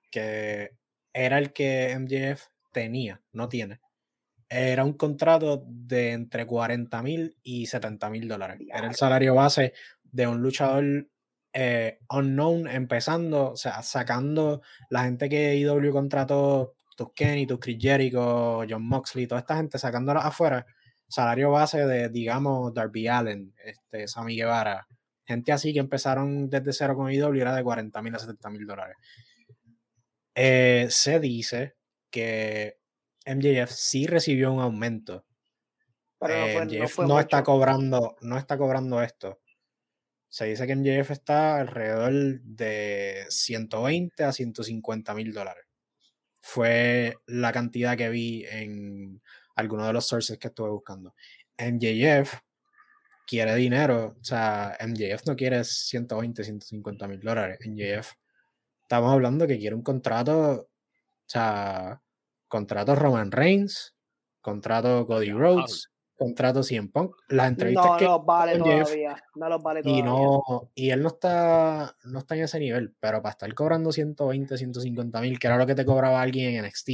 que 0.09 0.71
era 1.13 1.37
el 1.37 1.53
que 1.53 1.95
MJF 1.97 2.47
tenía, 2.71 3.21
no 3.31 3.49
tiene, 3.49 3.79
era 4.53 4.83
un 4.83 4.93
contrato 4.93 5.63
de 5.65 6.11
entre 6.11 6.45
40 6.45 7.01
mil 7.03 7.37
y 7.41 7.67
70 7.67 8.09
mil 8.09 8.27
dólares. 8.27 8.59
Era 8.67 8.87
el 8.87 8.95
salario 8.95 9.33
base 9.35 9.73
de 10.03 10.27
un 10.27 10.41
luchador 10.41 11.07
eh, 11.53 11.99
unknown 12.09 12.67
empezando, 12.67 13.51
o 13.51 13.55
sea, 13.55 13.81
sacando 13.81 14.61
la 14.89 15.05
gente 15.05 15.29
que 15.29 15.55
IW 15.55 15.93
contrató, 15.93 16.73
tus 16.97 17.13
Kenny, 17.13 17.47
tus 17.47 17.59
Chris 17.59 17.77
Jericho, 17.79 18.65
John 18.69 18.85
Moxley, 18.85 19.25
toda 19.25 19.39
esta 19.39 19.55
gente 19.55 19.79
sacándola 19.79 20.19
afuera, 20.19 20.65
salario 21.07 21.51
base 21.51 21.85
de, 21.85 22.09
digamos, 22.09 22.73
Darby 22.73 23.07
Allen, 23.07 23.53
este, 23.63 24.05
Sammy 24.09 24.35
Guevara, 24.35 24.85
gente 25.23 25.53
así 25.53 25.71
que 25.71 25.79
empezaron 25.79 26.49
desde 26.49 26.73
cero 26.73 26.97
con 26.97 27.09
IW 27.09 27.39
era 27.39 27.55
de 27.55 27.63
40 27.63 28.01
mil 28.01 28.15
a 28.15 28.19
70 28.19 28.49
mil 28.49 28.67
dólares. 28.67 28.97
Eh, 30.35 30.87
se 30.89 31.21
dice 31.21 31.75
que 32.09 32.80
MJF 33.25 33.71
sí 33.71 34.07
recibió 34.07 34.51
un 34.51 34.61
aumento. 34.61 35.25
Pero 36.19 36.65
no, 37.07 37.17
eh, 37.17 37.21
está 37.21 37.43
cobrando, 37.43 38.15
no 38.21 38.37
está 38.37 38.57
cobrando 38.57 39.01
esto. 39.01 39.39
Se 40.27 40.45
dice 40.45 40.67
que 40.67 40.75
MJF 40.75 41.11
está 41.11 41.57
alrededor 41.57 42.41
de 42.41 43.25
120 43.27 44.23
a 44.23 44.31
150 44.31 45.13
mil 45.15 45.33
dólares. 45.33 45.65
Fue 46.39 47.15
la 47.25 47.51
cantidad 47.51 47.97
que 47.97 48.09
vi 48.09 48.45
en 48.45 49.21
algunos 49.55 49.87
de 49.87 49.93
los 49.93 50.07
sources 50.07 50.37
que 50.37 50.47
estuve 50.47 50.69
buscando. 50.69 51.15
MJF 51.57 52.35
quiere 53.27 53.55
dinero, 53.55 54.15
o 54.19 54.23
sea, 54.23 54.77
MJF 54.79 55.25
no 55.25 55.35
quiere 55.35 55.63
120, 55.63 56.43
150 56.43 57.07
mil 57.07 57.19
dólares. 57.19 57.59
MJF, 57.65 58.13
estamos 58.83 59.11
hablando 59.13 59.47
que 59.47 59.57
quiere 59.57 59.75
un 59.75 59.83
contrato, 59.83 60.51
o 60.51 60.69
sea, 61.25 62.01
contrato 62.51 62.95
Roman 62.95 63.31
Reigns, 63.31 63.95
contrato 64.41 65.07
Cody 65.07 65.31
Rhodes, 65.31 65.89
contrato 66.17 66.63
CM 66.63 66.89
Punk. 66.89 67.15
Las 67.29 67.47
entrevistas 67.47 67.85
no, 67.85 67.97
que 67.97 68.05
no 68.05 68.23
vale 68.23 68.57
todavía, 68.59 69.23
no 69.35 69.49
los 69.49 69.63
vale 69.63 69.81
todavía. 69.81 70.03
Y, 70.03 70.03
no, 70.03 70.69
y 70.75 70.89
él 70.89 71.01
no 71.01 71.07
está, 71.07 71.95
no 72.03 72.19
está 72.19 72.35
en 72.35 72.43
ese 72.43 72.59
nivel, 72.59 72.93
pero 72.99 73.21
para 73.21 73.31
estar 73.31 73.53
cobrando 73.53 73.93
120, 73.93 74.57
150 74.57 75.21
mil, 75.21 75.39
que 75.39 75.47
era 75.47 75.57
lo 75.57 75.65
que 75.65 75.75
te 75.75 75.85
cobraba 75.85 76.21
alguien 76.21 76.55
en 76.55 76.65
NXT, 76.65 76.89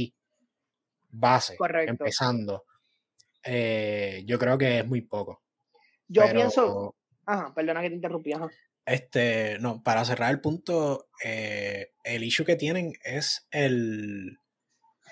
base, 1.10 1.56
empezando, 1.88 2.64
eh, 3.42 4.22
yo 4.26 4.38
creo 4.38 4.56
que 4.56 4.78
es 4.78 4.86
muy 4.86 5.00
poco. 5.00 5.42
Yo 6.06 6.22
pienso, 6.32 6.94
Ajá, 7.26 7.52
perdona 7.52 7.82
que 7.82 7.88
te 7.88 7.96
interrumpí, 7.96 8.32
ajá. 8.32 8.48
Este, 8.86 9.58
no, 9.58 9.82
para 9.82 10.04
cerrar 10.04 10.30
el 10.30 10.40
punto, 10.40 11.08
eh, 11.22 11.90
el 12.04 12.22
issue 12.22 12.46
que 12.46 12.56
tienen 12.56 12.92
es 13.02 13.46
el 13.50 14.38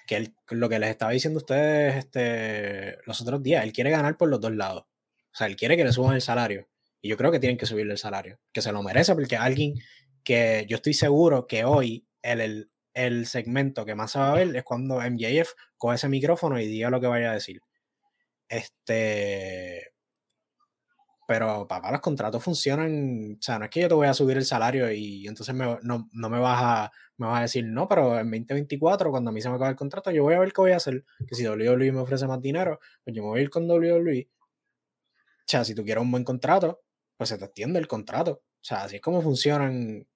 que 0.06 0.32
lo 0.50 0.68
que 0.68 0.78
les 0.78 0.90
estaba 0.90 1.12
diciendo 1.12 1.38
a 1.38 1.42
ustedes 1.42 1.96
este, 1.96 2.98
los 3.06 3.20
otros 3.20 3.42
días, 3.42 3.64
él 3.64 3.72
quiere 3.72 3.90
ganar 3.90 4.16
por 4.16 4.28
los 4.28 4.40
dos 4.40 4.54
lados. 4.54 4.82
O 4.82 5.36
sea, 5.36 5.46
él 5.48 5.56
quiere 5.56 5.76
que 5.76 5.84
le 5.84 5.92
suban 5.92 6.14
el 6.14 6.22
salario. 6.22 6.68
Y 7.02 7.08
yo 7.08 7.16
creo 7.16 7.30
que 7.30 7.40
tienen 7.40 7.58
que 7.58 7.66
subirle 7.66 7.92
el 7.92 7.98
salario, 7.98 8.38
que 8.52 8.62
se 8.62 8.72
lo 8.72 8.82
merece, 8.82 9.14
porque 9.14 9.36
alguien 9.36 9.74
que 10.24 10.66
yo 10.68 10.76
estoy 10.76 10.94
seguro 10.94 11.46
que 11.46 11.64
hoy 11.64 12.06
el, 12.22 12.70
el, 12.94 13.26
segmento 13.26 13.84
que 13.84 13.94
más 13.94 14.12
se 14.12 14.18
va 14.18 14.32
a 14.32 14.34
ver 14.34 14.56
es 14.56 14.64
cuando 14.64 15.00
MJF 15.00 15.52
coge 15.76 15.96
ese 15.96 16.08
micrófono 16.08 16.58
y 16.58 16.66
diga 16.66 16.90
lo 16.90 17.00
que 17.00 17.06
vaya 17.06 17.30
a 17.30 17.34
decir. 17.34 17.60
Este. 18.48 19.92
Pero, 21.28 21.66
papá, 21.66 21.90
los 21.90 22.00
contratos 22.00 22.42
funcionan. 22.42 23.36
O 23.38 23.42
sea, 23.42 23.58
no 23.58 23.64
es 23.64 23.70
que 23.70 23.80
yo 23.80 23.88
te 23.88 23.94
voy 23.94 24.06
a 24.06 24.14
subir 24.14 24.36
el 24.36 24.44
salario 24.44 24.90
y 24.92 25.26
entonces 25.26 25.54
no, 25.54 25.78
no, 25.82 26.30
me, 26.30 26.38
vas 26.38 26.62
a, 26.62 26.92
me 27.18 27.26
vas 27.26 27.38
a 27.38 27.42
decir, 27.42 27.64
no, 27.64 27.88
pero 27.88 28.18
en 28.18 28.30
2024, 28.30 29.10
cuando 29.10 29.30
a 29.30 29.32
mí 29.32 29.40
se 29.40 29.48
me 29.48 29.56
acabe 29.56 29.70
el 29.70 29.76
contrato, 29.76 30.10
yo 30.10 30.22
voy 30.22 30.34
a 30.34 30.38
ver 30.38 30.52
qué 30.52 30.60
voy 30.60 30.72
a 30.72 30.76
hacer. 30.76 31.04
Que 31.26 31.34
si 31.34 31.46
WWE 31.46 31.92
me 31.92 32.00
ofrece 32.00 32.26
más 32.26 32.40
dinero, 32.40 32.78
pues 33.04 33.16
yo 33.16 33.22
me 33.22 33.28
voy 33.30 33.40
a 33.40 33.42
ir 33.42 33.50
con 33.50 33.68
WWE. 33.70 34.28
O 34.30 35.48
sea, 35.48 35.64
si 35.64 35.74
tú 35.74 35.84
quieres 35.84 36.02
un 36.02 36.10
buen 36.10 36.24
contrato, 36.24 36.82
pues 37.16 37.30
se 37.30 37.38
te 37.38 37.44
extiende 37.46 37.78
el 37.78 37.86
contrato. 37.86 38.42
O 38.42 38.64
sea, 38.68 38.84
así 38.84 38.96
es 38.96 39.02
como 39.02 39.22
funcionan, 39.22 40.06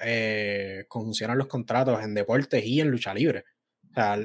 eh, 0.00 0.86
funcionan 0.90 1.38
los 1.38 1.46
contratos 1.46 2.02
en 2.02 2.14
deportes 2.14 2.64
y 2.64 2.80
en 2.80 2.90
lucha 2.90 3.14
libre. 3.14 3.44
O 3.90 3.94
sea, 3.94 4.18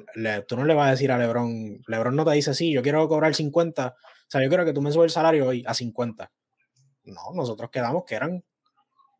tú 0.48 0.56
no 0.56 0.66
le 0.66 0.74
vas 0.74 0.88
a 0.88 0.92
decir 0.92 1.12
a 1.12 1.18
Lebron, 1.18 1.82
Lebron 1.88 2.16
no 2.16 2.26
te 2.26 2.32
dice, 2.32 2.54
sí, 2.54 2.72
yo 2.72 2.82
quiero 2.82 3.08
cobrar 3.08 3.34
50, 3.34 3.88
o 3.88 3.96
sea, 4.28 4.42
yo 4.42 4.50
quiero 4.50 4.66
que 4.66 4.74
tú 4.74 4.82
me 4.82 4.92
subas 4.92 5.06
el 5.06 5.10
salario 5.12 5.48
hoy 5.48 5.64
a 5.66 5.74
50. 5.74 6.32
No, 7.06 7.22
nosotros 7.34 7.70
quedamos 7.70 8.04
que 8.06 8.16
eran 8.16 8.44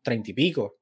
30 0.02 0.30
y 0.30 0.34
pico. 0.34 0.76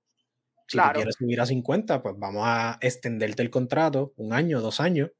Si 0.73 0.79
tú 0.79 0.95
quieres 0.95 1.15
subir 1.17 1.41
a 1.41 1.47
50, 1.47 2.03
pues 2.03 2.15
vamos 2.19 2.43
a 2.47 2.79
extenderte 2.81 3.43
el 3.43 3.51
contrato 3.51 4.13
un 4.17 4.33
año, 4.33 4.61
dos 4.61 4.81
años, 4.81 5.11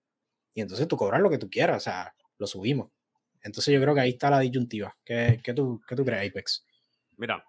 y 0.55 0.61
entonces 0.61 0.89
tú 0.89 0.97
cobras 0.97 1.21
lo 1.21 1.31
que 1.31 1.39
tú 1.39 1.51
quieras, 1.51 1.77
o 1.77 1.81
sea, 1.81 2.15
lo 2.39 2.47
subimos. 2.47 2.91
Entonces 3.43 3.75
yo 3.75 3.81
creo 3.81 3.95
que 3.95 4.01
ahí 4.01 4.11
está 4.11 4.31
la 4.31 4.41
disyuntiva. 4.41 4.97
¿Qué, 5.05 5.41
qué 5.43 5.53
tú, 5.53 5.81
qué 5.87 5.97
tú 5.97 6.05
crees, 6.05 6.31
Apex? 6.31 6.65
Mira, 7.17 7.45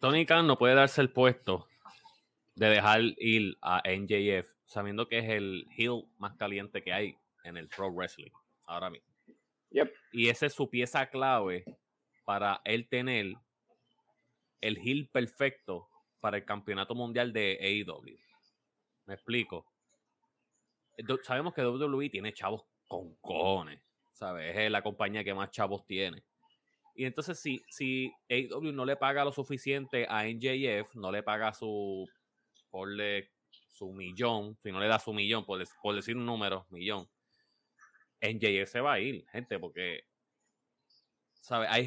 Tony 0.00 0.26
Khan 0.26 0.46
no 0.46 0.58
puede 0.58 0.74
darse 0.74 1.00
el 1.00 1.12
puesto 1.12 1.68
de 2.54 2.68
dejar 2.68 3.00
ir 3.18 3.56
a 3.62 3.82
NJF 3.86 4.48
sabiendo 4.66 5.08
que 5.08 5.18
es 5.18 5.28
el 5.28 5.66
heel 5.76 6.04
más 6.18 6.34
caliente 6.36 6.82
que 6.82 6.92
hay 6.92 7.16
en 7.44 7.56
el 7.56 7.68
pro 7.68 7.90
wrestling 7.90 8.30
ahora 8.66 8.90
mismo. 8.90 9.08
Y 10.12 10.28
esa 10.28 10.46
es 10.46 10.54
su 10.54 10.68
pieza 10.68 11.06
clave 11.08 11.64
para 12.24 12.60
él 12.64 12.88
tener 12.88 13.34
el 14.60 14.78
heel 14.78 15.08
perfecto 15.08 15.88
para 16.20 16.38
el 16.38 16.44
campeonato 16.44 16.94
mundial 16.94 17.32
de 17.32 17.58
AEW. 17.60 18.18
Me 19.06 19.14
explico. 19.14 19.66
Sabemos 21.22 21.54
que 21.54 21.64
WWE 21.64 22.10
tiene 22.10 22.32
chavos 22.32 22.64
con 22.88 23.14
cojones, 23.16 23.82
¿sabes? 24.12 24.56
Es 24.56 24.70
la 24.70 24.82
compañía 24.82 25.22
que 25.22 25.34
más 25.34 25.50
chavos 25.50 25.86
tiene. 25.86 26.24
Y 26.94 27.04
entonces, 27.04 27.38
si, 27.38 27.62
si 27.68 28.10
AEW 28.30 28.72
no 28.72 28.86
le 28.86 28.96
paga 28.96 29.24
lo 29.24 29.32
suficiente 29.32 30.06
a 30.08 30.24
NJF, 30.24 30.94
no 30.94 31.12
le 31.12 31.22
paga 31.22 31.52
su, 31.52 32.08
porle, 32.70 33.30
su 33.68 33.92
millón, 33.92 34.56
si 34.62 34.72
no 34.72 34.80
le 34.80 34.88
da 34.88 34.98
su 34.98 35.12
millón, 35.12 35.44
por, 35.44 35.58
decir 35.94 36.16
un 36.16 36.24
número, 36.24 36.66
millón, 36.70 37.08
NJF 38.22 38.70
se 38.70 38.80
va 38.80 38.94
a 38.94 39.00
ir, 39.00 39.26
gente, 39.28 39.58
porque, 39.58 40.04
¿sabes? 41.40 41.68
Hay, 41.70 41.86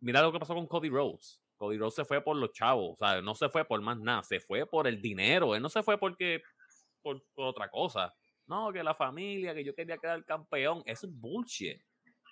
mira 0.00 0.20
lo 0.22 0.32
que 0.32 0.40
pasó 0.40 0.54
con 0.54 0.66
Cody 0.66 0.88
Rhodes. 0.88 1.39
Cody 1.60 1.76
Rhodes 1.76 1.94
se 1.94 2.06
fue 2.06 2.22
por 2.22 2.36
los 2.36 2.52
chavos, 2.52 2.98
¿sabes? 2.98 3.22
No 3.22 3.34
se 3.34 3.50
fue 3.50 3.66
por 3.66 3.82
más 3.82 3.98
nada, 3.98 4.22
se 4.22 4.40
fue 4.40 4.64
por 4.64 4.88
el 4.88 5.02
dinero, 5.02 5.54
él 5.54 5.60
no 5.60 5.68
se 5.68 5.82
fue 5.82 5.98
porque, 5.98 6.42
por, 7.02 7.22
por 7.34 7.48
otra 7.48 7.68
cosa. 7.68 8.14
No, 8.46 8.72
que 8.72 8.82
la 8.82 8.94
familia, 8.94 9.54
que 9.54 9.62
yo 9.62 9.74
quería 9.74 9.98
quedar 9.98 10.24
campeón, 10.24 10.82
eso 10.86 11.06
es 11.06 11.12
bullshit. 11.12 11.78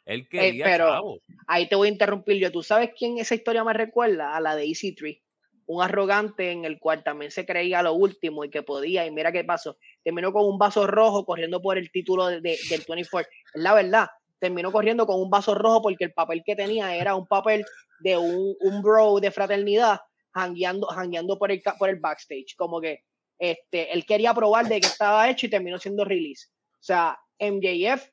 Él 0.07 0.20
eh, 0.20 0.29
quería 0.31 0.64
pero 0.64 1.20
ahí 1.47 1.68
te 1.68 1.76
voy 1.76 1.89
a 1.89 1.93
interrumpir 1.93 2.39
yo. 2.39 2.51
¿Tú 2.51 2.62
sabes 2.62 2.93
quién 2.99 3.18
esa 3.18 3.35
historia 3.35 3.62
me 3.64 3.74
recuerda? 3.74 4.35
A 4.35 4.41
la 4.41 4.57
de 4.57 4.64
Easy 4.64 4.95
Tree. 4.95 5.22
Un 5.66 5.83
arrogante 5.83 6.51
en 6.51 6.64
el 6.64 6.79
cual 6.79 7.05
también 7.05 7.31
se 7.31 7.45
creía 7.45 7.83
lo 7.83 7.93
último 7.93 8.47
y 8.47 8.49
que 8.49 8.62
podía. 8.62 9.05
Y 9.05 9.11
mira 9.11 9.31
qué 9.31 9.45
pasó. 9.45 9.76
Terminó 10.03 10.33
con 10.33 10.47
un 10.47 10.57
vaso 10.57 10.87
rojo 10.87 11.26
corriendo 11.26 11.61
por 11.61 11.76
el 11.76 11.91
título 11.91 12.29
de, 12.29 12.41
del 12.41 12.83
24. 12.89 13.31
Es 13.55 13.62
la 13.62 13.74
verdad. 13.74 14.09
Terminó 14.39 14.72
corriendo 14.72 15.07
con 15.07 15.20
un 15.20 15.29
vaso 15.29 15.55
rojo 15.55 15.83
porque 15.83 16.05
el 16.05 16.14
papel 16.14 16.43
que 16.47 16.57
tenía 16.57 16.97
era 16.97 17.14
un 17.14 17.26
papel 17.26 17.66
de 18.01 18.16
un, 18.16 18.57
un 18.61 18.82
bro 18.82 19.18
de 19.20 19.30
fraternidad 19.30 20.01
hangueando, 20.32 21.38
por, 21.38 21.51
el, 21.51 21.62
por 21.78 21.88
el 21.88 21.96
backstage. 21.96 22.55
Como 22.57 22.80
que 22.80 23.05
este, 23.38 23.92
él 23.92 24.05
quería 24.05 24.34
probar 24.34 24.68
de 24.68 24.80
que 24.80 24.86
estaba 24.86 25.28
hecho 25.28 25.46
y 25.46 25.51
terminó 25.51 25.78
siendo 25.78 26.05
release. 26.05 26.46
O 26.74 26.82
sea, 26.82 27.18
MJF, 27.40 28.09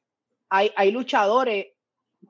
hay, 0.49 0.71
hay 0.75 0.91
luchadores 0.91 1.67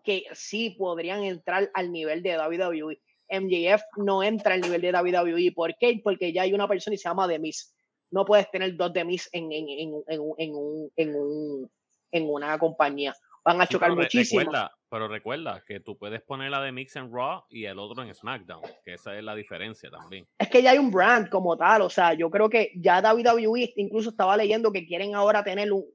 que 0.04 0.24
sí 0.34 0.72
podrían 0.72 1.24
entrar 1.24 1.70
al 1.74 1.92
nivel 1.92 2.22
de 2.22 2.38
WWE. 2.38 3.02
MJF 3.30 3.82
no 3.98 4.24
entra 4.24 4.54
al 4.54 4.62
nivel 4.62 4.82
de 4.82 4.92
WWE. 4.92 5.52
¿Por 5.54 5.76
qué? 5.78 6.00
Porque 6.04 6.32
ya 6.32 6.44
hay 6.44 6.54
una 6.54 6.68
persona 6.68 6.96
y 6.96 6.98
se 6.98 7.10
llama 7.10 7.28
The 7.28 7.40
Miz. 7.40 7.74
No 8.12 8.26
puedes 8.26 8.50
tener 8.52 8.76
dos 8.76 8.94
The 8.94 9.04
Miz 9.04 9.30
en, 9.32 9.52
en, 9.52 9.94
en, 10.08 11.70
en 12.12 12.30
una 12.30 12.58
compañía. 12.60 13.16
Van 13.46 13.62
a 13.62 13.68
chocar 13.68 13.96
muchísimo. 13.96 14.52
pero 14.90 15.08
recuerda 15.08 15.64
que 15.68 15.80
tú 15.80 15.96
puedes 16.00 16.24
poner 16.24 16.50
la 16.50 16.62
de 16.64 16.72
Mix 16.72 16.96
en 16.96 17.14
Raw 17.14 17.44
y 17.48 17.66
el 17.66 17.78
otro 17.78 18.02
en 18.02 18.12
SmackDown, 18.14 18.64
que 18.84 18.94
esa 18.94 19.16
es 19.16 19.24
la 19.24 19.36
diferencia 19.36 19.92
también. 19.92 20.28
Es 20.40 20.50
que 20.50 20.64
ya 20.64 20.72
hay 20.72 20.80
un 20.80 20.90
brand 20.90 21.30
como 21.30 21.56
tal, 21.56 21.84
o 21.84 21.90
sea, 21.90 22.16
yo 22.16 22.32
creo 22.32 22.50
que 22.50 22.72
ya 22.76 23.02
WWE 23.02 23.74
incluso 23.76 24.10
estaba 24.10 24.36
leyendo 24.36 24.72
que 24.72 24.88
quieren 24.88 25.14
ahora 25.14 25.44
tener 25.44 25.72
un, 25.72 25.86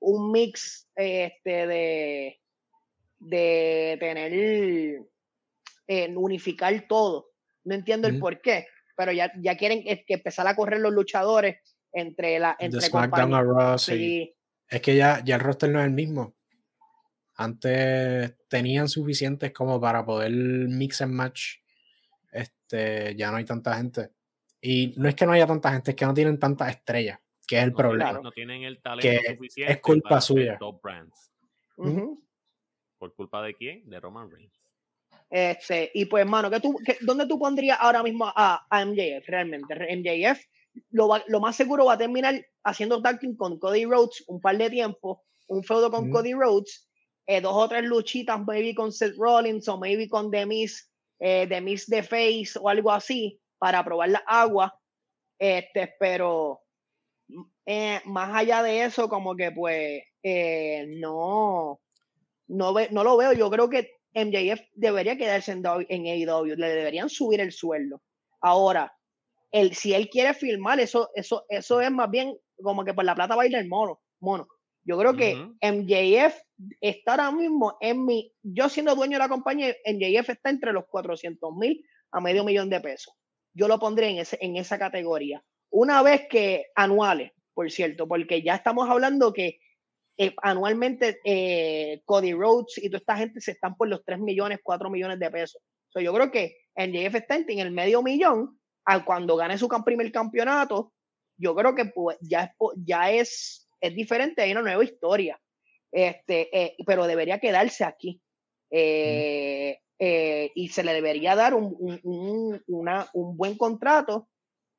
un 0.00 0.32
mix 0.32 0.88
este, 0.96 1.66
de, 1.66 2.40
de 3.18 3.96
tener, 4.00 4.32
eh, 5.86 6.14
unificar 6.16 6.86
todo. 6.88 7.32
No 7.64 7.74
entiendo 7.74 8.08
el 8.08 8.18
por 8.18 8.40
qué, 8.40 8.66
pero 8.96 9.12
ya, 9.12 9.30
ya 9.40 9.58
quieren 9.58 9.84
que 9.84 10.04
empezar 10.08 10.46
a 10.46 10.56
correr 10.56 10.80
los 10.80 10.92
luchadores 10.92 11.58
entre 11.92 12.38
la 12.38 12.56
entre 12.58 12.80
SmackDown 12.80 13.34
a 13.34 13.42
Raw, 13.42 13.76
Es 13.76 14.80
que 14.80 14.96
ya, 14.96 15.22
ya 15.22 15.34
el 15.34 15.40
roster 15.42 15.68
no 15.68 15.80
es 15.80 15.86
el 15.86 15.92
mismo. 15.92 16.34
Antes 17.36 18.34
tenían 18.48 18.88
suficientes 18.88 19.52
como 19.52 19.80
para 19.80 20.04
poder 20.04 20.30
mix 20.32 21.02
and 21.02 21.12
match. 21.12 21.56
Este, 22.32 23.14
ya 23.16 23.30
no 23.30 23.38
hay 23.38 23.44
tanta 23.44 23.76
gente. 23.76 24.10
Y 24.60 24.94
no 24.96 25.08
es 25.08 25.14
que 25.14 25.26
no 25.26 25.32
haya 25.32 25.46
tanta 25.46 25.72
gente, 25.72 25.90
es 25.90 25.96
que 25.96 26.06
no 26.06 26.14
tienen 26.14 26.38
tantas 26.38 26.70
estrellas, 26.70 27.20
que 27.46 27.58
es 27.58 27.64
el 27.64 27.72
problema. 27.72 28.20
No 28.20 28.32
tienen 28.32 28.62
el 28.62 28.80
talento 28.80 29.20
suficiente. 29.34 29.72
Es 29.72 29.80
culpa 29.80 30.20
suya. 30.20 30.58
¿Por 32.98 33.14
culpa 33.14 33.42
de 33.42 33.54
quién? 33.54 33.88
De 33.88 34.00
Roman 34.00 34.30
Reigns. 34.30 34.54
Este, 35.28 35.90
y 35.92 36.04
pues, 36.04 36.24
mano, 36.24 36.48
¿qué 36.48 36.60
tú, 36.60 36.78
¿dónde 37.00 37.26
tú 37.26 37.38
pondrías 37.38 37.78
ahora 37.80 38.02
mismo 38.02 38.26
a, 38.26 38.66
a 38.70 38.84
MJF 38.84 39.26
realmente? 39.26 39.74
MJF 39.74 40.40
lo, 40.90 41.08
lo, 41.28 41.40
más 41.40 41.56
seguro 41.56 41.86
va 41.86 41.94
a 41.94 41.98
terminar 41.98 42.44
haciendo 42.62 43.00
tag 43.02 43.20
con 43.36 43.58
Cody 43.58 43.84
Rhodes 43.84 44.24
un 44.26 44.40
par 44.40 44.56
de 44.56 44.70
tiempo, 44.70 45.22
un 45.48 45.62
feudo 45.62 45.90
con 45.90 46.10
Cody 46.10 46.34
Rhodes, 46.34 46.88
eh, 47.26 47.40
dos 47.40 47.54
o 47.54 47.68
tres 47.68 47.84
luchitas, 47.84 48.44
maybe 48.46 48.74
con 48.74 48.92
Seth 48.92 49.16
Rollins 49.16 49.68
o 49.68 49.78
maybe 49.78 50.08
con 50.08 50.30
The 50.30 50.46
Miz, 50.46 50.90
eh, 51.18 51.46
The 51.48 51.60
The 51.88 52.02
Face 52.02 52.58
o 52.60 52.68
algo 52.68 52.90
así, 52.90 53.40
para 53.58 53.84
probar 53.84 54.10
la 54.10 54.22
agua. 54.26 54.78
Este, 55.38 55.94
pero 55.98 56.60
eh, 57.66 58.00
más 58.04 58.34
allá 58.34 58.62
de 58.62 58.84
eso, 58.84 59.08
como 59.08 59.34
que 59.34 59.50
pues 59.52 60.02
eh, 60.22 60.86
no, 60.98 61.80
no, 62.48 62.74
no 62.90 63.04
lo 63.04 63.16
veo. 63.16 63.32
Yo 63.32 63.50
creo 63.50 63.68
que 63.68 63.90
MJF 64.14 64.60
debería 64.74 65.16
quedarse 65.16 65.52
en, 65.52 65.62
en 65.88 66.06
AEW, 66.06 66.56
le 66.56 66.68
deberían 66.68 67.08
subir 67.08 67.40
el 67.40 67.52
sueldo. 67.52 68.02
Ahora, 68.40 68.94
el, 69.50 69.74
si 69.74 69.94
él 69.94 70.08
quiere 70.08 70.34
filmar, 70.34 70.80
eso, 70.80 71.10
eso, 71.14 71.44
eso 71.48 71.80
es 71.80 71.90
más 71.90 72.10
bien 72.10 72.36
como 72.62 72.84
que 72.84 72.94
por 72.94 73.04
la 73.04 73.14
plata 73.14 73.34
baila 73.34 73.58
el 73.58 73.68
mono. 73.68 74.00
mono. 74.20 74.46
Yo 74.84 74.98
creo 74.98 75.16
que 75.16 75.34
MJF 75.62 76.36
está 76.80 77.12
ahora 77.12 77.30
mismo 77.32 77.76
en 77.80 78.04
mi. 78.04 78.32
Yo 78.42 78.68
siendo 78.68 78.94
dueño 78.94 79.14
de 79.14 79.24
la 79.24 79.28
compañía, 79.28 79.74
MJF 79.86 80.30
está 80.30 80.50
entre 80.50 80.72
los 80.72 80.84
400 80.86 81.54
mil 81.56 81.84
a 82.12 82.20
medio 82.20 82.44
millón 82.44 82.70
de 82.70 82.80
pesos. 82.80 83.14
Yo 83.54 83.66
lo 83.66 83.78
pondré 83.78 84.10
en, 84.10 84.18
ese, 84.18 84.38
en 84.40 84.56
esa 84.56 84.78
categoría. 84.78 85.42
Una 85.70 86.02
vez 86.02 86.28
que 86.28 86.66
anuales, 86.74 87.32
por 87.54 87.70
cierto, 87.70 88.06
porque 88.06 88.42
ya 88.42 88.56
estamos 88.56 88.88
hablando 88.88 89.32
que 89.32 89.58
eh, 90.16 90.34
anualmente 90.42 91.18
eh, 91.24 92.02
Cody 92.04 92.32
Rhodes 92.32 92.78
y 92.78 92.88
toda 92.88 92.98
esta 92.98 93.16
gente 93.16 93.40
se 93.40 93.52
están 93.52 93.76
por 93.76 93.88
los 93.88 94.04
3 94.04 94.20
millones, 94.20 94.60
4 94.62 94.88
millones 94.90 95.18
de 95.18 95.30
pesos. 95.30 95.60
yo 95.96 96.12
creo 96.14 96.30
que 96.30 96.56
en 96.76 96.92
JF 96.92 97.16
está 97.16 97.36
en 97.36 97.58
el 97.58 97.70
medio 97.72 98.02
millón, 98.02 98.58
al 98.84 99.04
cuando 99.04 99.36
gane 99.36 99.58
su 99.58 99.68
primer 99.68 100.12
campeonato, 100.12 100.92
yo 101.36 101.54
creo 101.54 101.74
que 101.74 101.86
pues, 101.86 102.16
ya, 102.20 102.44
es, 102.44 102.50
ya 102.76 103.10
es, 103.10 103.63
es 103.86 103.94
diferente, 103.94 104.42
hay 104.42 104.52
una 104.52 104.62
nueva 104.62 104.84
historia. 104.84 105.40
Este, 105.92 106.48
eh, 106.58 106.76
pero 106.86 107.06
debería 107.06 107.38
quedarse 107.38 107.84
aquí. 107.84 108.20
eh, 108.70 109.78
y 110.54 110.68
se 110.68 110.82
le 110.82 110.92
debería 110.92 111.36
dar 111.36 111.54
un, 111.54 111.76
un, 112.02 112.62
una, 112.66 113.06
un 113.14 113.36
buen 113.36 113.56
contrato. 113.56 114.28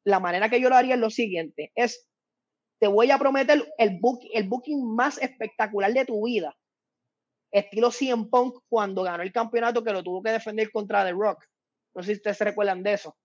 La 0.06 0.20
manera 0.20 0.50
que 0.50 0.60
yo 0.62 0.70
lo 0.70 0.76
haría 0.76 0.96
es 0.96 1.00
lo 1.00 1.10
siguiente, 1.10 1.72
es, 1.74 2.08
te 2.80 2.88
voy 2.88 3.10
a 3.10 3.18
prometer 3.18 3.66
el, 3.78 3.98
book, 4.00 4.20
el 4.34 4.48
booking 4.48 4.94
más 4.94 5.18
espectacular 5.20 5.92
de 5.94 6.06
tu 6.06 6.26
vida, 6.26 6.56
estilo 7.52 7.90
CM 7.90 8.26
Punk 8.30 8.60
cuando 8.70 9.02
ganó 9.02 9.24
el 9.24 9.32
campeonato 9.32 9.84
que 9.84 9.94
lo 9.94 10.04
tuvo 10.04 10.22
que 10.22 10.32
defender 10.32 10.70
contra 10.72 11.06
The 11.06 11.12
Rock. 11.14 11.44
No 11.96 12.04
sé 12.04 12.12
si 12.12 12.18
ustedes 12.18 12.38
se 12.38 12.44
recuerdan 12.44 12.84
de 12.84 12.94
eso. 12.94 13.18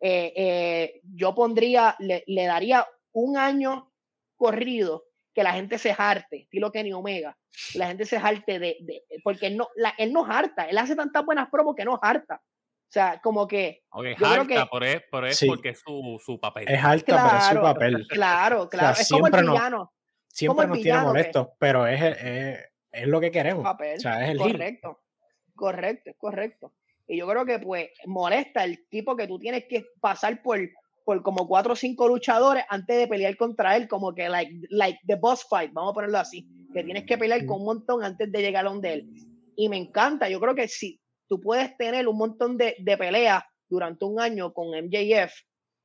Eh, 0.00 0.32
eh, 0.36 1.00
yo 1.02 1.34
pondría, 1.34 1.96
le, 1.98 2.24
daría 2.26 2.86
un 3.12 3.36
año 3.36 3.90
corrido 4.36 5.04
que 5.38 5.44
la 5.44 5.52
gente 5.52 5.78
se 5.78 5.94
jarte, 5.94 6.38
estilo 6.38 6.72
Kenny 6.72 6.92
Omega, 6.92 7.38
la 7.74 7.86
gente 7.86 8.04
se 8.04 8.18
jarte 8.18 8.58
de, 8.58 8.76
de 8.80 9.04
porque 9.22 9.46
él 9.46 9.56
no, 9.56 9.68
la, 9.76 9.94
él 9.96 10.12
no 10.12 10.26
harta, 10.26 10.64
él 10.64 10.76
hace 10.76 10.96
tantas 10.96 11.24
buenas 11.24 11.48
promos 11.48 11.76
que 11.76 11.84
no 11.84 11.96
harta. 12.02 12.42
O 12.42 12.90
sea, 12.90 13.20
como 13.22 13.46
que. 13.46 13.84
Okay, 13.88 14.16
yo 14.18 14.26
harta, 14.26 14.44
creo 14.46 14.64
que, 14.64 14.66
por 14.68 14.82
es, 14.82 15.02
por 15.08 15.24
es 15.28 15.38
sí. 15.38 15.46
porque 15.46 15.68
es 15.68 15.78
su, 15.78 16.20
su, 16.26 16.40
papel. 16.40 16.64
Es 16.66 16.82
alta, 16.82 17.12
claro, 17.12 17.28
pero 17.28 17.38
es 17.38 17.46
su 17.46 17.60
papel. 17.60 18.06
Claro, 18.08 18.68
claro. 18.68 18.90
O 18.90 18.94
sea, 18.94 19.02
es 19.02 19.08
como 19.08 19.26
el 19.28 19.32
villano. 19.32 19.78
No, 19.78 19.92
siempre 20.26 20.66
nos 20.66 20.82
tiene 20.82 21.00
molesto, 21.02 21.54
pero 21.60 21.86
es, 21.86 22.02
es, 22.02 22.58
es, 22.90 23.06
lo 23.06 23.20
que 23.20 23.30
queremos. 23.30 23.62
Papel. 23.62 23.96
O 23.96 24.00
sea, 24.00 24.24
es 24.24 24.30
el 24.30 24.38
correcto, 24.38 24.88
heel. 24.88 25.54
correcto, 25.54 26.10
correcto. 26.18 26.74
Y 27.06 27.16
yo 27.16 27.28
creo 27.28 27.46
que 27.46 27.60
pues 27.60 27.90
molesta 28.06 28.64
el 28.64 28.88
tipo 28.88 29.14
que 29.14 29.28
tú 29.28 29.38
tienes 29.38 29.66
que 29.68 29.86
pasar 30.00 30.42
por, 30.42 30.58
por 31.08 31.22
como 31.22 31.48
cuatro 31.48 31.72
o 31.72 31.76
cinco 31.76 32.06
luchadores 32.06 32.64
antes 32.68 32.98
de 32.98 33.08
pelear 33.08 33.34
contra 33.38 33.74
él, 33.78 33.88
como 33.88 34.14
que 34.14 34.28
like, 34.28 34.52
like 34.68 35.00
the 35.06 35.14
boss 35.14 35.42
fight, 35.48 35.72
vamos 35.72 35.92
a 35.92 35.94
ponerlo 35.94 36.18
así, 36.18 36.46
que 36.70 36.84
tienes 36.84 37.06
que 37.06 37.16
pelear 37.16 37.46
con 37.46 37.60
un 37.60 37.64
montón 37.64 38.04
antes 38.04 38.30
de 38.30 38.42
llegar 38.42 38.66
a 38.66 38.68
donde 38.68 38.92
él. 38.92 39.08
Y 39.56 39.70
me 39.70 39.78
encanta, 39.78 40.28
yo 40.28 40.38
creo 40.38 40.54
que 40.54 40.68
si 40.68 41.00
tú 41.26 41.40
puedes 41.40 41.74
tener 41.78 42.06
un 42.06 42.18
montón 42.18 42.58
de, 42.58 42.76
de 42.78 42.98
peleas 42.98 43.42
durante 43.70 44.04
un 44.04 44.20
año 44.20 44.52
con 44.52 44.68
MJF 44.68 45.32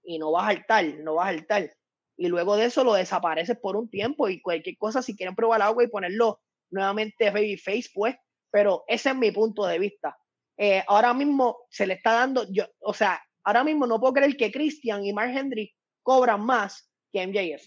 y 0.03 0.19
no 0.19 0.29
vas 0.33 0.43
a 0.43 0.53
saltar, 0.55 0.85
no 0.99 1.15
vas 1.15 1.29
a 1.29 1.37
saltar, 1.37 1.71
y 2.17 2.27
luego 2.27 2.57
de 2.57 2.65
eso 2.65 2.83
lo 2.83 2.93
desapareces 2.93 3.57
por 3.57 3.77
un 3.77 3.89
tiempo 3.89 4.27
y 4.27 4.41
cualquier 4.41 4.75
cosa, 4.75 5.01
si 5.01 5.15
quieren 5.15 5.35
probar 5.35 5.61
agua 5.61 5.85
y 5.85 5.87
ponerlo 5.87 6.41
nuevamente 6.69 7.31
face 7.31 7.89
pues, 7.93 8.17
pero 8.51 8.83
ese 8.89 9.11
es 9.11 9.15
mi 9.15 9.31
punto 9.31 9.65
de 9.65 9.79
vista 9.79 10.17
eh, 10.57 10.83
ahora 10.87 11.13
mismo 11.13 11.59
se 11.69 11.87
le 11.87 11.95
está 11.95 12.13
dando, 12.13 12.45
yo, 12.51 12.65
o 12.81 12.93
sea, 12.93 13.21
ahora 13.43 13.63
mismo 13.63 13.87
no 13.87 13.99
puedo 13.99 14.13
creer 14.13 14.35
que 14.37 14.51
Christian 14.51 15.05
y 15.05 15.13
Mark 15.13 15.31
Henry 15.35 15.73
cobran 16.01 16.45
más 16.45 16.89
que 17.11 17.25
MJF 17.25 17.63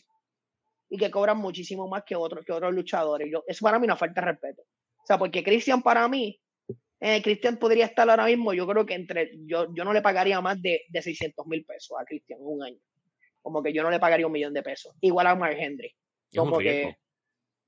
y 0.89 0.99
que 0.99 1.11
cobran 1.11 1.39
muchísimo 1.39 1.89
más 1.89 2.05
que 2.05 2.17
otros 2.17 2.45
que 2.45 2.53
otros 2.53 2.75
luchadores. 2.75 3.29
Yo, 3.31 3.45
eso 3.47 3.65
para 3.65 3.79
mí 3.79 3.85
una 3.85 3.97
falta 3.97 4.21
de 4.21 4.27
respeto. 4.29 4.63
O 4.63 5.07
sea, 5.07 5.19
porque 5.19 5.43
Christian 5.43 5.83
para 5.83 6.07
mí, 6.09 6.41
eh, 7.01 7.23
Christian 7.23 7.59
podría 7.59 7.87
estar 7.87 8.09
ahora 8.09 8.27
mismo, 8.27 8.53
yo 8.55 8.67
creo 8.67 8.87
que 8.87 8.95
entre, 8.95 9.33
yo, 9.47 9.73
yo 9.75 9.85
no 9.85 9.93
le 9.93 10.03
pagaría 10.03 10.41
más 10.41 10.61
de, 10.61 10.83
de 10.89 11.03
600 11.03 11.47
mil 11.47 11.65
pesos 11.65 11.97
a 11.99 12.05
Christian 12.05 12.41
en 12.41 12.47
un 12.47 12.63
año. 12.63 12.79
Como 13.43 13.63
que 13.63 13.73
yo 13.73 13.83
no 13.83 13.91
le 13.91 14.01
pagaría 14.01 14.27
un 14.27 14.33
millón 14.33 14.55
de 14.55 14.63
pesos. 14.63 14.95
Igual 15.01 15.27
a 15.29 15.35
Mark 15.35 15.57
Henry. 15.59 15.95
Como 16.35 16.59
que 16.59 16.97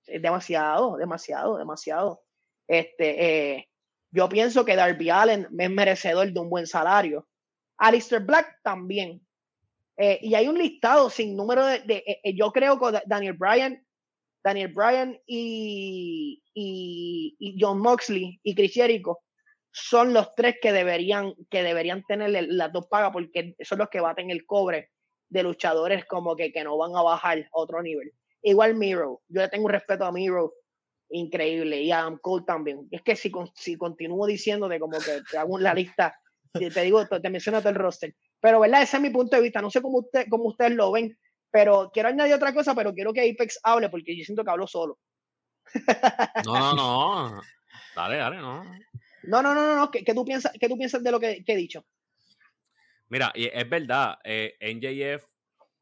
es 0.08 0.22
demasiado, 0.22 0.96
demasiado, 0.96 1.58
demasiado. 1.58 2.22
Este, 2.66 3.56
eh, 3.56 3.68
yo 4.10 4.28
pienso 4.28 4.64
que 4.64 4.74
Darby 4.74 5.10
Allen 5.10 5.46
es 5.58 5.70
merecedor 5.70 6.32
de 6.32 6.40
un 6.40 6.50
buen 6.50 6.66
salario. 6.66 7.27
Alistair 7.78 8.22
Black 8.22 8.60
también. 8.62 9.20
Eh, 9.96 10.18
y 10.22 10.34
hay 10.34 10.46
un 10.46 10.58
listado 10.58 11.10
sin 11.10 11.36
número 11.36 11.64
de. 11.64 11.80
de 11.80 11.96
eh, 12.06 12.20
eh 12.22 12.34
yo 12.34 12.52
creo 12.52 12.78
que 12.78 13.00
Daniel 13.06 13.34
Bryan, 13.34 13.84
Daniel 14.44 14.72
Bryan 14.72 15.18
y, 15.26 16.42
y, 16.54 17.56
John 17.58 17.80
Moxley 17.80 18.38
y 18.42 18.54
Chris 18.54 18.74
Jericho 18.74 19.18
son 19.72 20.12
los 20.12 20.34
tres 20.34 20.56
que 20.62 20.72
deberían, 20.72 21.34
que 21.50 21.62
deberían 21.62 22.04
tener 22.04 22.46
las 22.48 22.72
dos 22.72 22.86
pagas 22.86 23.12
porque 23.12 23.56
son 23.60 23.78
los 23.78 23.88
que 23.88 24.00
baten 24.00 24.30
el 24.30 24.46
cobre 24.46 24.90
de 25.28 25.42
luchadores 25.42 26.04
como 26.06 26.36
que, 26.36 26.52
que 26.52 26.64
no 26.64 26.76
van 26.76 26.96
a 26.96 27.02
bajar 27.02 27.38
a 27.38 27.48
otro 27.52 27.82
nivel. 27.82 28.12
Igual 28.42 28.76
Miro, 28.76 29.22
yo 29.28 29.42
le 29.42 29.48
tengo 29.48 29.66
un 29.66 29.72
respeto 29.72 30.04
a 30.04 30.12
Miro 30.12 30.54
increíble. 31.10 31.82
Y 31.82 31.92
Adam 31.92 32.18
Cole 32.18 32.44
también. 32.46 32.88
Es 32.90 33.02
que 33.02 33.16
si, 33.16 33.32
si 33.54 33.76
continúo 33.76 34.26
diciéndote 34.26 34.78
como 34.78 34.98
que 34.98 35.36
hago 35.36 35.58
la 35.58 35.74
lista, 35.74 36.18
te 36.52 36.82
digo, 36.82 37.06
te 37.06 37.30
menciono 37.30 37.60
todo 37.60 37.70
el 37.70 37.74
roster. 37.74 38.14
Pero, 38.40 38.60
¿verdad? 38.60 38.82
Ese 38.82 38.96
es 38.96 39.02
mi 39.02 39.10
punto 39.10 39.36
de 39.36 39.42
vista. 39.42 39.60
No 39.60 39.70
sé 39.70 39.80
cómo, 39.80 39.98
usted, 39.98 40.26
cómo 40.28 40.44
ustedes 40.44 40.72
lo 40.72 40.92
ven, 40.92 41.18
pero 41.50 41.90
quiero 41.92 42.08
añadir 42.08 42.34
otra 42.34 42.54
cosa, 42.54 42.74
pero 42.74 42.94
quiero 42.94 43.12
que 43.12 43.28
Apex 43.28 43.60
hable 43.62 43.88
porque 43.88 44.16
yo 44.16 44.24
siento 44.24 44.44
que 44.44 44.50
hablo 44.50 44.66
solo. 44.66 44.98
No, 46.44 46.58
no, 46.58 46.74
no. 46.74 47.40
Dale, 47.94 48.16
dale, 48.16 48.36
no. 48.36 48.64
No, 49.24 49.42
no, 49.42 49.54
no, 49.54 49.74
no. 49.74 49.90
¿Qué, 49.90 50.04
qué 50.04 50.14
tú, 50.14 50.24
piensas, 50.24 50.52
qué 50.58 50.68
tú 50.68 50.78
piensas 50.78 51.02
de 51.02 51.10
lo 51.10 51.18
que, 51.18 51.44
que 51.44 51.52
he 51.52 51.56
dicho? 51.56 51.84
Mira, 53.08 53.32
y 53.34 53.46
es 53.46 53.68
verdad, 53.68 54.18
eh, 54.22 54.56
NJF 54.60 55.26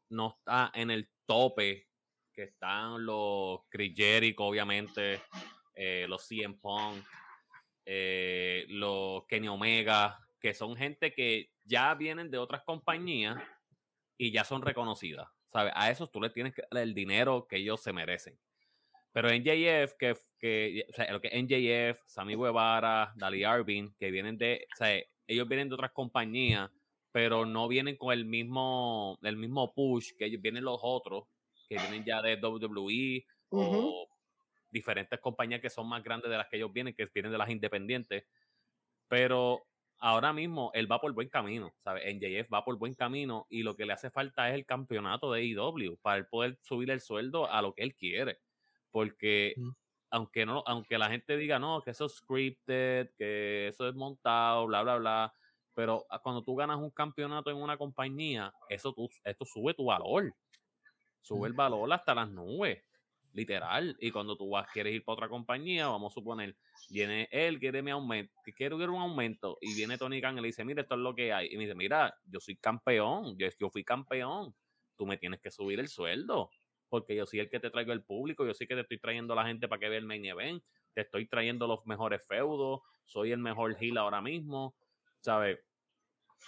no 0.09 0.35
está 0.37 0.71
en 0.73 0.91
el 0.91 1.09
tope 1.25 1.87
que 2.33 2.43
están 2.43 3.05
los 3.05 3.61
Chris 3.69 3.93
Jericho, 3.95 4.45
obviamente, 4.45 5.21
eh, 5.75 6.05
los 6.07 6.25
CM 6.25 6.55
Punk, 6.55 7.03
eh, 7.85 8.65
los 8.69 9.25
Kenny 9.27 9.47
Omega, 9.47 10.19
que 10.39 10.53
son 10.53 10.75
gente 10.75 11.13
que 11.13 11.51
ya 11.63 11.93
vienen 11.95 12.31
de 12.31 12.37
otras 12.37 12.63
compañías 12.63 13.37
y 14.17 14.31
ya 14.31 14.43
son 14.43 14.61
reconocidas. 14.61 15.27
¿sabes? 15.51 15.73
A 15.75 15.89
esos 15.89 16.11
tú 16.11 16.21
les 16.21 16.33
tienes 16.33 16.53
que 16.53 16.63
dar 16.69 16.83
el 16.83 16.93
dinero 16.93 17.47
que 17.47 17.57
ellos 17.57 17.81
se 17.81 17.93
merecen. 17.93 18.37
Pero 19.11 19.29
NJF, 19.29 19.93
que, 19.97 20.15
que 20.39 20.85
o 20.89 20.93
sea, 20.93 21.11
lo 21.11 21.21
que 21.21 21.29
NJF, 21.29 22.01
Sammy 22.05 22.35
Guevara, 22.35 23.13
Dali 23.15 23.43
Arvin, 23.43 23.95
que 23.97 24.11
vienen 24.11 24.37
de, 24.37 24.67
o 24.73 24.77
sea, 24.77 25.01
ellos 25.25 25.47
vienen 25.47 25.69
de 25.69 25.75
otras 25.75 25.91
compañías, 25.91 26.69
pero 27.11 27.45
no 27.45 27.67
vienen 27.67 27.97
con 27.97 28.13
el 28.13 28.25
mismo, 28.25 29.17
el 29.23 29.37
mismo 29.37 29.73
push 29.73 30.11
que 30.17 30.25
ellos 30.25 30.41
vienen 30.41 30.63
los 30.63 30.79
otros 30.81 31.23
que 31.67 31.77
vienen 31.77 32.05
ya 32.05 32.21
de 32.21 32.35
WWE 32.35 33.25
o 33.49 34.07
diferentes 34.69 35.19
compañías 35.19 35.61
que 35.61 35.69
son 35.69 35.89
más 35.89 36.03
grandes 36.03 36.29
de 36.29 36.37
las 36.37 36.47
que 36.47 36.57
ellos 36.57 36.71
vienen, 36.71 36.93
que 36.93 37.07
vienen 37.13 37.31
de 37.31 37.37
las 37.37 37.49
independientes. 37.49 38.25
Pero 39.07 39.65
ahora 39.99 40.33
mismo 40.33 40.71
él 40.73 40.91
va 40.91 40.99
por 41.01 41.11
buen 41.13 41.29
camino, 41.29 41.73
¿sabes? 41.83 42.03
NJF 42.05 42.51
va 42.53 42.63
por 42.63 42.77
buen 42.77 42.93
camino 42.93 43.47
y 43.49 43.63
lo 43.63 43.75
que 43.75 43.85
le 43.85 43.93
hace 43.93 44.09
falta 44.09 44.49
es 44.49 44.55
el 44.55 44.65
campeonato 44.65 45.31
de 45.31 45.43
IW 45.45 45.97
para 46.01 46.17
él 46.17 46.27
poder 46.27 46.59
subir 46.61 46.89
el 46.91 47.01
sueldo 47.01 47.49
a 47.51 47.61
lo 47.61 47.73
que 47.73 47.83
él 47.83 47.95
quiere. 47.95 48.39
Porque 48.91 49.55
aunque 50.09 50.45
no, 50.45 50.63
aunque 50.65 50.97
la 50.97 51.09
gente 51.09 51.37
diga 51.37 51.59
no, 51.59 51.81
que 51.81 51.91
eso 51.91 52.05
es 52.05 52.15
scripted, 52.15 53.11
que 53.17 53.67
eso 53.67 53.87
es 53.87 53.95
montado, 53.95 54.67
bla, 54.67 54.83
bla, 54.83 54.97
bla. 54.97 55.33
Pero 55.73 56.05
cuando 56.23 56.43
tú 56.43 56.55
ganas 56.55 56.77
un 56.77 56.91
campeonato 56.91 57.51
en 57.51 57.57
una 57.57 57.77
compañía, 57.77 58.53
eso 58.69 58.93
tú, 58.93 59.09
esto 59.23 59.45
sube 59.45 59.73
tu 59.73 59.85
valor 59.85 60.33
sube 61.27 61.47
el 61.47 61.53
valor 61.53 61.91
hasta 61.91 62.15
las 62.15 62.29
nubes, 62.29 62.83
literal. 63.37 63.95
Y 63.99 64.09
cuando 64.09 64.35
tú 64.35 64.49
vas, 64.49 64.67
quieres 64.71 64.95
ir 64.95 65.05
para 65.05 65.13
otra 65.13 65.29
compañía, 65.29 65.87
vamos 65.87 66.11
a 66.11 66.15
suponer, 66.15 66.57
viene 66.89 67.29
él, 67.31 67.59
quiere 67.59 67.83
mi 67.83 67.91
aumento, 67.91 68.33
quiero 68.55 68.75
un 68.75 68.99
aumento, 68.99 69.59
y 69.61 69.75
viene 69.75 69.97
Tony 69.97 70.19
Khan 70.19 70.39
y 70.39 70.41
le 70.41 70.47
dice, 70.47 70.65
mira, 70.65 70.81
esto 70.81 70.95
es 70.95 71.01
lo 71.01 71.13
que 71.13 71.31
hay. 71.31 71.47
Y 71.51 71.57
me 71.57 71.63
dice, 71.63 71.75
mira, 71.75 72.13
yo 72.25 72.39
soy 72.39 72.57
campeón, 72.57 73.37
yo, 73.37 73.47
yo 73.59 73.69
fui 73.69 73.83
campeón, 73.83 74.55
tú 74.97 75.05
me 75.05 75.17
tienes 75.17 75.39
que 75.39 75.51
subir 75.51 75.79
el 75.79 75.87
sueldo, 75.87 76.49
porque 76.89 77.15
yo 77.15 77.27
soy 77.27 77.39
el 77.39 77.49
que 77.49 77.59
te 77.59 77.69
traigo 77.69 77.93
el 77.93 78.03
público, 78.03 78.43
yo 78.43 78.55
sí 78.55 78.65
que 78.65 78.73
te 78.73 78.81
estoy 78.81 78.99
trayendo 78.99 79.33
a 79.33 79.35
la 79.35 79.45
gente 79.45 79.67
para 79.67 79.79
que 79.79 79.89
vea 79.89 79.99
el 79.99 80.05
main 80.05 80.25
event, 80.25 80.63
te 80.93 81.01
estoy 81.01 81.27
trayendo 81.27 81.67
los 81.67 81.85
mejores 81.85 82.25
feudos, 82.25 82.81
soy 83.05 83.31
el 83.31 83.39
mejor 83.39 83.77
heel 83.79 83.97
ahora 83.99 84.19
mismo, 84.19 84.75
¿sabes? 85.21 85.59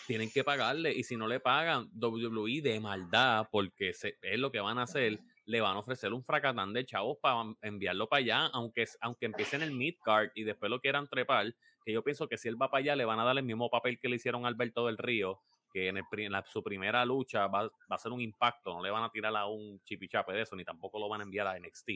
tienen 0.05 0.29
que 0.31 0.43
pagarle 0.43 0.93
y 0.93 1.03
si 1.03 1.17
no 1.17 1.27
le 1.27 1.39
pagan 1.39 1.89
WWE 1.99 2.61
de 2.61 2.79
maldad 2.79 3.47
porque 3.51 3.89
es 3.89 4.39
lo 4.39 4.51
que 4.51 4.59
van 4.59 4.77
a 4.77 4.83
hacer 4.83 5.19
le 5.49 5.61
van 5.61 5.75
a 5.75 5.79
ofrecer 5.79 6.13
un 6.13 6.23
fracatán 6.23 6.73
de 6.73 6.85
chavos 6.85 7.17
para 7.21 7.43
enviarlo 7.61 8.07
para 8.07 8.19
allá 8.19 8.45
aunque 8.53 8.85
aunque 9.01 9.25
empiece 9.25 9.55
en 9.55 9.63
el 9.63 9.71
mid 9.71 9.95
card 10.03 10.29
y 10.35 10.43
después 10.43 10.69
lo 10.69 10.79
quieran 10.79 11.07
trepar 11.07 11.53
que 11.83 11.91
yo 11.91 12.03
pienso 12.03 12.27
que 12.27 12.37
si 12.37 12.47
él 12.47 12.61
va 12.61 12.69
para 12.69 12.81
allá 12.81 12.95
le 12.95 13.05
van 13.05 13.19
a 13.19 13.23
dar 13.23 13.37
el 13.37 13.43
mismo 13.43 13.69
papel 13.69 13.99
que 13.99 14.09
le 14.09 14.17
hicieron 14.17 14.45
a 14.45 14.47
Alberto 14.47 14.85
del 14.85 14.97
Río 14.97 15.41
que 15.73 15.87
en, 15.87 16.03
su 16.45 16.63
primera 16.63 17.03
lucha 17.03 17.47
va, 17.47 17.63
va, 17.63 17.95
a 17.95 17.97
ser 17.97 18.11
un 18.11 18.21
impacto 18.21 18.73
no 18.73 18.83
le 18.83 18.91
van 18.91 19.03
a 19.03 19.09
tirar 19.09 19.35
a 19.35 19.47
un 19.47 19.81
chipichape 19.83 20.33
de 20.33 20.41
eso 20.43 20.55
ni 20.55 20.63
tampoco 20.63 20.99
lo 20.99 21.09
van 21.09 21.21
a 21.21 21.23
enviar 21.23 21.47
a 21.47 21.59
NXT 21.59 21.89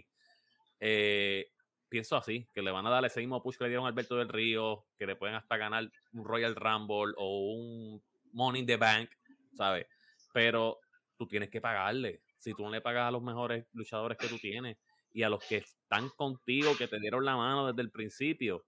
eh, 0.79 1.51
pienso 1.93 2.17
así, 2.17 2.49
que 2.55 2.63
le 2.63 2.71
van 2.71 2.87
a 2.87 2.89
dar 2.89 3.05
ese 3.05 3.19
mismo 3.19 3.43
push 3.43 3.55
que 3.55 3.65
le 3.65 3.69
dieron 3.69 3.85
a 3.85 3.89
Alberto 3.89 4.15
del 4.15 4.27
Río, 4.27 4.87
que 4.97 5.05
le 5.05 5.15
pueden 5.15 5.35
hasta 5.35 5.57
ganar 5.57 5.91
un 6.13 6.25
Royal 6.25 6.55
Rumble 6.55 7.13
o 7.17 7.53
un 7.53 8.03
Money 8.31 8.61
in 8.61 8.65
the 8.65 8.77
Bank, 8.77 9.11
¿sabes? 9.53 9.85
Pero 10.33 10.79
tú 11.17 11.27
tienes 11.27 11.51
que 11.51 11.61
pagarle. 11.61 12.23
Si 12.43 12.53
tú 12.53 12.63
no 12.63 12.71
le 12.71 12.81
pagas 12.81 13.07
a 13.07 13.11
los 13.11 13.23
mejores 13.23 13.65
luchadores 13.71 14.17
que 14.17 14.27
tú 14.27 14.37
tienes 14.37 14.75
y 15.13 15.23
a 15.23 15.29
los 15.29 15.41
que 15.45 15.57
están 15.57 16.09
contigo, 16.09 16.75
que 16.77 16.89
te 16.89 16.99
dieron 16.99 17.23
la 17.23 17.37
mano 17.37 17.67
desde 17.67 17.81
el 17.83 17.89
principio, 17.89 18.65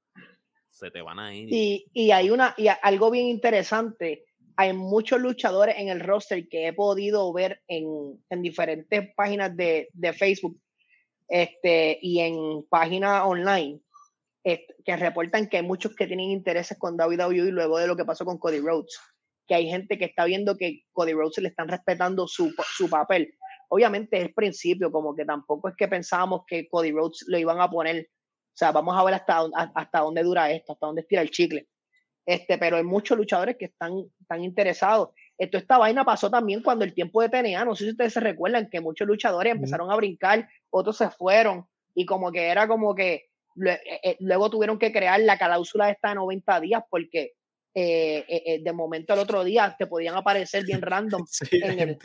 se 0.69 0.91
te 0.91 1.01
van 1.01 1.19
a 1.19 1.36
ir. 1.36 1.49
Y, 1.51 1.86
y 1.91 2.11
hay 2.11 2.30
una, 2.30 2.55
y 2.57 2.67
algo 2.67 3.11
bien 3.11 3.26
interesante. 3.28 4.23
Hay 4.55 4.71
muchos 4.71 5.19
luchadores 5.19 5.76
en 5.78 5.89
el 5.89 5.99
roster 5.99 6.47
que 6.47 6.67
he 6.67 6.73
podido 6.73 7.34
ver 7.34 7.63
en, 7.67 8.23
en 8.30 8.41
diferentes 8.41 9.13
páginas 9.13 9.53
de, 9.57 9.89
de 9.91 10.13
Facebook 10.13 10.57
este, 11.28 11.99
y 12.01 12.21
en 12.21 12.65
página 12.69 13.26
online, 13.26 13.82
que 14.41 14.95
reportan 14.95 15.49
que 15.49 15.57
hay 15.57 15.63
muchos 15.63 15.93
que 15.97 16.07
tienen 16.07 16.30
intereses 16.30 16.78
con 16.80 16.95
WWE 16.95 17.51
luego 17.51 17.78
de 17.78 17.88
lo 17.88 17.97
que 17.97 18.05
pasó 18.05 18.23
con 18.23 18.38
Cody 18.38 18.59
Rhodes. 18.59 18.97
Que 19.47 19.55
hay 19.55 19.69
gente 19.69 19.97
que 19.97 20.05
está 20.05 20.23
viendo 20.23 20.55
que 20.55 20.84
Cody 20.93 21.11
Rhodes 21.11 21.39
le 21.39 21.49
están 21.49 21.67
respetando 21.67 22.26
su, 22.26 22.53
su 22.73 22.89
papel. 22.89 23.36
Obviamente 23.70 24.18
es 24.18 24.24
el 24.24 24.34
principio, 24.34 24.91
como 24.91 25.16
que 25.16 25.26
tampoco 25.26 25.70
es 25.70 25.76
que 25.76 25.88
pensábamos 25.88 26.41
que 26.47 26.68
Cody 26.68 26.91
Rhodes 26.91 27.26
lo 27.28 27.38
iban 27.38 27.59
a 27.61 27.70
poner. 27.70 28.09
O 28.09 28.57
sea, 28.57 28.72
vamos 28.72 28.95
a 28.97 29.03
ver 29.03 29.16
hasta, 29.16 29.45
hasta 29.74 29.99
dónde 29.99 30.24
dura 30.24 30.51
esto, 30.51 30.74
hasta 30.74 30.86
dónde 30.86 31.01
estira 31.01 31.22
el 31.22 31.32
chicle. 31.32 31.68
Este, 32.26 32.57
pero 32.57 32.78
hay 32.78 32.84
muchos 32.84 33.18
luchadores 33.18 33.55
que 33.57 33.66
están, 33.66 34.05
están 34.20 34.43
interesados. 34.43 35.09
Esto, 35.38 35.57
esta 35.57 35.78
vaina 35.78 36.03
pasó 36.03 36.30
también 36.30 36.63
cuando 36.63 36.84
el 36.84 36.93
tiempo 36.93 37.22
de 37.22 37.30
TNA, 37.30 37.66
no 37.66 37.76
sé 37.76 37.84
si 37.84 37.91
ustedes 37.91 38.13
se 38.13 38.20
recuerdan 38.20 38.70
que 38.70 38.82
muchos 38.82 39.07
luchadores 39.07 39.53
empezaron 39.53 39.91
a 39.91 39.95
brincar, 39.95 40.47
otros 40.70 40.97
se 40.97 41.09
fueron 41.09 41.68
y 41.93 42.05
como 42.05 42.32
que 42.32 42.47
era 42.47 42.68
como 42.68 42.95
que 42.95 43.30
eh, 43.63 43.80
eh, 44.03 44.18
luego 44.20 44.49
tuvieron 44.49 44.80
que 44.80 44.91
crear 44.91 45.20
la 45.20 45.38
cláusula 45.38 45.89
esta 45.89 46.09
de 46.09 46.16
90 46.16 46.59
días 46.61 46.84
porque 46.89 47.34
eh, 47.74 48.61
de 48.63 48.74
momento 48.74 49.13
al 49.13 49.20
otro 49.20 49.43
día 49.43 49.76
te 49.78 49.86
podían 49.86 50.16
aparecer 50.16 50.66
bien 50.66 50.82
random. 50.82 51.26
sí, 51.30 51.61
en 51.61 51.97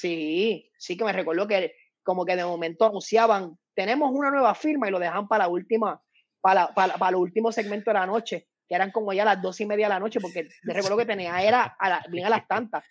sí, 0.00 0.70
sí 0.78 0.96
que 0.96 1.04
me 1.04 1.12
recuerdo 1.12 1.46
que 1.46 1.74
como 2.02 2.24
que 2.24 2.36
de 2.36 2.44
momento 2.44 2.86
anunciaban, 2.86 3.58
tenemos 3.74 4.10
una 4.12 4.30
nueva 4.30 4.54
firma 4.54 4.88
y 4.88 4.90
lo 4.90 4.98
dejan 4.98 5.28
para 5.28 5.44
la 5.44 5.50
última, 5.50 6.02
para, 6.40 6.74
para, 6.74 6.94
para 6.94 7.10
el 7.10 7.16
último 7.16 7.52
segmento 7.52 7.90
de 7.90 7.94
la 7.94 8.06
noche 8.06 8.48
que 8.68 8.74
eran 8.74 8.90
como 8.90 9.12
ya 9.12 9.24
las 9.24 9.40
dos 9.40 9.60
y 9.60 9.66
media 9.66 9.86
de 9.86 9.94
la 9.94 10.00
noche, 10.00 10.20
porque 10.20 10.48
me 10.62 10.74
recuerdo 10.74 10.98
que 10.98 11.06
tenía, 11.06 11.42
era 11.42 11.76
a 11.78 11.88
la, 11.88 12.04
bien 12.10 12.26
a 12.26 12.30
las 12.30 12.46
tantas. 12.46 12.84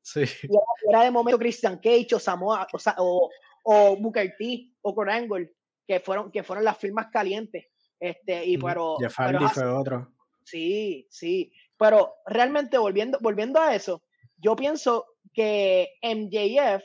Sí. 0.00 0.22
Y 0.42 0.88
era, 0.88 1.02
de 1.02 1.10
momento 1.10 1.38
Christian 1.38 1.76
Cage 1.76 2.14
o 2.14 2.18
Samoa 2.18 2.66
o, 2.96 3.30
o, 3.64 3.96
Booker 3.96 4.34
T 4.38 4.72
o 4.80 4.94
Kurt 4.94 5.50
que 5.86 6.00
fueron, 6.00 6.32
que 6.32 6.42
fueron 6.42 6.64
las 6.64 6.78
firmas 6.78 7.08
calientes. 7.12 7.66
Este, 8.00 8.44
y 8.44 8.56
pero, 8.56 8.96
pero 9.16 9.48
fue 9.48 9.66
otro. 9.66 10.14
Sí, 10.44 11.06
sí. 11.10 11.52
Pero 11.76 12.14
realmente 12.26 12.78
volviendo, 12.78 13.18
volviendo 13.20 13.60
a 13.60 13.74
eso, 13.74 14.02
yo 14.36 14.56
pienso 14.56 15.04
que 15.32 15.98
MJF 16.02 16.84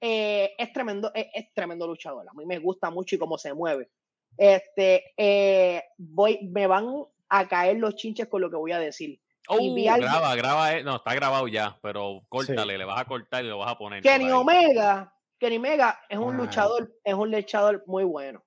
eh, 0.00 0.54
es 0.58 0.72
tremendo, 0.72 1.12
es, 1.14 1.26
es, 1.32 1.54
tremendo 1.54 1.86
luchador. 1.86 2.26
A 2.28 2.34
mí 2.34 2.44
me 2.44 2.58
gusta 2.58 2.90
mucho 2.90 3.14
y 3.14 3.18
cómo 3.18 3.38
se 3.38 3.54
mueve. 3.54 3.90
Este, 4.36 5.12
eh, 5.16 5.84
voy, 5.96 6.48
me 6.50 6.66
van 6.66 7.04
a 7.28 7.48
caer 7.48 7.76
los 7.76 7.94
chinches 7.96 8.28
con 8.28 8.40
lo 8.40 8.50
que 8.50 8.56
voy 8.56 8.72
a 8.72 8.78
decir. 8.78 9.20
Oh, 9.48 9.58
graba, 9.74 10.36
graba, 10.36 10.74
eh, 10.74 10.84
no, 10.84 10.96
está 10.96 11.14
grabado 11.14 11.48
ya, 11.48 11.78
pero 11.82 12.22
córtale, 12.28 12.78
le 12.78 12.84
vas 12.84 13.00
a 13.00 13.04
cortar 13.04 13.44
y 13.44 13.48
lo 13.48 13.58
vas 13.58 13.72
a 13.72 13.78
poner. 13.78 14.02
Kenny 14.02 14.30
Omega, 14.30 15.12
Kenny 15.38 15.56
Omega 15.56 16.00
es 16.08 16.18
un 16.18 16.36
luchador, 16.36 16.92
es 17.02 17.14
un 17.14 17.30
luchador 17.30 17.82
muy 17.86 18.04
bueno. 18.04 18.44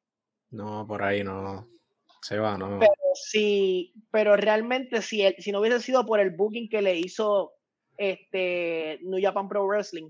No, 0.52 0.88
por 0.88 1.04
ahí 1.04 1.24
no. 1.24 1.68
Se 2.22 2.40
va, 2.40 2.58
no. 2.58 2.80
Pero 2.80 2.94
sí, 3.14 3.94
pero 4.10 4.36
realmente 4.36 5.02
si, 5.02 5.22
si 5.38 5.52
no 5.52 5.60
hubiese 5.60 5.82
sido 5.82 6.06
por 6.06 6.20
el 6.20 6.32
booking 6.32 6.70
que 6.70 6.82
le 6.82 6.98
hizo 6.98 7.55
este 7.98 9.00
New 9.04 9.22
Japan 9.22 9.48
Pro 9.48 9.66
Wrestling, 9.66 10.10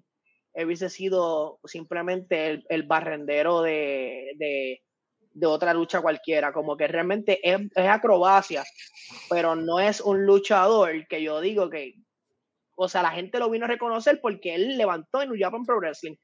hubiese 0.53 0.89
sido 0.89 1.59
simplemente 1.65 2.47
el, 2.47 2.65
el 2.69 2.83
barrendero 2.83 3.61
de, 3.61 4.31
de, 4.37 4.81
de 5.35 5.47
otra 5.47 5.73
lucha 5.73 6.01
cualquiera, 6.01 6.53
como 6.53 6.77
que 6.77 6.87
realmente 6.87 7.39
es, 7.43 7.59
acrobacia, 7.75 8.63
pero 9.29 9.55
no 9.55 9.81
es 9.81 9.99
un 9.99 10.25
luchador 10.25 11.05
que 11.07 11.21
yo 11.21 11.41
digo 11.41 11.69
que, 11.69 11.93
o 12.77 12.87
sea, 12.87 13.03
la 13.03 13.11
gente 13.11 13.37
lo 13.37 13.49
vino 13.49 13.65
a 13.65 13.67
reconocer 13.67 14.19
porque 14.21 14.55
él 14.55 14.77
levantó 14.77 15.21
en 15.21 15.29
New 15.29 15.37
Japan 15.39 15.63
Pro 15.65 15.77
Wrestling, 15.77 16.15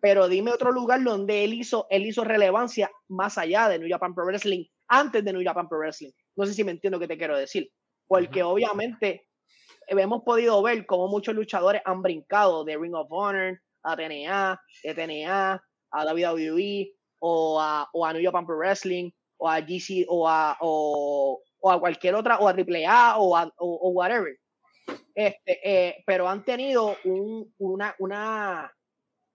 pero 0.00 0.28
dime 0.28 0.52
otro 0.52 0.70
lugar 0.70 1.02
donde 1.02 1.42
él 1.42 1.52
hizo, 1.54 1.88
él 1.90 2.06
hizo 2.06 2.22
relevancia 2.22 2.88
más 3.08 3.38
allá 3.38 3.68
de 3.68 3.80
New 3.80 3.88
Japan 3.90 4.14
Pro 4.14 4.24
Wrestling, 4.24 4.64
antes 4.86 5.24
de 5.24 5.32
New 5.32 5.42
Japan 5.44 5.68
Pro 5.68 5.78
Wrestling. 5.78 6.10
No 6.36 6.46
sé 6.46 6.54
si 6.54 6.62
me 6.62 6.70
entiendo 6.70 7.00
qué 7.00 7.08
te 7.08 7.18
quiero 7.18 7.36
decir, 7.36 7.68
porque 8.06 8.44
obviamente 8.44 9.27
hemos 9.88 10.22
podido 10.22 10.62
ver 10.62 10.86
cómo 10.86 11.08
muchos 11.08 11.34
luchadores 11.34 11.82
han 11.84 12.02
brincado 12.02 12.64
de 12.64 12.76
Ring 12.76 12.94
of 12.94 13.08
Honor 13.10 13.60
a 13.82 13.96
TNA, 13.96 14.60
de 14.82 14.94
TNA 14.94 15.62
a 15.90 16.04
WWE, 16.04 16.92
o 17.20 17.60
a, 17.60 17.88
o 17.92 18.04
a 18.04 18.12
New 18.12 18.22
Japan 18.22 18.46
Pro 18.46 18.58
Wrestling, 18.58 19.10
o 19.38 19.48
a 19.48 19.60
GC, 19.60 20.04
o 20.08 20.28
a, 20.28 20.56
cualquier 21.60 22.14
otra, 22.14 22.38
o 22.38 22.48
a 22.48 22.52
AAA, 22.52 23.18
o 23.18 23.36
a 23.36 23.52
whatever. 23.58 24.36
Este, 25.14 25.58
eh, 25.64 26.04
pero 26.06 26.28
han 26.28 26.44
tenido 26.44 26.96
un, 27.04 27.52
una, 27.58 27.94
una, 27.98 28.72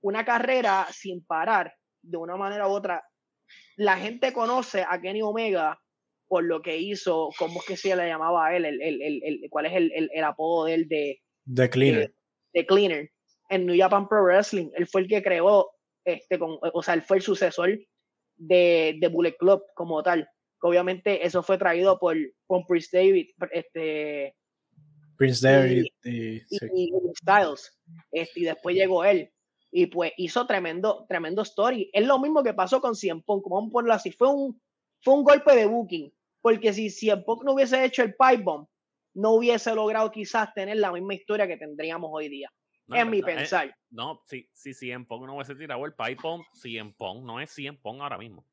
una 0.01 0.25
carrera 0.25 0.87
sin 0.91 1.25
parar, 1.25 1.73
de 2.01 2.17
una 2.17 2.37
manera 2.37 2.67
u 2.67 2.71
otra. 2.71 3.03
La 3.75 3.97
gente 3.97 4.31
conoce 4.33 4.85
a 4.87 5.01
Kenny 5.01 5.21
Omega 5.21 5.79
por 6.33 6.45
lo 6.45 6.63
que 6.63 6.75
hizo, 6.75 7.29
¿cómo 7.37 7.59
es 7.59 7.67
que 7.67 7.77
se 7.77 7.95
le 7.95 8.07
llamaba 8.07 8.47
a 8.47 8.55
él? 8.57 8.65
El, 8.65 8.81
el, 8.81 9.21
el, 9.23 9.41
¿Cuál 9.51 9.67
es 9.67 9.73
el, 9.75 10.23
apodo 10.23 10.65
de 10.65 10.73
él 10.73 10.87
de... 10.87 11.21
The 11.53 11.69
Cleaner. 11.69 12.11
De, 12.51 12.65
Cleaner. 12.65 13.11
En 13.49 13.67
New 13.67 13.77
Japan 13.77 14.07
Pro 14.07 14.23
Wrestling. 14.23 14.71
Él 14.75 14.87
fue 14.87 15.01
el 15.01 15.07
que 15.07 15.21
creó 15.21 15.69
este, 16.03 16.39
con, 16.39 16.57
o 16.59 16.81
sea, 16.81 16.95
él 16.95 17.03
fue 17.03 17.17
el 17.17 17.21
sucesor 17.23 17.69
de, 18.35 18.97
de 18.99 19.07
Bullet 19.09 19.35
Club 19.37 19.61
como 19.75 20.01
tal. 20.01 20.27
Obviamente 20.63 21.23
eso 21.23 21.43
fue 21.43 21.59
traído 21.59 21.99
por, 21.99 22.17
por 22.47 22.65
Prince 22.65 22.89
David, 22.91 23.29
este, 23.51 24.35
Prince 25.15 25.47
David 25.47 25.85
y, 26.03 26.39
Styles. 27.15 27.79
Este, 28.11 28.39
y 28.39 28.43
después 28.45 28.75
llegó 28.75 29.05
él. 29.05 29.31
Y 29.71 29.85
pues 29.85 30.13
hizo 30.17 30.47
tremendo, 30.47 31.05
tremendo 31.07 31.43
story. 31.43 31.91
Es 31.93 32.07
lo 32.07 32.17
mismo 32.17 32.41
que 32.41 32.55
pasó 32.55 32.81
con 32.81 32.95
Cien 32.95 33.21
Punk, 33.21 33.43
como 33.43 33.57
vamos 33.57 33.69
a 33.69 33.73
ponerlo 33.73 33.93
así. 33.93 34.11
Fue 34.11 34.33
un, 34.33 34.59
fue 34.99 35.13
un 35.13 35.23
golpe 35.23 35.55
de 35.55 35.67
booking. 35.67 36.11
Porque 36.43 36.73
si 36.73 36.91
Cien 36.91 37.23
Punk 37.23 37.43
no 37.43 37.53
hubiese 37.53 37.83
hecho 37.83 38.03
el 38.03 38.13
pipe 38.13 38.43
bomb, 38.43 38.67
no 39.15 39.31
hubiese 39.31 39.73
logrado 39.73 40.11
quizás 40.11 40.53
tener 40.53 40.77
la 40.77 40.91
misma 40.91 41.15
historia 41.15 41.47
que 41.47 41.57
tendríamos 41.57 42.11
hoy 42.13 42.29
día 42.29 42.51
en 42.87 43.09
mi 43.09 43.19
eh, 43.19 43.23
pensar. 43.23 43.75
no, 43.89 44.21
si, 44.25 44.49
si 44.53 44.73
CM 44.73 45.05
Pong 45.05 45.25
no 45.25 45.35
hubiese 45.35 45.55
tirado 45.55 45.85
el 45.85 45.93
pipe 45.93 46.17
bomb, 46.21 46.43
CM 46.53 46.93
Pong 46.97 47.23
no 47.23 47.39
es 47.39 47.51
CM 47.51 47.77
Pong 47.79 48.01
ahora 48.01 48.17
mismo. 48.17 48.45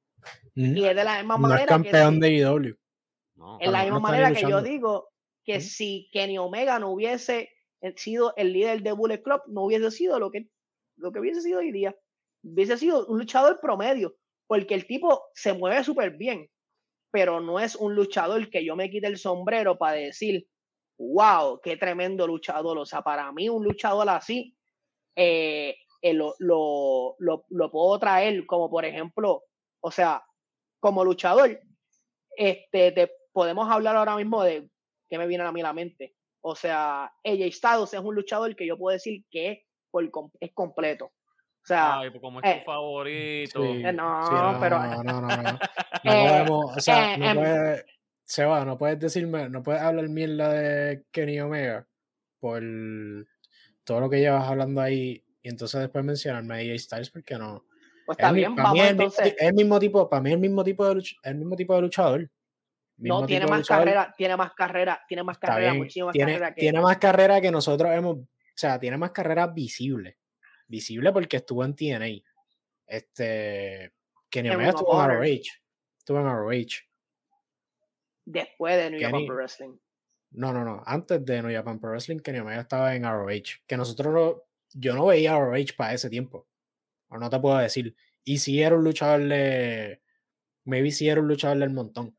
Y 0.55 0.85
es 0.85 0.95
de 0.95 1.05
la 1.05 1.19
misma 1.19 1.39
manera. 1.39 1.61
No 1.61 1.65
es 1.65 1.69
campeón 1.69 2.21
de 2.21 2.31
IW. 2.37 2.77
No, 3.37 3.59
es 3.59 3.71
la 3.71 3.83
misma 3.85 4.01
manera 4.01 4.33
que 4.33 4.43
yo 4.43 4.61
digo 4.63 5.09
que 5.45 5.61
si 5.61 6.09
Kenny 6.13 6.39
Omega 6.39 6.79
no 6.79 6.91
hubiese 6.91 7.51
sido 7.97 8.35
el 8.37 8.53
líder 8.53 8.83
de 8.83 8.93
Bullet 8.93 9.23
Club, 9.23 9.41
no 9.49 9.65
hubiese 9.65 9.91
sido 9.91 10.19
lo 10.19 10.31
que, 10.31 10.49
lo 10.97 11.11
que 11.11 11.21
hubiese 11.21 11.41
sido 11.41 11.61
hoy 11.61 11.73
día. 11.73 11.97
Hubiese 12.43 12.77
sido 12.77 13.07
un 13.07 13.19
luchador 13.19 13.59
promedio, 13.61 14.15
porque 14.47 14.75
el 14.75 14.87
tipo 14.87 15.23
se 15.35 15.55
mueve 15.55 15.83
súper 15.85 16.17
bien, 16.17 16.51
pero 17.11 17.41
no 17.41 17.59
es 17.59 17.77
un 17.77 17.95
luchador 17.95 18.49
que 18.51 18.65
yo 18.65 18.77
me 18.77 18.91
quite 18.91 19.07
el 19.07 19.19
sombrero 19.19 19.77
para 19.79 19.97
decir, 19.97 20.47
wow, 20.99 21.61
qué 21.63 21.77
tremendo 21.77 22.27
luchador. 22.27 22.79
O 22.79 22.87
sea, 22.87 23.03
para 23.03 23.31
mí 23.33 23.49
un 23.49 23.65
luchador 23.65 24.09
así 24.09 24.57
eh, 25.17 25.77
eh, 26.03 26.15
lo, 26.15 26.35
lo, 26.39 27.17
lo, 27.19 27.71
puedo 27.71 27.99
traer 27.99 28.47
como 28.47 28.71
por 28.71 28.85
ejemplo, 28.85 29.45
o 29.81 29.91
sea, 29.91 30.25
como 30.79 31.05
luchador, 31.05 31.61
este, 32.37 32.93
te, 32.93 33.11
podemos 33.33 33.71
hablar 33.71 33.97
ahora 33.97 34.17
mismo 34.17 34.43
de 34.43 34.69
qué 35.09 35.19
me 35.19 35.27
viene 35.27 35.45
a 35.45 35.53
mí 35.53 35.63
la 35.63 35.73
mente. 35.73 36.15
O 36.43 36.55
sea, 36.55 37.05
AJ 37.25 37.53
Styles 37.53 37.95
es 37.95 38.01
un 38.01 38.15
luchador 38.15 38.57
que 38.57 38.67
yo 38.67 38.79
puedo 38.79 38.95
decir 38.95 39.25
que 39.31 39.51
es, 39.51 39.59
es 40.41 40.53
completo. 40.55 41.13
O 41.63 41.67
sea, 41.67 41.99
Ay, 42.01 42.11
pues 42.11 42.21
como 42.21 42.41
es 42.41 42.45
tu 42.45 42.59
eh, 42.59 42.63
favorito. 42.65 43.65
no, 43.93 44.59
pero. 44.61 44.79
No, 44.79 45.03
no, 45.03 45.21
no. 45.21 45.29
no. 45.29 45.59
podemos, 46.05 46.77
o 46.77 46.81
sea, 46.81 47.17
no 47.17 47.27
em, 47.27 47.37
puede, 47.37 47.85
Seba, 48.25 48.65
no 48.65 48.79
puedes 48.79 48.99
decirme, 48.99 49.49
no 49.49 49.63
puedes 49.63 49.83
hablar 49.83 50.09
mierda 50.09 50.53
de 50.53 51.05
Kenny 51.11 51.41
Omega 51.41 51.87
por 52.39 52.63
todo 53.85 54.01
lo 54.01 54.11
que 54.11 54.21
llevas 54.21 54.49
hablando 54.49 54.81
ahí 54.81 55.25
y 55.43 55.49
entonces 55.49 55.81
después 55.81 56.05
mencionarme 56.05 56.55
a 56.55 56.59
AJ 56.59 56.79
Styles 56.79 57.11
porque 57.11 57.37
no. 57.37 57.65
Pues 58.07 58.19
está 58.19 58.33
bien, 58.33 58.55
para 58.55 58.73
mí 58.73 58.81
es 58.81 59.35
el 59.39 59.55
mismo 59.55 59.79
tipo, 59.79 60.09
para 60.09 60.23
mí 60.23 60.31
es 60.31 60.35
el 60.35 60.41
mismo 60.41 60.65
tipo 60.65 60.95
de 60.95 61.03
el 61.25 61.35
mismo 61.37 61.57
tipo 61.57 61.75
de 61.75 61.83
luchador. 61.83 62.31
No, 62.99 63.25
tiene 63.25 63.47
más 63.47 63.67
carrera, 63.67 64.15
tiene 64.17 64.37
más 64.37 64.53
carrera, 64.53 65.01
tiene 65.09 65.23
más 65.23 65.39
carrera, 65.39 65.75
muchísimo 65.75 66.07
más 66.07 66.13
tiene, 66.13 66.33
carrera 66.33 66.55
que... 66.55 66.61
tiene 66.61 66.81
más 66.81 66.99
carrera 66.99 67.41
que 67.41 67.51
nosotros 67.51 67.91
hemos, 67.93 68.17
o 68.17 68.27
sea, 68.55 68.79
tiene 68.79 68.99
más 68.99 69.11
carrera 69.11 69.47
visible. 69.47 70.19
Visible 70.71 71.13
porque 71.13 71.39
estuvo 71.39 71.65
en 71.65 71.75
TNA. 71.75 72.23
Este 72.87 73.93
Kenny 74.31 74.51
Omega 74.51 74.71
estuvo 74.71 75.03
en 75.03 75.11
ROH. 75.11 75.43
Estuvo 75.99 76.19
en 76.21 76.27
ROH 76.27 76.91
después 78.33 78.77
de 78.77 78.91
New 78.91 79.01
Japan 79.01 79.27
Pro 79.27 79.37
Wrestling. 79.37 79.77
No, 80.33 80.53
no, 80.53 80.65
no. 80.65 80.83
Antes 80.87 81.25
de 81.25 81.43
New 81.43 81.53
Japan 81.53 81.81
Pro 81.81 81.91
Wrestling, 81.91 82.19
Kenny 82.19 82.39
Omega 82.39 82.63
estaba 82.63 82.95
en 82.95 83.05
ROH. 83.05 83.63
Que 83.67 83.77
nosotros 83.77 84.15
no, 84.15 84.43
yo 84.73 84.95
no 84.95 85.07
veía 85.07 85.39
ROH 85.39 85.75
para 85.77 85.95
ese 85.95 86.09
tiempo. 86.09 86.47
O 87.09 87.19
no 87.19 87.29
te 87.29 87.41
puedo 87.41 87.59
decir. 87.59 87.95
Y 88.25 88.39
si 88.39 88.63
era 88.63 88.77
un 88.77 88.85
luchador 88.85 89.27
de. 89.27 90.01
Maybe 90.65 90.91
si 90.93 91.09
era 91.09 91.21
un 91.21 91.29
luchador 91.29 91.59
del 91.59 91.71
montón. 91.71 92.17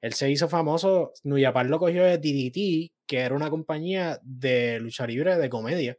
Él 0.00 0.12
se 0.14 0.30
hizo 0.30 0.48
famoso. 0.48 1.12
New 1.22 1.40
Japan 1.40 1.70
lo 1.70 1.78
cogió 1.78 2.02
de 2.04 2.18
DDT, 2.18 2.92
que 3.06 3.18
era 3.18 3.36
una 3.36 3.50
compañía 3.50 4.18
de 4.22 4.80
lucha 4.80 5.06
libre 5.06 5.36
de 5.36 5.48
comedia. 5.48 5.96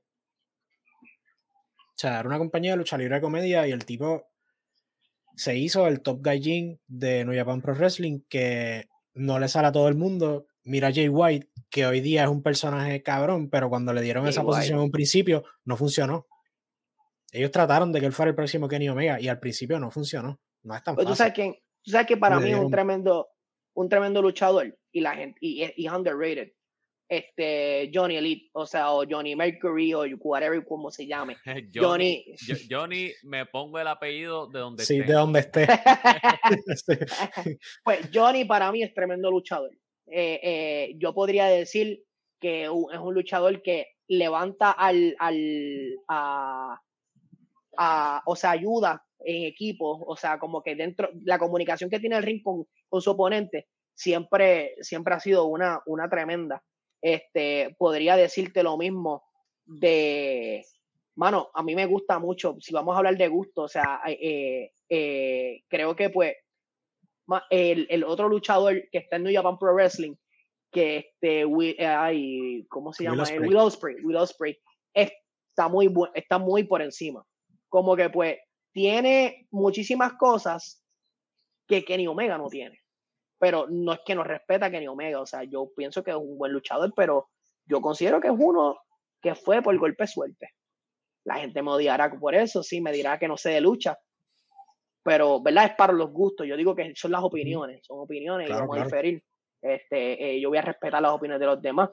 O 1.95 1.95
sea, 1.95 2.19
era 2.19 2.27
una 2.27 2.39
compañía 2.39 2.71
de 2.71 2.77
lucha 2.77 2.97
libre 2.97 3.15
de 3.15 3.21
comedia 3.21 3.67
y 3.67 3.71
el 3.71 3.85
tipo 3.85 4.27
se 5.35 5.57
hizo 5.57 5.87
el 5.87 6.01
Top 6.01 6.19
Gaijin 6.21 6.79
de 6.87 7.25
New 7.25 7.35
Japan 7.35 7.61
Pro 7.61 7.75
Wrestling 7.75 8.21
que 8.27 8.87
no 9.13 9.39
le 9.39 9.47
sale 9.47 9.67
a 9.67 9.71
todo 9.71 9.87
el 9.87 9.95
mundo. 9.95 10.47
Mira 10.63 10.91
Jay 10.93 11.09
White, 11.09 11.49
que 11.69 11.85
hoy 11.85 12.01
día 12.01 12.23
es 12.23 12.29
un 12.29 12.41
personaje 12.41 13.03
cabrón, 13.03 13.49
pero 13.49 13.69
cuando 13.69 13.93
le 13.93 14.01
dieron 14.01 14.27
esa 14.27 14.43
posición 14.43 14.79
en 14.79 14.85
un 14.85 14.91
principio, 14.91 15.43
no 15.65 15.75
funcionó. 15.77 16.27
Ellos 17.31 17.51
trataron 17.51 17.91
de 17.91 17.99
que 17.99 18.05
él 18.05 18.13
fuera 18.13 18.29
el 18.29 18.35
próximo 18.35 18.67
Kenny 18.67 18.89
Omega 18.89 19.19
y 19.19 19.27
al 19.27 19.39
principio 19.39 19.79
no 19.79 19.91
funcionó. 19.91 20.39
No 20.61 20.75
es 20.75 20.83
tan 20.83 20.95
pues 20.95 21.07
fácil. 21.07 21.33
¿Tú 21.33 21.41
sabes, 21.41 21.59
¿Tú 21.81 21.91
sabes 21.91 22.07
que 22.07 22.17
para 22.17 22.39
mí 22.39 22.51
es 22.51 22.57
un 22.57 22.71
tremendo, 22.71 23.29
un 23.73 23.89
tremendo 23.89 24.21
luchador 24.21 24.77
y 24.91 25.01
la 25.01 25.15
gente 25.15 25.37
y, 25.41 25.69
y 25.75 25.89
underrated? 25.89 26.53
Este 27.09 27.91
Johnny 27.93 28.17
Elite, 28.17 28.49
o 28.53 28.65
sea, 28.65 28.91
o 28.91 29.03
Johnny 29.09 29.35
Mercury 29.35 29.93
o 29.93 30.03
whatever 30.19 30.63
como 30.65 30.89
se 30.91 31.05
llame. 31.05 31.37
Johnny, 31.73 32.25
Johnny, 32.69 33.11
me 33.23 33.45
pongo 33.45 33.79
el 33.79 33.87
apellido 33.87 34.47
de 34.47 34.59
donde 34.59 34.85
sí, 34.85 34.99
de 34.99 35.13
donde 35.13 35.41
esté. 35.41 35.67
pues 37.83 38.09
Johnny 38.13 38.45
para 38.45 38.71
mí 38.71 38.83
es 38.83 38.93
tremendo 38.93 39.29
luchador. 39.29 39.71
Eh, 40.07 40.39
eh, 40.43 40.93
yo 40.97 41.13
podría 41.13 41.45
decir 41.47 42.03
que 42.39 42.63
es 42.63 42.69
un 42.69 43.13
luchador 43.13 43.61
que 43.61 43.87
levanta 44.07 44.71
al, 44.71 45.15
al 45.19 45.95
a, 46.07 46.79
a, 47.77 48.21
o 48.25 48.35
sea, 48.35 48.51
ayuda 48.51 49.05
en 49.19 49.45
equipo, 49.45 50.03
o 50.05 50.15
sea, 50.17 50.37
como 50.39 50.61
que 50.61 50.75
dentro, 50.75 51.09
la 51.23 51.39
comunicación 51.39 51.89
que 51.89 51.99
tiene 51.99 52.17
el 52.17 52.23
ring 52.23 52.41
con, 52.43 52.65
con 52.89 53.01
su 53.01 53.11
oponente 53.11 53.67
siempre, 53.95 54.75
siempre 54.81 55.13
ha 55.13 55.19
sido 55.19 55.45
una, 55.45 55.81
una 55.85 56.09
tremenda. 56.09 56.63
Este, 57.03 57.75
podría 57.77 58.15
decirte 58.15 58.63
lo 58.63 58.77
mismo 58.77 59.25
de, 59.65 60.65
mano, 61.15 61.49
a 61.53 61.61
mí 61.61 61.75
me 61.75 61.85
gusta 61.85 62.17
mucho, 62.17 62.55
si 62.61 62.73
vamos 62.73 62.95
a 62.95 62.99
hablar 62.99 63.17
de 63.17 63.27
gusto, 63.27 63.63
o 63.63 63.67
sea, 63.67 63.99
eh, 64.07 64.71
eh, 64.87 65.63
creo 65.67 65.97
que 65.97 66.09
pues 66.09 66.33
el, 67.49 67.87
el, 67.89 68.05
otro 68.05 68.29
luchador 68.29 68.87
que 68.89 68.99
está 68.99 69.17
en 69.17 69.23
New 69.23 69.33
Japan 69.33 69.59
Pro 69.59 69.73
Wrestling, 69.73 70.15
que 70.71 70.97
este, 71.19 71.45
ay, 71.85 72.65
¿cómo 72.69 72.93
se 72.93 73.03
llama? 73.03 73.25
Will 73.37 73.57
Ospreay, 73.57 74.01
Will 74.01 74.15
Ospreay, 74.15 74.57
está 74.93 75.67
muy, 75.67 75.93
está 76.15 76.37
muy 76.37 76.63
por 76.63 76.81
encima. 76.81 77.25
Como 77.67 77.97
que 77.97 78.09
pues 78.09 78.37
tiene 78.71 79.45
muchísimas 79.51 80.13
cosas 80.13 80.81
que 81.67 81.83
Kenny 81.83 82.07
Omega 82.07 82.37
no 82.37 82.47
tiene 82.47 82.82
pero 83.43 83.67
no 83.69 83.91
es 83.91 83.99
que 84.05 84.15
nos 84.15 84.25
respeta 84.25 84.71
Kenny 84.71 84.87
Omega, 84.87 85.19
o 85.19 85.25
sea, 85.25 85.43
yo 85.43 85.69
pienso 85.75 86.01
que 86.01 86.11
es 86.11 86.15
un 86.15 86.37
buen 86.37 86.53
luchador, 86.53 86.93
pero 86.95 87.27
yo 87.65 87.81
considero 87.81 88.21
que 88.21 88.29
es 88.29 88.33
uno 88.37 88.77
que 89.21 89.35
fue 89.35 89.61
por 89.61 89.77
golpe 89.77 90.07
suerte. 90.07 90.51
La 91.25 91.35
gente 91.35 91.61
me 91.61 91.71
odiará 91.71 92.09
por 92.09 92.35
eso, 92.35 92.63
sí, 92.63 92.79
me 92.79 92.93
dirá 92.93 93.19
que 93.19 93.27
no 93.27 93.35
sé 93.35 93.49
de 93.49 93.59
lucha, 93.59 93.99
pero, 95.03 95.41
¿verdad? 95.41 95.65
Es 95.65 95.75
para 95.75 95.91
los 95.91 96.09
gustos, 96.11 96.47
yo 96.47 96.55
digo 96.55 96.73
que 96.73 96.93
son 96.95 97.11
las 97.11 97.21
opiniones, 97.21 97.85
son 97.85 97.99
opiniones 97.99 98.49
y 98.49 98.53
vamos 98.53 98.77
a 98.77 98.85
diferir. 98.85 99.21
Este, 99.61 100.35
eh, 100.35 100.39
yo 100.39 100.47
voy 100.47 100.59
a 100.59 100.61
respetar 100.61 101.01
las 101.01 101.11
opiniones 101.11 101.41
de 101.41 101.45
los 101.45 101.61
demás. 101.61 101.89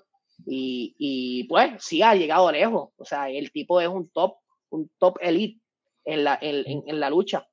Y, 0.46 0.94
y, 0.98 1.48
pues 1.48 1.82
sí 1.82 2.00
ha 2.00 2.14
llegado 2.14 2.52
lejos, 2.52 2.90
o 2.96 3.04
sea, 3.04 3.28
el 3.28 3.50
tipo 3.50 3.80
es 3.80 3.88
un 3.88 4.08
top, 4.10 4.36
un 4.68 4.88
top 4.98 5.16
elite 5.20 5.60
en 6.04 6.22
la, 6.22 6.38
en, 6.40 6.84
en 6.86 7.00
la 7.00 7.10
lucha 7.10 7.44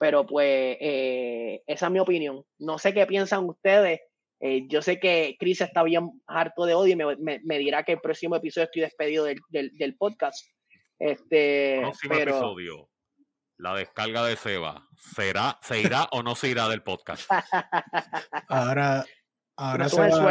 pero 0.00 0.24
pues 0.24 0.78
eh, 0.80 1.62
esa 1.66 1.86
es 1.86 1.92
mi 1.92 1.98
opinión. 1.98 2.42
No 2.58 2.78
sé 2.78 2.94
qué 2.94 3.06
piensan 3.06 3.44
ustedes. 3.44 4.00
Eh, 4.40 4.66
yo 4.66 4.80
sé 4.80 4.98
que 4.98 5.36
Chris 5.38 5.60
está 5.60 5.82
bien 5.82 6.22
harto 6.26 6.64
de 6.64 6.72
odio 6.72 6.94
y 6.94 6.96
me, 6.96 7.40
me, 7.44 7.58
dirá 7.58 7.82
que 7.82 7.92
el 7.92 8.00
próximo 8.00 8.34
episodio 8.34 8.64
estoy 8.64 8.80
despedido 8.80 9.26
del, 9.26 9.38
del, 9.50 9.70
del 9.76 9.96
podcast. 9.98 10.42
Este, 10.98 11.80
próximo 11.82 12.14
episodio. 12.14 12.88
La 13.58 13.74
descarga 13.74 14.24
de 14.24 14.36
Seba. 14.36 14.88
¿Será, 14.96 15.58
¿Se 15.60 15.82
irá 15.82 16.08
o 16.12 16.22
no 16.22 16.34
se 16.34 16.48
irá 16.48 16.66
del 16.70 16.82
podcast? 16.82 17.30
Ahora, 18.48 19.04
ahora 19.54 19.86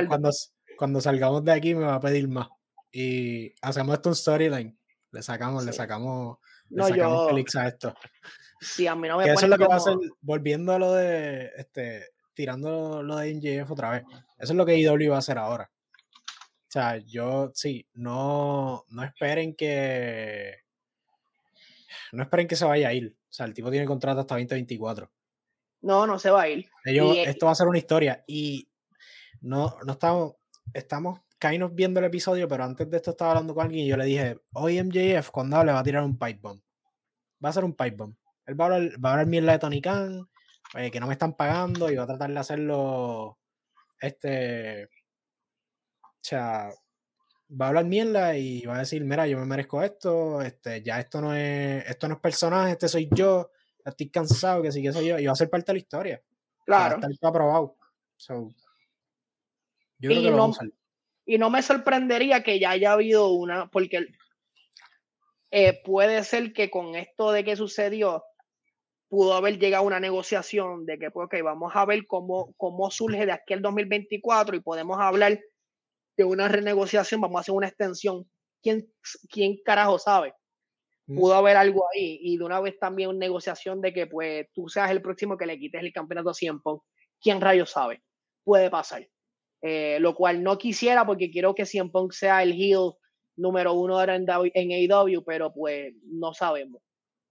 cuando, 0.08 0.32
cuando 0.80 1.00
salgamos 1.00 1.46
de 1.46 1.52
aquí 1.52 1.76
me 1.76 1.86
va 1.86 1.94
a 1.94 2.00
pedir 2.00 2.28
más. 2.28 2.50
Y 2.92 3.54
hacemos 3.62 3.94
esto 3.94 4.10
un 4.10 4.16
storyline. 4.16 4.79
Le 5.12 5.24
sacamos, 5.24 5.66
le 5.66 5.74
sacamos, 5.74 6.38
le 6.70 6.84
sacamos 6.84 7.30
clics 7.30 7.56
a 7.56 7.68
esto. 7.68 7.94
Sí, 8.62 8.86
a 8.88 8.96
mí 8.96 9.08
no 9.08 9.18
me 9.18 9.26
Eso 9.26 9.46
es 9.46 9.50
lo 9.50 9.58
que 9.58 9.68
va 9.68 9.76
a 9.76 9.78
hacer, 9.78 9.96
volviendo 10.22 10.74
a 10.74 10.80
lo 10.80 10.94
de, 10.94 11.52
este, 11.58 12.10
tirando 12.34 13.02
lo 13.02 13.18
de 13.18 13.34
NJF 13.34 13.72
otra 13.72 13.92
vez. 13.92 14.04
Eso 14.38 14.54
es 14.54 14.58
lo 14.58 14.66
que 14.66 14.78
IW 14.78 15.10
va 15.10 15.16
a 15.16 15.20
hacer 15.20 15.38
ahora. 15.38 15.72
O 16.70 16.72
sea, 16.72 16.98
yo, 16.98 17.52
sí, 17.56 17.88
no, 17.94 18.86
no 18.90 19.04
esperen 19.04 19.56
que, 19.56 20.58
no 22.12 22.24
esperen 22.24 22.48
que 22.48 22.56
se 22.56 22.66
vaya 22.66 22.90
a 22.90 22.94
ir. 22.94 23.16
O 23.18 23.34
sea, 23.34 23.46
el 23.46 23.54
tipo 23.54 23.72
tiene 23.72 23.86
contrato 23.86 24.20
hasta 24.20 24.36
2024. 24.36 25.12
No, 25.82 26.06
no 26.06 26.20
se 26.20 26.30
va 26.30 26.44
a 26.44 26.50
ir. 26.50 26.70
Ellos, 26.86 27.16
esto 27.26 27.48
va 27.48 27.54
a 27.54 27.56
ser 27.56 27.68
una 27.68 27.78
historia. 27.78 28.24
Y 28.28 28.70
no, 29.42 29.78
no 29.84 29.94
estamos, 29.94 30.34
estamos 30.74 31.22
caínos 31.40 31.74
viendo 31.74 32.00
el 32.00 32.06
episodio, 32.06 32.48
pero 32.48 32.66
antes 32.66 32.90
de 32.90 32.98
esto 32.98 33.12
estaba 33.12 33.32
hablando 33.32 33.56
con 33.56 33.66
alguien 33.66 33.86
y 33.86 33.88
yo 33.90 33.98
le 33.98 34.06
dije, 34.06 34.38
hoy 34.54 34.84
MJF 34.84 35.32
cuando 35.32 35.58
hable 35.58 35.72
va 35.72 35.80
a 35.80 35.84
tirar 35.84 36.04
un 36.04 36.20
pipe 36.20 36.40
bomb. 36.42 36.62
Va 37.44 37.50
a 37.50 37.54
ser 37.54 37.64
un 37.64 37.74
pipe 37.74 37.96
bomb. 37.96 38.16
Él 38.46 38.60
va 38.60 38.66
a 38.66 38.68
hablar, 38.68 38.92
va 39.04 39.20
a 39.20 39.26
mierda 39.26 39.54
de 39.54 39.60
Tony 39.60 39.82
Khan, 39.82 40.30
eh, 40.76 40.92
que 40.92 41.00
no 41.00 41.08
me 41.08 41.14
están 41.14 41.34
pagando 41.34 41.90
y 41.90 41.96
va 41.96 42.04
a 42.04 42.08
tratar 42.08 42.32
de 42.32 42.40
hacerlo. 42.40 43.40
Este. 44.00 44.86
O 46.04 46.22
sea, 46.22 46.70
va 47.50 47.66
a 47.66 47.68
hablar 47.70 47.86
mierda 47.86 48.38
y 48.38 48.66
va 48.66 48.76
a 48.76 48.80
decir, 48.80 49.04
mira, 49.04 49.26
yo 49.26 49.38
me 49.40 49.46
merezco 49.46 49.82
esto, 49.82 50.42
este, 50.42 50.84
ya 50.84 51.00
esto 51.00 51.22
no 51.22 51.34
es, 51.34 51.86
esto 51.90 52.08
no 52.08 52.16
es 52.16 52.20
personaje, 52.20 52.74
este 52.74 52.88
soy 52.88 53.10
yo, 53.12 53.52
estoy 53.84 54.10
cansado, 54.10 54.62
que 54.62 54.72
sí 54.72 54.82
que 54.82 54.92
soy 54.92 55.08
yo, 55.08 55.20
y 55.20 55.26
va 55.26 55.32
a 55.32 55.36
ser 55.36 55.50
parte 55.50 55.72
de 55.72 55.74
la 55.74 55.80
historia. 55.80 56.24
Claro. 56.66 57.00
está 57.10 57.30
aprobado. 57.30 57.78
yo 58.28 58.50
creo 60.00 60.20
y, 60.20 60.24
que 60.24 60.30
lo 60.30 60.38
no, 60.38 60.54
y 61.30 61.38
no 61.38 61.52
me 61.52 61.62
sorprendería 61.62 62.42
que 62.42 62.60
ya 62.60 62.72
haya 62.72 62.94
habido 62.94 63.28
una, 63.30 63.70
porque 63.70 64.08
eh, 65.52 65.80
puede 65.86 66.24
ser 66.24 66.54
que 66.54 66.72
con 66.72 66.96
esto 66.96 67.32
de 67.32 67.44
que 67.44 67.56
sucedió, 67.56 68.24
pudo 69.10 69.36
haber 69.36 69.60
llegado 69.60 69.84
a 69.84 69.88
una 69.88 70.00
negociación 70.00 70.88
de 70.88 70.98
que, 70.98 71.12
pues, 71.12 71.28
ok, 71.28 71.36
vamos 71.44 71.72
a 71.76 71.86
ver 71.86 72.08
cómo, 72.08 72.56
cómo 72.58 72.90
surge 72.90 73.28
de 73.28 73.32
aquí 73.32 73.54
el 73.54 73.62
2024 73.62 74.56
y 74.56 74.62
podemos 74.62 74.98
hablar 75.00 75.40
de 76.18 76.24
una 76.24 76.48
renegociación, 76.48 77.22
vamos 77.22 77.38
a 77.38 77.42
hacer 77.42 77.54
una 77.54 77.68
extensión. 77.68 78.28
¿Quién, 78.64 78.92
quién 79.30 79.62
carajo 79.64 80.00
sabe? 80.00 80.34
Mm. 81.06 81.16
Pudo 81.16 81.36
haber 81.36 81.58
algo 81.58 81.86
ahí 81.94 82.18
y 82.24 82.38
de 82.38 82.44
una 82.44 82.60
vez 82.60 82.80
también 82.80 83.10
una 83.10 83.20
negociación 83.20 83.82
de 83.82 83.94
que 83.94 84.08
pues 84.08 84.48
tú 84.52 84.68
seas 84.68 84.90
el 84.90 85.04
próximo 85.04 85.38
que 85.38 85.46
le 85.46 85.60
quites 85.60 85.84
el 85.84 85.94
campeonato 85.94 86.32
a 86.32 86.34
Cien 86.34 86.60
¿Quién 87.22 87.40
rayos 87.40 87.70
sabe? 87.70 88.02
Puede 88.44 88.72
pasar. 88.72 89.08
Eh, 89.62 89.98
lo 90.00 90.16
cual 90.16 90.42
no 90.42 90.58
quisiera 90.58 91.06
porque 91.06 91.30
quiero 91.30 91.54
que 91.54 91.66
Cien 91.66 91.92
Punk 91.92 92.14
sea 92.14 92.44
el 92.44 92.54
heel 92.54 92.94
número 93.36 93.74
uno 93.74 94.00
ahora 94.00 94.16
en, 94.16 94.26
en 94.54 94.72
AEW, 94.72 95.24
pero 95.26 95.52
pues 95.54 95.94
no 96.04 96.34
sabemos. 96.34 96.82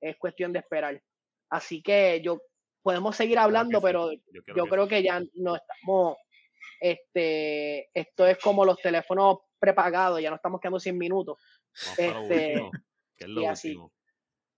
Es 0.01 0.17
cuestión 0.17 0.53
de 0.53 0.59
esperar. 0.59 1.03
Así 1.51 1.83
que 1.83 2.21
yo 2.23 2.41
podemos 2.83 3.17
seguir 3.17 3.39
hablando, 3.39 3.81
pero 3.81 4.11
yo, 4.13 4.67
creo, 4.67 4.89
que, 4.89 5.03
ya 5.03 5.23
no 5.35 5.57
estamos, 5.57 6.17
este, 6.81 7.91
esto 7.99 8.27
es 8.27 8.39
como 8.39 8.65
los 8.65 8.79
teléfonos 8.79 9.39
prepagados, 9.59 10.21
ya 10.21 10.31
no 10.31 10.37
estamos 10.37 10.61
quedando 10.61 10.81
sin 10.81 10.97
minutos. 10.99 11.39
Este, 11.97 12.61
y 13.21 13.45
así. 13.45 13.79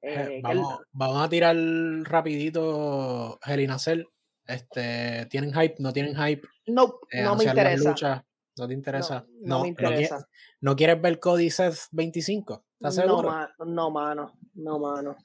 Eh, 0.02 0.38
eh, 0.38 0.40
vamos, 0.42 0.80
vamos, 0.92 1.22
a 1.22 1.28
tirar 1.28 1.56
rapidito 2.04 3.38
Gelinacel. 3.42 4.08
Este, 4.50 5.26
¿Tienen 5.26 5.52
hype? 5.52 5.76
¿No 5.78 5.92
tienen 5.92 6.16
hype? 6.16 6.46
No, 6.66 6.98
eh, 7.10 7.22
no 7.22 7.36
me 7.36 7.44
interesa. 7.44 8.24
¿No 8.56 8.66
te 8.66 8.74
interesa? 8.74 9.26
No, 9.40 9.58
no, 9.58 9.62
me 9.62 9.68
interesa. 9.68 10.28
¿No, 10.60 10.74
quieres 10.74 11.00
ver 11.00 11.20
Cody 11.20 11.50
Seth 11.50 11.86
25? 11.92 12.64
¿Estás 12.74 12.96
seguro? 12.96 13.48
no, 13.64 13.90
mano. 13.90 14.32
No, 14.54 14.78
mano. 14.80 15.16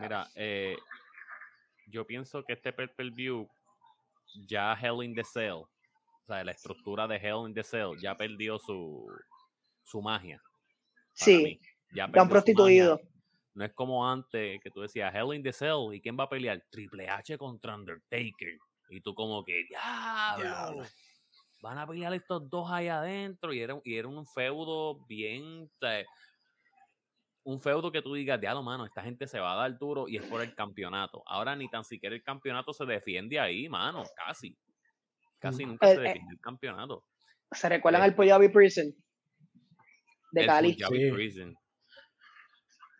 Mira, 0.00 0.28
eh, 0.34 0.76
yo 1.86 2.06
pienso 2.06 2.44
que 2.44 2.52
este 2.52 2.72
per, 2.72 2.90
view 3.10 3.48
ya 4.46 4.74
Hell 4.74 5.02
in 5.02 5.14
the 5.14 5.24
Cell, 5.24 5.62
o 5.62 6.26
sea, 6.26 6.44
la 6.44 6.52
estructura 6.52 7.08
de 7.08 7.16
Hell 7.16 7.48
in 7.48 7.54
the 7.54 7.64
Cell 7.64 7.98
ya 8.00 8.14
perdió 8.14 8.58
su, 8.58 9.06
su 9.82 10.02
magia. 10.02 10.42
Sí, 11.14 11.58
ya 11.94 12.04
han 12.04 12.28
prostituido. 12.28 13.00
No 13.58 13.64
es 13.64 13.72
como 13.72 14.08
antes 14.08 14.60
que 14.62 14.70
tú 14.70 14.82
decías 14.82 15.12
Hell 15.12 15.34
in 15.34 15.42
the 15.42 15.52
Cell 15.52 15.92
y 15.92 16.00
quién 16.00 16.16
va 16.16 16.24
a 16.24 16.28
pelear 16.28 16.62
Triple 16.70 17.08
H 17.08 17.36
contra 17.36 17.74
Undertaker. 17.74 18.56
Y 18.88 19.00
tú 19.00 19.16
como 19.16 19.44
que, 19.44 19.64
ya, 19.68 20.36
van 21.60 21.78
a 21.78 21.84
pelear 21.84 22.14
estos 22.14 22.48
dos 22.48 22.70
ahí 22.70 22.86
adentro 22.86 23.52
y 23.52 23.60
era, 23.60 23.76
y 23.82 23.96
era 23.96 24.06
un 24.06 24.24
feudo 24.24 25.04
bien 25.06 25.68
un 27.42 27.60
feudo 27.60 27.90
que 27.90 28.00
tú 28.00 28.14
digas, 28.14 28.40
diablo, 28.40 28.62
mano, 28.62 28.86
esta 28.86 29.02
gente 29.02 29.26
se 29.26 29.40
va 29.40 29.54
a 29.54 29.56
dar 29.56 29.76
duro 29.76 30.06
y 30.06 30.18
es 30.18 30.24
por 30.26 30.40
el 30.40 30.54
campeonato. 30.54 31.24
Ahora 31.26 31.56
ni 31.56 31.68
tan 31.68 31.82
siquiera 31.82 32.14
el 32.14 32.22
campeonato 32.22 32.72
se 32.72 32.86
defiende 32.86 33.40
ahí, 33.40 33.68
mano, 33.68 34.04
casi. 34.14 34.56
Casi 35.40 35.66
mm. 35.66 35.68
nunca 35.68 35.86
se 35.88 35.94
eh, 35.94 35.96
eh. 35.96 36.00
defiende 36.00 36.34
el 36.34 36.40
campeonato. 36.40 37.04
¿Se 37.50 37.68
recuerdan 37.68 38.02
al 38.02 38.14
Punjabi 38.14 38.50
Prison? 38.50 38.94
De 40.30 40.46
Cali. 40.46 40.74
Punjabi 40.74 41.10
Prison. 41.10 41.56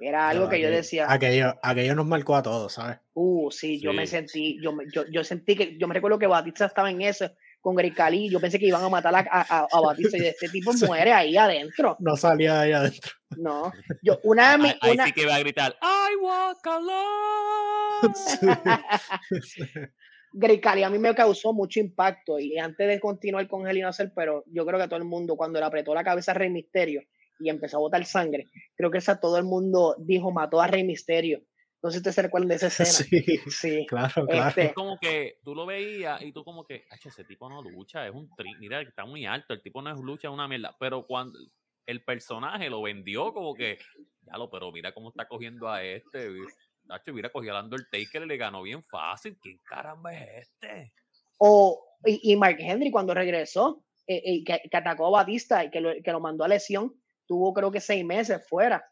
Era 0.01 0.29
algo 0.29 0.49
que 0.49 0.61
yo 0.61 0.71
decía. 0.71 1.07
Aquello, 1.11 1.55
aquello 1.63 1.95
nos 1.95 2.07
marcó 2.07 2.37
a 2.37 2.43
todos, 2.43 2.75
¿sabes? 2.75 2.99
Uh, 3.15 3.51
sí, 3.51 3.81
yo 3.81 3.93
me 3.93 4.07
sentí, 4.07 4.61
yo, 4.63 4.77
yo, 4.93 5.05
yo 5.11 5.25
sentí 5.25 5.57
que, 5.57 5.77
yo 5.77 5.89
me 5.89 5.95
recuerdo 5.95 6.19
que 6.19 6.27
Batista 6.27 6.67
estaba 6.67 6.91
en 6.91 7.03
eso, 7.03 7.31
con 7.61 7.75
Greg 7.75 7.95
Cali, 7.95 8.31
yo 8.31 8.41
pensé 8.41 8.59
que 8.59 8.67
iban 8.67 8.85
a 8.85 8.89
matar 8.89 9.15
a, 9.15 9.27
a, 9.29 9.67
a 9.71 9.81
Batista 9.81 10.17
y 10.17 10.27
este 10.27 10.49
tipo 10.49 10.73
muere 10.87 11.13
ahí 11.13 11.37
adentro. 11.37 11.97
No 11.99 12.17
salía 12.17 12.61
ahí 12.61 12.73
adentro. 12.73 13.13
No, 13.37 13.73
yo, 14.03 14.21
una 14.23 14.53
de 14.53 14.59
mis... 14.59 14.77
Ahí, 14.81 14.93
una... 14.93 15.07
sí 15.07 15.13
que 15.13 15.23
iba 15.23 15.35
a 15.35 15.41
gritar, 15.41 15.77
I 15.83 16.17
walk 16.21 16.67
alone. 16.67 18.15
Greg 20.33 20.61
Cali 20.61 20.83
a 20.83 20.91
mí 20.91 20.99
me 20.99 21.15
causó 21.15 21.53
mucho 21.53 21.81
impacto 21.81 22.39
y 22.39 22.59
antes 22.59 22.87
de 22.87 23.01
continuar 23.01 23.49
con 23.49 23.69
in 23.69 23.85
pero 24.15 24.45
yo 24.47 24.65
creo 24.65 24.79
que 24.79 24.87
todo 24.87 24.99
el 24.99 25.05
mundo 25.05 25.37
cuando 25.37 25.59
le 25.59 25.67
apretó 25.67 25.95
la 25.95 26.05
cabeza 26.05 26.33
a 26.33 26.35
Rey 26.35 26.51
Misterio 26.51 27.03
y 27.39 27.49
empezó 27.51 27.77
a 27.77 27.81
botar 27.81 28.05
sangre, 28.05 28.47
creo 28.77 28.91
que 28.91 28.99
esa 28.99 29.21
todo 29.21 29.39
el 29.39 29.45
mundo 29.45 29.97
dijo 29.99 30.31
mató 30.31 30.61
a 30.61 30.67
Rey 30.67 30.85
Misterio. 30.85 31.43
No 31.81 31.93
sé 31.93 32.01
si 32.01 32.13
se 32.13 32.23
recuerdan 32.23 32.49
de 32.49 32.55
esa 32.57 32.67
escena. 32.83 32.91
Sí, 32.91 33.39
sí. 33.51 33.87
claro, 33.87 34.27
claro. 34.27 34.49
Este 34.49 34.65
es 34.67 34.73
como 34.73 34.99
que 34.99 35.39
tú 35.45 35.55
lo 35.55 35.65
veías 35.65 36.21
y 36.23 36.33
tú 36.33 36.45
como 36.45 36.65
que, 36.65 36.85
ese 37.05 37.25
tipo 37.25 37.49
no 37.49 37.63
lucha, 37.63 38.07
es 38.07 38.13
un 38.13 38.29
tri, 38.37 38.55
mira, 38.59 38.81
está 38.83 39.05
muy 39.05 39.27
alto, 39.27 39.55
el 39.55 39.63
tipo 39.63 39.81
no 39.81 39.93
es 39.93 40.01
lucha, 40.01 40.29
es 40.29 40.35
una 40.35 40.49
mierda. 40.49 40.77
Pero 40.79 41.07
cuando 41.07 41.39
el 41.87 42.05
personaje 42.05 42.69
lo 42.69 42.83
vendió 42.83 43.33
como 43.33 43.55
que, 43.55 43.79
ya 44.23 44.37
lo, 44.37 44.51
pero 44.51 44.71
mira 44.73 44.93
cómo 44.93 45.09
está 45.09 45.27
cogiendo 45.27 45.69
a 45.69 45.83
este. 45.83 46.31
Nacho, 46.85 47.13
mira, 47.13 47.31
cogió 47.31 47.57
a 47.57 47.63
Undertaker 47.63 48.23
y 48.23 48.27
le 48.27 48.37
ganó 48.37 48.63
bien 48.63 48.83
fácil. 48.83 49.39
¿Quién 49.41 49.59
caramba 49.65 50.13
es 50.13 50.49
este? 50.49 50.93
O, 51.39 51.83
y, 52.05 52.35
Mark 52.37 52.57
Henry 52.59 52.91
cuando 52.91 53.15
regresó, 53.15 53.85
eh, 54.07 54.23
eh, 54.25 54.45
que, 54.45 54.77
atacó 54.77 55.07
a 55.07 55.23
Batista 55.23 55.65
y 55.65 55.71
que 55.71 55.81
lo, 55.81 55.93
que 56.03 56.13
lo 56.13 56.21
mandó 56.21 56.45
a 56.45 56.49
lesión, 56.49 56.95
tuvo 57.29 57.53
creo 57.55 57.71
que 57.71 57.81
seis 57.81 58.05
meses 58.05 58.45
fuera. 58.49 58.85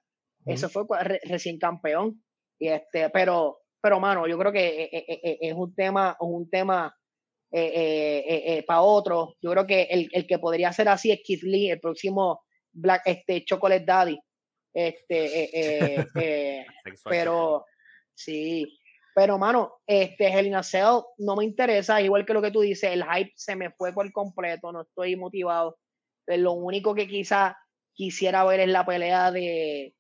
Eso 0.45 0.69
fue 0.69 0.85
recién 1.25 1.59
campeón. 1.59 2.23
Y 2.59 2.69
este, 2.69 3.11
pero, 3.11 3.59
pero 3.81 3.99
mano, 3.99 4.29
yo 4.29 4.39
creo 4.39 4.53
que 4.53 4.85
eh, 4.93 5.39
es 5.41 5.55
un 5.55 5.75
tema, 5.75 6.17
un 6.21 6.49
tema 6.49 6.95
para 7.51 8.83
otro. 8.83 9.35
Yo 9.41 9.51
creo 9.51 9.67
que 9.67 9.83
el, 9.83 10.09
el, 10.13 10.27
que 10.27 10.39
podría 10.39 10.73
ser 10.73 10.89
así 10.89 11.11
es 11.11 11.21
Keith 11.25 11.43
Lee, 11.43 11.71
el 11.71 11.81
próximo 11.81 12.45
Black, 12.73 13.03
este, 13.07 13.45
Chocolate 13.45 13.85
Daddy. 13.85 14.21
Este, 14.73 16.07
pero 17.05 17.65
Sí, 18.17 18.79
pero 19.15 19.39
mano, 19.39 19.75
este 19.87 20.27
Hell 20.29 20.47
in 20.47 20.63
Cell 20.65 21.03
no 21.19 21.37
me 21.37 21.45
interesa, 21.45 22.01
igual 22.01 22.25
que 22.25 22.33
lo 22.33 22.43
que 22.43 22.51
tú 22.51 22.61
dices, 22.61 22.91
el 22.91 23.05
hype 23.05 23.33
se 23.37 23.55
me 23.55 23.71
fue 23.71 23.93
por 23.93 24.11
completo, 24.11 24.73
no 24.73 24.83
estoy 24.83 25.17
motivado. 25.17 25.79
Lo 26.27 26.53
único 26.53 26.95
que 26.95 27.07
quizá 27.07 27.57
quisiera 27.97 28.45
ver 28.45 28.61
es 28.61 28.69
la 28.69 28.85
pelea 28.85 29.33
de, 29.33 29.95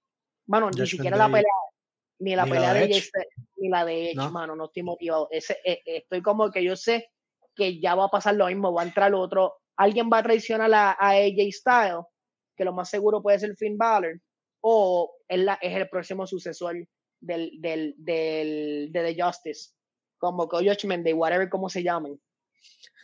bueno, 0.45 0.71
ni 0.71 0.87
siquiera 0.87 1.17
la 1.17 1.27
pelea, 1.27 1.53
ni 2.21 2.37
la 2.37 2.45
pelea 2.45 2.75
de, 2.75 2.85
Edge, 2.85 3.11
ni 3.57 3.69
la 3.69 3.85
de 3.85 4.11
Edge, 4.11 4.31
mano, 4.31 4.55
no 4.55 4.67
estoy 4.67 4.83
motivado. 4.83 5.29
Ese, 5.31 5.59
eh, 5.65 5.83
estoy 5.85 6.23
como 6.23 6.51
que 6.51 6.63
yo 6.63 6.77
sé 6.77 7.11
que 7.55 7.81
ya 7.81 7.95
va 7.95 8.05
a 8.05 8.11
pasar 8.11 8.35
lo 8.37 8.47
mismo, 8.47 8.73
va 8.73 8.83
a 8.83 8.87
entrar 8.87 9.15
otro, 9.15 9.55
alguien 9.77 10.11
va 10.13 10.19
a 10.19 10.23
traicionar 10.23 10.73
a, 10.75 10.91
a 10.93 11.11
AJ 11.11 11.53
Styles, 11.53 12.05
que 12.55 12.65
lo 12.65 12.75
más 12.75 12.91
seguro 12.91 13.23
puede 13.23 13.39
ser 13.39 13.57
Finn 13.57 13.79
Balor, 13.79 14.21
o 14.61 15.17
es, 15.27 15.39
la, 15.39 15.55
es 15.63 15.75
el 15.75 15.89
próximo 15.89 16.27
sucesor 16.27 16.77
del, 17.21 17.51
del, 17.61 17.95
del, 17.97 18.91
de 18.93 19.15
The 19.15 19.23
Justice, 19.23 19.71
como 20.19 20.49
que 20.49 20.59
Judgment 20.59 21.03
Day, 21.03 21.15
whatever 21.15 21.49
como 21.49 21.69
se 21.71 21.83
llamen. 21.83 22.21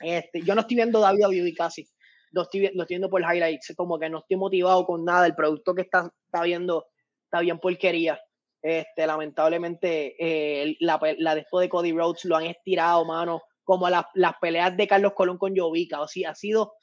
Este, 0.01 0.43
yo 0.43 0.55
no 0.55 0.62
estoy 0.62 0.76
viendo 0.76 1.01
David 1.01 1.24
WWE 1.26 1.55
casi, 1.55 1.88
lo 2.33 2.43
estoy, 2.43 2.70
lo 2.74 2.83
estoy 2.83 2.97
viendo 2.97 3.11
por 3.11 3.22
highlights, 3.22 3.74
como 3.76 3.99
que 3.99 4.11
no 4.11 4.18
estoy 4.18 4.37
motivado 4.37 4.85
con 4.85 5.05
nada, 5.05 5.26
el 5.26 5.35
producto 5.35 5.74
que 5.74 5.83
está, 5.83 6.12
está 6.26 6.43
viendo 6.43 6.87
está 7.24 7.41
bien 7.41 7.59
porquería. 7.59 8.20
Este, 8.61 9.07
lamentablemente, 9.07 10.14
eh, 10.18 10.76
la, 10.80 11.01
la 11.18 11.35
de 11.35 11.47
Cody 11.68 11.93
Rhodes 11.93 12.24
lo 12.26 12.37
han 12.37 12.45
estirado, 12.45 13.05
mano, 13.05 13.43
como 13.64 13.89
las, 13.89 14.05
las 14.14 14.35
peleas 14.41 14.76
de 14.76 14.87
Carlos 14.87 15.14
Colón 15.14 15.39
con 15.39 15.57
Jovica, 15.57 16.01
o 16.01 16.09
sea, 16.09 16.30
ha 16.30 16.35
sido 16.35 16.74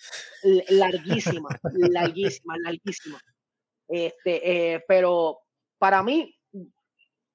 larguísima, 0.70 1.50
larguísima, 1.74 2.56
larguísima. 2.58 3.22
Este, 3.88 4.74
eh, 4.74 4.84
pero 4.88 5.39
para 5.78 6.04
mí, 6.04 6.36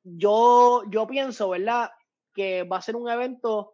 yo, 0.03 0.83
yo 0.91 1.07
pienso, 1.07 1.51
¿verdad? 1.51 1.91
Que 2.35 2.65
va 2.65 2.79
a 2.79 2.83
ser 2.83 2.97
un 2.97 3.09
evento, 3.09 3.74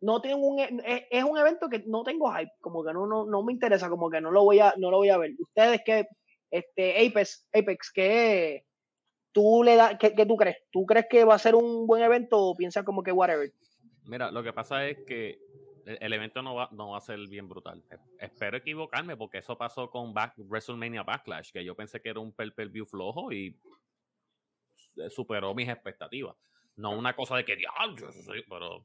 no 0.00 0.20
tengo 0.20 0.46
un, 0.46 0.58
e, 0.60 1.08
es, 1.10 1.24
un 1.24 1.38
evento 1.38 1.68
que 1.68 1.84
no 1.86 2.02
tengo 2.02 2.30
hype, 2.32 2.52
como 2.60 2.84
que 2.84 2.92
no, 2.92 3.06
no, 3.06 3.24
no 3.26 3.42
me 3.42 3.52
interesa, 3.52 3.88
como 3.88 4.10
que 4.10 4.20
no 4.20 4.30
lo 4.30 4.44
voy 4.44 4.60
a, 4.60 4.74
no 4.76 4.90
lo 4.90 4.98
voy 4.98 5.08
a 5.08 5.18
ver. 5.18 5.32
Ustedes 5.38 5.82
que, 5.84 6.06
este, 6.50 7.06
Apex, 7.06 7.48
Apex, 7.52 7.92
que 7.92 8.64
tú 9.32 9.62
le 9.64 9.76
das, 9.76 9.96
¿qué, 9.98 10.10
tú 10.26 10.36
crees? 10.36 10.58
¿Tú 10.70 10.86
crees 10.86 11.06
que 11.10 11.24
va 11.24 11.34
a 11.34 11.38
ser 11.38 11.54
un 11.54 11.86
buen 11.86 12.02
evento 12.02 12.38
o 12.38 12.56
piensas 12.56 12.84
como 12.84 13.02
que 13.02 13.12
whatever? 13.12 13.52
Mira, 14.04 14.30
lo 14.30 14.42
que 14.42 14.52
pasa 14.52 14.86
es 14.86 14.98
que 15.06 15.38
el 15.84 16.12
evento 16.12 16.42
no 16.42 16.54
va, 16.54 16.68
no 16.72 16.90
va 16.90 16.98
a 16.98 17.00
ser 17.00 17.18
bien 17.28 17.48
brutal. 17.48 17.82
Espero 18.18 18.56
equivocarme 18.56 19.16
porque 19.16 19.38
eso 19.38 19.56
pasó 19.56 19.90
con 19.90 20.12
Back, 20.12 20.34
WrestleMania 20.38 21.02
Backlash, 21.02 21.52
que 21.52 21.64
yo 21.64 21.74
pensé 21.74 22.00
que 22.00 22.10
era 22.10 22.20
un 22.20 22.34
-per 22.34 22.70
view 22.70 22.86
flojo 22.86 23.32
y 23.32 23.56
eh, 24.96 25.10
superó 25.10 25.54
mis 25.54 25.68
expectativas. 25.68 26.34
No 26.76 26.90
una 26.90 27.14
cosa 27.14 27.36
de 27.36 27.44
que, 27.44 27.56
pero 28.48 28.84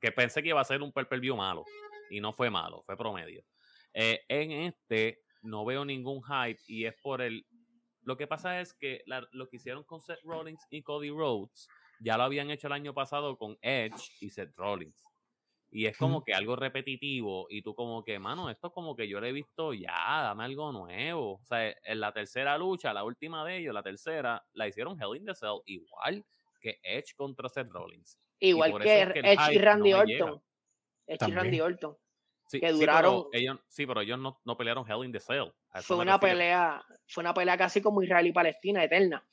que 0.00 0.12
pensé 0.12 0.42
que 0.42 0.50
iba 0.50 0.60
a 0.60 0.64
ser 0.64 0.82
un 0.82 0.92
per 0.92 1.20
view 1.20 1.36
malo. 1.36 1.64
Y 2.08 2.20
no 2.20 2.32
fue 2.32 2.50
malo, 2.50 2.82
fue 2.86 2.96
promedio. 2.96 3.44
Eh, 3.92 4.24
en 4.28 4.52
este 4.52 5.22
no 5.42 5.64
veo 5.64 5.84
ningún 5.84 6.22
hype 6.22 6.60
y 6.66 6.84
es 6.84 6.94
por 7.02 7.22
el... 7.22 7.46
Lo 8.02 8.16
que 8.16 8.28
pasa 8.28 8.60
es 8.60 8.74
que 8.74 9.02
lo 9.32 9.48
que 9.48 9.56
hicieron 9.56 9.82
con 9.82 10.00
Seth 10.00 10.22
Rollins 10.22 10.64
y 10.70 10.82
Cody 10.82 11.10
Rhodes 11.10 11.68
ya 11.98 12.16
lo 12.16 12.22
habían 12.22 12.50
hecho 12.50 12.68
el 12.68 12.72
año 12.72 12.94
pasado 12.94 13.36
con 13.36 13.58
Edge 13.60 14.12
y 14.20 14.30
Seth 14.30 14.54
Rollins. 14.56 15.02
Y 15.72 15.86
es 15.86 15.98
como 15.98 16.22
que 16.22 16.32
algo 16.32 16.54
repetitivo 16.54 17.48
y 17.50 17.62
tú 17.62 17.74
como 17.74 18.04
que, 18.04 18.20
mano, 18.20 18.48
esto 18.48 18.70
como 18.70 18.94
que 18.94 19.08
yo 19.08 19.20
lo 19.20 19.26
he 19.26 19.32
visto 19.32 19.74
ya, 19.74 20.22
dame 20.22 20.44
algo 20.44 20.70
nuevo. 20.70 21.34
O 21.34 21.44
sea, 21.44 21.74
en 21.82 22.00
la 22.00 22.12
tercera 22.12 22.56
lucha, 22.56 22.94
la 22.94 23.02
última 23.02 23.44
de 23.44 23.58
ellos, 23.58 23.74
la 23.74 23.82
tercera, 23.82 24.44
la 24.52 24.68
hicieron 24.68 25.00
Hell 25.00 25.16
in 25.16 25.26
the 25.26 25.34
Cell 25.34 25.60
igual 25.66 26.24
que 26.66 26.80
Edge 26.82 27.14
contra 27.14 27.48
Seth 27.48 27.70
Rollins. 27.70 28.18
Igual 28.40 28.80
que, 28.80 29.02
Edge 29.02 29.52
y 29.52 29.58
Randy 29.58 29.92
Orton. 29.92 30.42
Edge 31.06 31.28
y 31.28 31.32
Randy 31.32 31.60
Orton. 31.60 31.96
Sí, 32.48 32.58
que 32.58 32.72
duraron. 32.72 33.22
Sí, 33.22 33.28
pero 33.30 33.40
ellos, 33.40 33.60
sí, 33.68 33.86
pero 33.86 34.00
ellos 34.00 34.18
no, 34.18 34.40
no, 34.44 34.56
pelearon 34.56 34.90
Hell 34.90 35.04
in 35.04 35.12
the 35.12 35.20
Cell. 35.20 35.52
Fue 35.82 35.96
una 35.96 36.18
pelea, 36.18 36.84
fue 37.06 37.22
una 37.22 37.32
pelea 37.32 37.56
casi 37.56 37.80
como 37.80 38.02
Israel 38.02 38.26
y 38.26 38.32
Palestina, 38.32 38.82
eterna. 38.82 39.24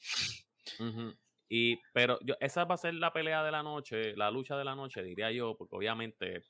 Y, 1.49 1.79
pero 1.91 2.19
yo, 2.21 2.35
esa 2.39 2.65
va 2.65 2.75
a 2.75 2.77
ser 2.77 2.93
la 2.93 3.11
pelea 3.11 3.43
de 3.43 3.51
la 3.51 3.63
noche, 3.63 4.15
la 4.15 4.29
lucha 4.29 4.55
de 4.55 4.65
la 4.65 4.75
noche, 4.75 5.01
diría 5.01 5.31
yo, 5.31 5.55
porque 5.57 5.75
obviamente, 5.75 6.43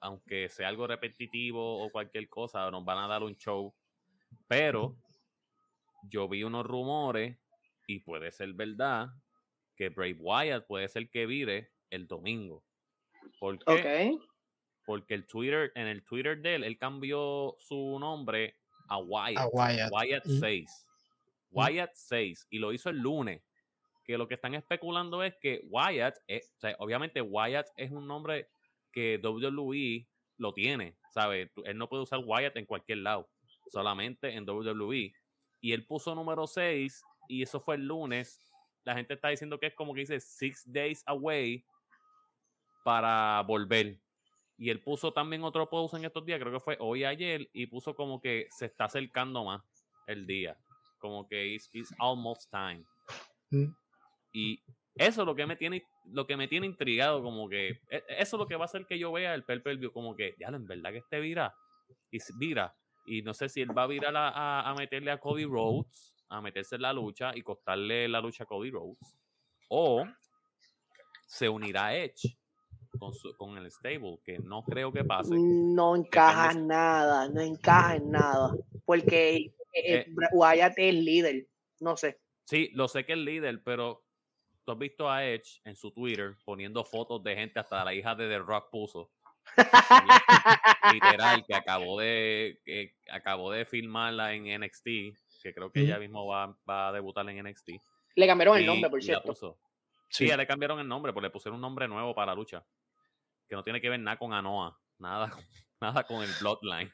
aunque 0.00 0.48
sea 0.48 0.68
algo 0.68 0.88
repetitivo 0.88 1.84
o 1.84 1.90
cualquier 1.90 2.28
cosa, 2.28 2.68
nos 2.72 2.84
van 2.84 2.98
a 2.98 3.08
dar 3.08 3.22
un 3.22 3.36
show. 3.36 3.72
Pero 4.48 4.96
yo 6.10 6.28
vi 6.28 6.42
unos 6.42 6.66
rumores, 6.66 7.38
y 7.86 8.00
puede 8.00 8.32
ser 8.32 8.52
verdad, 8.52 9.08
que 9.76 9.90
Brave 9.90 10.16
Wyatt 10.18 10.66
puede 10.66 10.88
ser 10.88 11.08
que 11.10 11.26
vire 11.26 11.70
el 11.90 12.06
domingo. 12.06 12.64
¿Por 13.38 13.58
qué? 13.64 14.16
Porque 14.84 15.14
el 15.14 15.26
Twitter, 15.26 15.72
en 15.74 15.86
el 15.86 16.04
Twitter 16.04 16.40
de 16.40 16.54
él, 16.56 16.64
él 16.64 16.78
cambió 16.78 17.56
su 17.58 17.98
nombre 17.98 18.56
a 18.88 18.98
Wyatt. 18.98 19.50
Wyatt. 19.52 19.92
Wyatt 19.92 20.24
6. 20.24 20.86
Wyatt 21.50 21.90
6. 21.94 22.46
Y 22.50 22.58
lo 22.58 22.72
hizo 22.72 22.90
el 22.90 22.98
lunes 22.98 23.42
que 24.04 24.16
lo 24.16 24.28
que 24.28 24.34
están 24.34 24.54
especulando 24.54 25.22
es 25.24 25.34
que 25.40 25.62
Wyatt, 25.64 26.16
obviamente 26.78 27.20
Wyatt 27.20 27.66
es 27.76 27.90
un 27.90 28.06
nombre 28.06 28.48
que 28.92 29.20
WWE 29.22 30.08
lo 30.38 30.54
tiene, 30.54 30.96
¿sabes? 31.12 31.50
Él 31.64 31.76
no 31.76 31.88
puede 31.88 32.04
usar 32.04 32.20
Wyatt 32.24 32.56
en 32.56 32.66
cualquier 32.66 32.98
lado, 32.98 33.28
solamente 33.68 34.32
en 34.32 34.48
WWE. 34.48 35.12
Y 35.60 35.72
él 35.72 35.84
puso 35.86 36.14
número 36.14 36.46
6 36.46 37.02
y 37.28 37.42
eso 37.42 37.60
fue 37.60 37.74
el 37.74 37.86
lunes. 37.86 38.40
La 38.86 38.94
gente 38.94 39.14
está 39.14 39.28
diciendo 39.28 39.58
que 39.58 39.66
es 39.66 39.74
como 39.74 39.92
que 39.92 40.00
dice 40.00 40.20
six 40.20 40.62
days 40.64 41.02
away 41.06 41.64
para 42.84 43.42
volver. 43.42 43.98
Y 44.56 44.70
él 44.70 44.80
puso 44.80 45.12
también 45.12 45.42
otro 45.42 45.68
post 45.68 45.94
en 45.94 46.04
estos 46.04 46.24
días, 46.24 46.38
creo 46.38 46.52
que 46.52 46.60
fue 46.60 46.76
hoy 46.78 47.04
ayer, 47.04 47.50
y 47.52 47.66
puso 47.66 47.96
como 47.96 48.20
que 48.20 48.46
se 48.50 48.66
está 48.66 48.84
acercando 48.84 49.44
más 49.44 49.60
el 50.06 50.24
día. 50.24 50.56
Como 51.00 51.26
que 51.26 51.52
it's, 51.54 51.68
almost 51.98 52.48
time. 52.48 52.84
Mm. 53.50 53.74
Y 54.32 54.62
eso 54.94 55.22
es 55.22 55.26
lo 55.26 55.34
que 55.34 55.46
me 55.46 55.56
tiene, 55.56 55.84
lo 56.04 56.24
que 56.24 56.36
me 56.36 56.46
tiene 56.46 56.66
intrigado, 56.66 57.24
como 57.24 57.48
que 57.48 57.80
e, 57.90 58.04
eso 58.08 58.36
es 58.36 58.38
lo 58.38 58.46
que 58.46 58.54
va 58.54 58.62
a 58.62 58.66
hacer 58.66 58.86
que 58.86 59.00
yo 59.00 59.10
vea 59.10 59.34
el 59.34 59.42
per 59.42 59.62
como 59.92 60.14
que, 60.14 60.36
ya, 60.38 60.46
en 60.46 60.64
verdad 60.64 60.92
que 60.92 60.98
este 60.98 61.18
vira, 61.18 61.56
y 62.12 62.18
vira, 62.38 62.72
y 63.04 63.22
no 63.22 63.34
sé 63.34 63.48
si 63.48 63.62
él 63.62 63.76
va 63.76 63.82
a 63.82 63.88
virar 63.88 64.16
a, 64.16 64.60
a, 64.60 64.74
meterle 64.74 65.10
a 65.10 65.18
Cody 65.18 65.44
Rhodes, 65.44 66.15
a 66.28 66.40
meterse 66.40 66.76
en 66.76 66.82
la 66.82 66.92
lucha 66.92 67.32
y 67.34 67.42
costarle 67.42 68.08
la 68.08 68.20
lucha 68.20 68.44
a 68.44 68.46
Cody 68.46 68.70
Rhodes, 68.70 69.16
o 69.68 70.04
se 71.26 71.48
unirá 71.48 71.86
a 71.86 71.96
Edge 71.96 72.36
con, 72.98 73.12
con 73.36 73.58
el 73.58 73.70
stable, 73.70 74.18
que 74.24 74.38
no 74.38 74.62
creo 74.62 74.92
que 74.92 75.04
pase. 75.04 75.34
No 75.34 75.96
encaja 75.96 76.52
en 76.52 76.66
nada, 76.66 77.28
no 77.28 77.40
encaja 77.40 77.96
en 77.96 78.10
nada, 78.10 78.54
porque 78.84 79.36
eh, 79.36 79.52
eh, 79.72 80.06
eh 80.08 80.14
Wyatt 80.32 80.74
es 80.76 80.94
líder, 80.94 81.48
no 81.80 81.96
sé. 81.96 82.20
Sí, 82.44 82.70
lo 82.74 82.88
sé 82.88 83.04
que 83.04 83.12
es 83.12 83.18
líder, 83.18 83.62
pero 83.62 84.04
tú 84.64 84.72
has 84.72 84.78
visto 84.78 85.10
a 85.10 85.24
Edge 85.24 85.60
en 85.64 85.76
su 85.76 85.90
Twitter 85.90 86.36
poniendo 86.44 86.84
fotos 86.84 87.22
de 87.22 87.34
gente, 87.34 87.60
hasta 87.60 87.84
la 87.84 87.94
hija 87.94 88.14
de 88.14 88.28
The 88.28 88.38
Rock 88.38 88.70
puso. 88.70 89.10
literal, 90.92 91.44
que 91.46 91.54
acabó 91.54 92.00
de, 92.00 92.60
que 92.64 92.94
acabó 93.10 93.52
de 93.52 93.64
filmarla 93.64 94.34
en 94.34 94.60
NXT, 94.60 94.88
que 95.46 95.54
creo 95.54 95.70
que 95.70 95.80
ella 95.80 95.98
mismo 95.98 96.26
va, 96.26 96.56
va, 96.68 96.88
a 96.88 96.92
debutar 96.92 97.28
en 97.28 97.44
NXT. 97.44 97.70
Le 98.16 98.26
cambiaron 98.26 98.58
el 98.58 98.66
nombre, 98.66 98.90
por 98.90 99.02
cierto. 99.02 99.58
Sí, 100.08 100.26
ya 100.26 100.36
le 100.36 100.46
cambiaron 100.46 100.80
el 100.80 100.88
nombre, 100.88 101.12
porque 101.12 101.26
le 101.26 101.30
pusieron 101.30 101.56
un 101.56 101.60
nombre 101.60 101.86
nuevo 101.86 102.14
para 102.14 102.32
la 102.32 102.34
lucha. 102.34 102.64
Que 103.48 103.54
no 103.54 103.62
tiene 103.62 103.80
que 103.80 103.88
ver 103.88 104.00
nada 104.00 104.16
con 104.16 104.32
Anoa, 104.32 104.76
nada, 104.98 105.30
nada 105.80 106.04
con 106.04 106.22
el 106.22 106.30
Bloodline. 106.40 106.92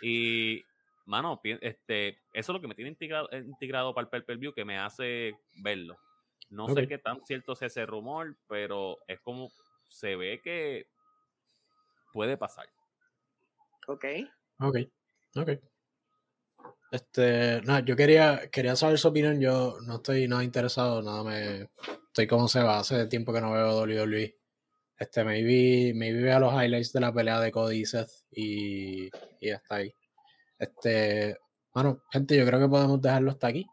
Y, 0.00 0.64
mano, 1.06 1.40
este, 1.42 2.20
eso 2.32 2.52
es 2.52 2.54
lo 2.54 2.60
que 2.60 2.68
me 2.68 2.74
tiene 2.74 2.90
integrado, 2.90 3.28
integrado 3.32 3.94
para 3.94 4.08
el 4.12 4.24
pay 4.24 4.36
view 4.36 4.52
que 4.52 4.64
me 4.64 4.78
hace 4.78 5.36
verlo. 5.56 5.98
No 6.48 6.68
sé 6.68 6.86
qué 6.86 6.98
tan 6.98 7.24
cierto 7.26 7.54
es 7.54 7.62
ese 7.62 7.84
rumor, 7.84 8.36
pero 8.46 8.98
es 9.08 9.18
como 9.20 9.50
se 9.88 10.14
ve 10.14 10.40
que 10.40 10.86
puede 12.12 12.36
pasar. 12.36 12.68
Ok. 13.88 14.04
Ok. 14.60 14.76
Ok. 15.34 15.50
Este, 16.90 17.60
nada, 17.62 17.80
yo 17.80 17.96
quería, 17.96 18.48
quería 18.50 18.76
saber 18.76 18.98
su 18.98 19.08
opinión. 19.08 19.40
Yo 19.40 19.78
no 19.82 19.96
estoy 19.96 20.28
nada 20.28 20.44
interesado, 20.44 21.02
nada 21.02 21.24
me. 21.24 21.68
Estoy 22.08 22.26
como 22.26 22.48
se 22.48 22.62
va. 22.62 22.78
Hace 22.78 23.06
tiempo 23.06 23.32
que 23.32 23.40
no 23.40 23.52
veo 23.52 23.80
WWE. 23.82 24.36
Este, 24.98 25.24
maybe, 25.24 25.92
maybe 25.94 26.22
vea 26.22 26.40
los 26.40 26.52
highlights 26.52 26.92
de 26.92 27.00
la 27.00 27.12
pelea 27.12 27.40
de 27.40 27.52
Cody 27.52 27.80
y 27.80 27.86
Seth 27.86 28.10
y, 28.30 29.10
y 29.40 29.50
hasta 29.50 29.76
ahí. 29.76 29.92
Este, 30.58 31.36
bueno, 31.74 32.02
gente, 32.10 32.36
yo 32.36 32.46
creo 32.46 32.60
que 32.60 32.68
podemos 32.68 33.00
dejarlo 33.02 33.30
hasta 33.30 33.48
aquí. 33.48 33.66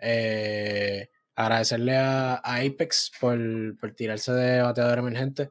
Eh, 0.00 1.08
agradecerle 1.36 1.96
a, 1.96 2.34
Apex 2.38 3.12
por, 3.20 3.38
por, 3.78 3.94
tirarse 3.94 4.32
de 4.32 4.62
bateador 4.62 4.98
emergente. 4.98 5.50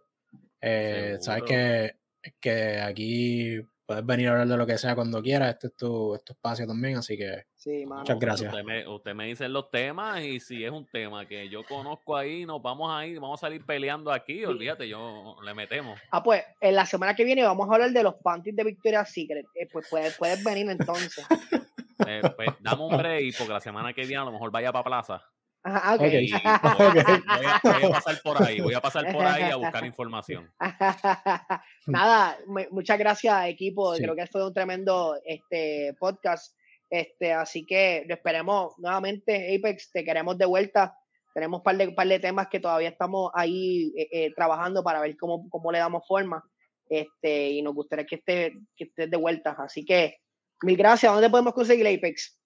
Eh, 0.59 1.17
sabes 1.21 1.43
que, 1.43 1.95
que 2.41 2.79
aquí 2.79 3.61
puedes 3.91 4.05
venir 4.05 4.29
a 4.29 4.31
hablar 4.31 4.47
de 4.47 4.55
lo 4.57 4.65
que 4.65 4.77
sea 4.77 4.95
cuando 4.95 5.21
quieras. 5.21 5.49
Este 5.49 5.67
es 5.67 5.75
tu, 5.75 6.15
espacio 6.15 6.65
también, 6.65 6.97
así 6.97 7.17
que 7.17 7.43
muchas 7.85 8.17
gracias. 8.17 8.53
Usted 8.87 9.13
me, 9.13 9.25
dice 9.25 9.49
los 9.49 9.69
temas 9.69 10.21
y 10.21 10.39
si 10.39 10.63
es 10.63 10.71
un 10.71 10.85
tema 10.85 11.27
que 11.27 11.49
yo 11.49 11.63
conozco 11.65 12.15
ahí, 12.15 12.45
nos 12.45 12.61
vamos 12.61 12.89
a 12.89 13.05
ir, 13.05 13.19
vamos 13.19 13.41
a 13.41 13.47
salir 13.47 13.65
peleando 13.65 14.11
aquí, 14.11 14.45
olvídate, 14.45 14.87
yo 14.87 15.35
le 15.43 15.53
metemos. 15.53 15.99
Ah, 16.09 16.23
pues 16.23 16.41
en 16.61 16.75
la 16.75 16.85
semana 16.85 17.15
que 17.15 17.25
viene 17.25 17.43
vamos 17.43 17.69
a 17.69 17.73
hablar 17.73 17.91
de 17.91 18.03
los 18.03 18.15
panties 18.15 18.55
de 18.55 18.63
Victoria's 18.63 19.11
Secret. 19.11 19.45
Eh, 19.55 19.67
pues 19.69 19.87
puedes, 19.89 20.17
puedes 20.17 20.41
venir 20.43 20.69
entonces. 20.69 21.25
Eh, 22.07 22.19
pues 22.35 22.49
dame 22.61 22.81
un 22.81 22.97
break 22.97 23.37
porque 23.37 23.53
la 23.53 23.59
semana 23.59 23.93
que 23.93 24.01
viene 24.01 24.23
a 24.23 24.25
lo 24.25 24.31
mejor 24.31 24.49
vaya 24.49 24.71
para 24.71 24.83
plaza. 24.83 25.21
Ajá, 25.63 25.95
okay. 25.95 26.31
Voy, 26.31 27.83
a, 27.83 27.91
pasar 27.91 28.21
por 28.23 28.41
ahí, 28.41 28.61
voy 28.61 28.73
a 28.73 28.81
pasar 28.81 29.11
por 29.11 29.23
ahí 29.23 29.43
a 29.43 29.55
buscar 29.57 29.85
información. 29.85 30.51
Nada, 31.85 32.37
muchas 32.71 32.97
gracias 32.97 33.47
equipo, 33.47 33.93
creo 33.93 34.15
que 34.15 34.25
fue 34.25 34.45
un 34.45 34.53
tremendo 34.53 35.15
este, 35.23 35.93
podcast, 35.99 36.55
este, 36.89 37.33
así 37.33 37.65
que 37.65 38.05
lo 38.07 38.15
esperemos 38.15 38.73
nuevamente, 38.79 39.55
Apex, 39.55 39.91
te 39.91 40.03
queremos 40.03 40.37
de 40.37 40.45
vuelta, 40.45 40.97
tenemos 41.33 41.59
un 41.59 41.63
par 41.63 41.77
de, 41.77 41.91
par 41.91 42.07
de 42.07 42.19
temas 42.19 42.47
que 42.47 42.59
todavía 42.59 42.89
estamos 42.89 43.31
ahí 43.35 43.93
eh, 43.95 44.07
eh, 44.11 44.33
trabajando 44.35 44.83
para 44.83 44.99
ver 44.99 45.15
cómo, 45.15 45.47
cómo 45.47 45.71
le 45.71 45.77
damos 45.77 46.07
forma, 46.07 46.43
este, 46.89 47.49
y 47.49 47.61
nos 47.61 47.75
gustaría 47.75 48.05
que 48.05 48.15
estés 48.15 48.51
que 48.75 48.85
esté 48.85 49.07
de 49.07 49.17
vuelta, 49.17 49.55
así 49.59 49.85
que 49.85 50.17
mil 50.63 50.75
gracias, 50.75 51.13
¿dónde 51.13 51.29
podemos 51.29 51.53
conseguir 51.53 51.87
Apex? 51.87 52.40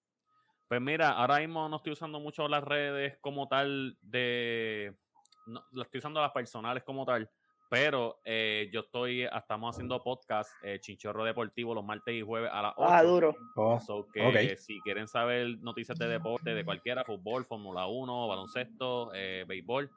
Pues 0.67 0.81
mira, 0.81 1.11
ahora 1.11 1.39
mismo 1.39 1.69
no 1.69 1.77
estoy 1.77 1.93
usando 1.93 2.19
mucho 2.19 2.47
las 2.47 2.63
redes 2.63 3.17
como 3.21 3.47
tal 3.47 3.97
de... 4.01 4.95
No, 5.45 5.63
las 5.73 5.85
estoy 5.85 5.99
usando 5.99 6.21
las 6.21 6.31
personales 6.31 6.83
como 6.83 7.05
tal, 7.05 7.29
pero 7.69 8.19
eh, 8.25 8.69
yo 8.73 8.79
estoy, 8.81 9.25
ah, 9.25 9.37
estamos 9.37 9.75
haciendo 9.75 10.01
podcast 10.01 10.51
eh, 10.63 10.79
Chinchorro 10.79 11.23
Deportivo 11.23 11.75
los 11.75 11.85
martes 11.85 12.15
y 12.15 12.21
jueves 12.23 12.49
a 12.51 12.63
las 12.63 12.73
8. 12.77 12.89
Ah, 12.89 13.03
duro. 13.03 13.35
Oh, 13.55 13.79
que 14.11 14.55
si 14.57 14.79
quieren 14.81 15.07
saber 15.07 15.59
noticias 15.59 15.99
de 15.99 16.07
deporte 16.07 16.55
de 16.55 16.65
cualquiera, 16.65 17.03
fútbol, 17.03 17.45
Fórmula 17.45 17.85
1, 17.85 18.27
baloncesto, 18.27 19.11
eh, 19.13 19.45
béisbol, 19.47 19.91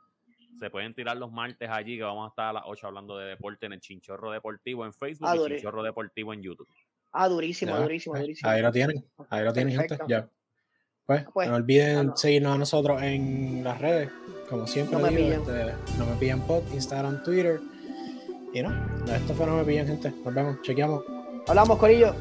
se 0.59 0.71
pueden 0.71 0.95
tirar 0.95 1.16
los 1.16 1.33
martes 1.33 1.71
allí 1.71 1.97
que 1.97 2.03
vamos 2.03 2.27
a 2.27 2.29
estar 2.29 2.49
a 2.49 2.53
las 2.55 2.62
8 2.66 2.87
hablando 2.89 3.16
de 3.16 3.27
deporte 3.27 3.66
en 3.66 3.73
el 3.73 3.81
Chinchorro 3.81 4.31
Deportivo 4.31 4.85
en 4.85 4.93
Facebook 4.93 5.29
y 5.35 5.49
Chinchorro 5.55 5.83
Deportivo 5.83 6.35
en 6.35 6.43
YouTube. 6.43 6.69
Ah, 7.12 7.27
durísimo, 7.27 7.75
durísimo, 7.77 8.19
durísimo. 8.19 8.51
Ahí 8.51 8.61
lo 8.61 8.71
tienen, 8.71 9.03
ahí 9.31 9.45
lo 9.45 9.53
tienen, 9.53 9.79
gente. 9.79 9.99
Ya. 10.07 10.29
Pues, 11.09 11.25
pues, 11.33 11.49
no 11.49 11.55
olviden 11.55 12.15
seguirnos 12.17 12.55
a 12.55 12.59
nosotros 12.59 13.01
en 13.01 13.65
las 13.65 13.81
redes, 13.81 14.11
como 14.51 14.67
siempre 14.67 14.99
no 14.99 15.07
digo, 15.09 15.43
este, 15.43 15.73
no 15.99 16.05
me 16.05 16.13
pillan 16.21 16.43
pod, 16.43 16.63
Instagram, 16.75 17.23
Twitter. 17.23 17.61
Y 18.53 18.61
no, 18.61 18.71
esto 19.11 19.33
fue 19.33 19.47
No 19.47 19.57
me 19.57 19.65
pillan, 19.65 19.87
gente. 19.87 20.13
Nos 20.23 20.35
vemos, 20.35 20.61
chequeamos. 20.61 21.03
Hablamos, 21.47 21.79
Corillo. 21.79 22.15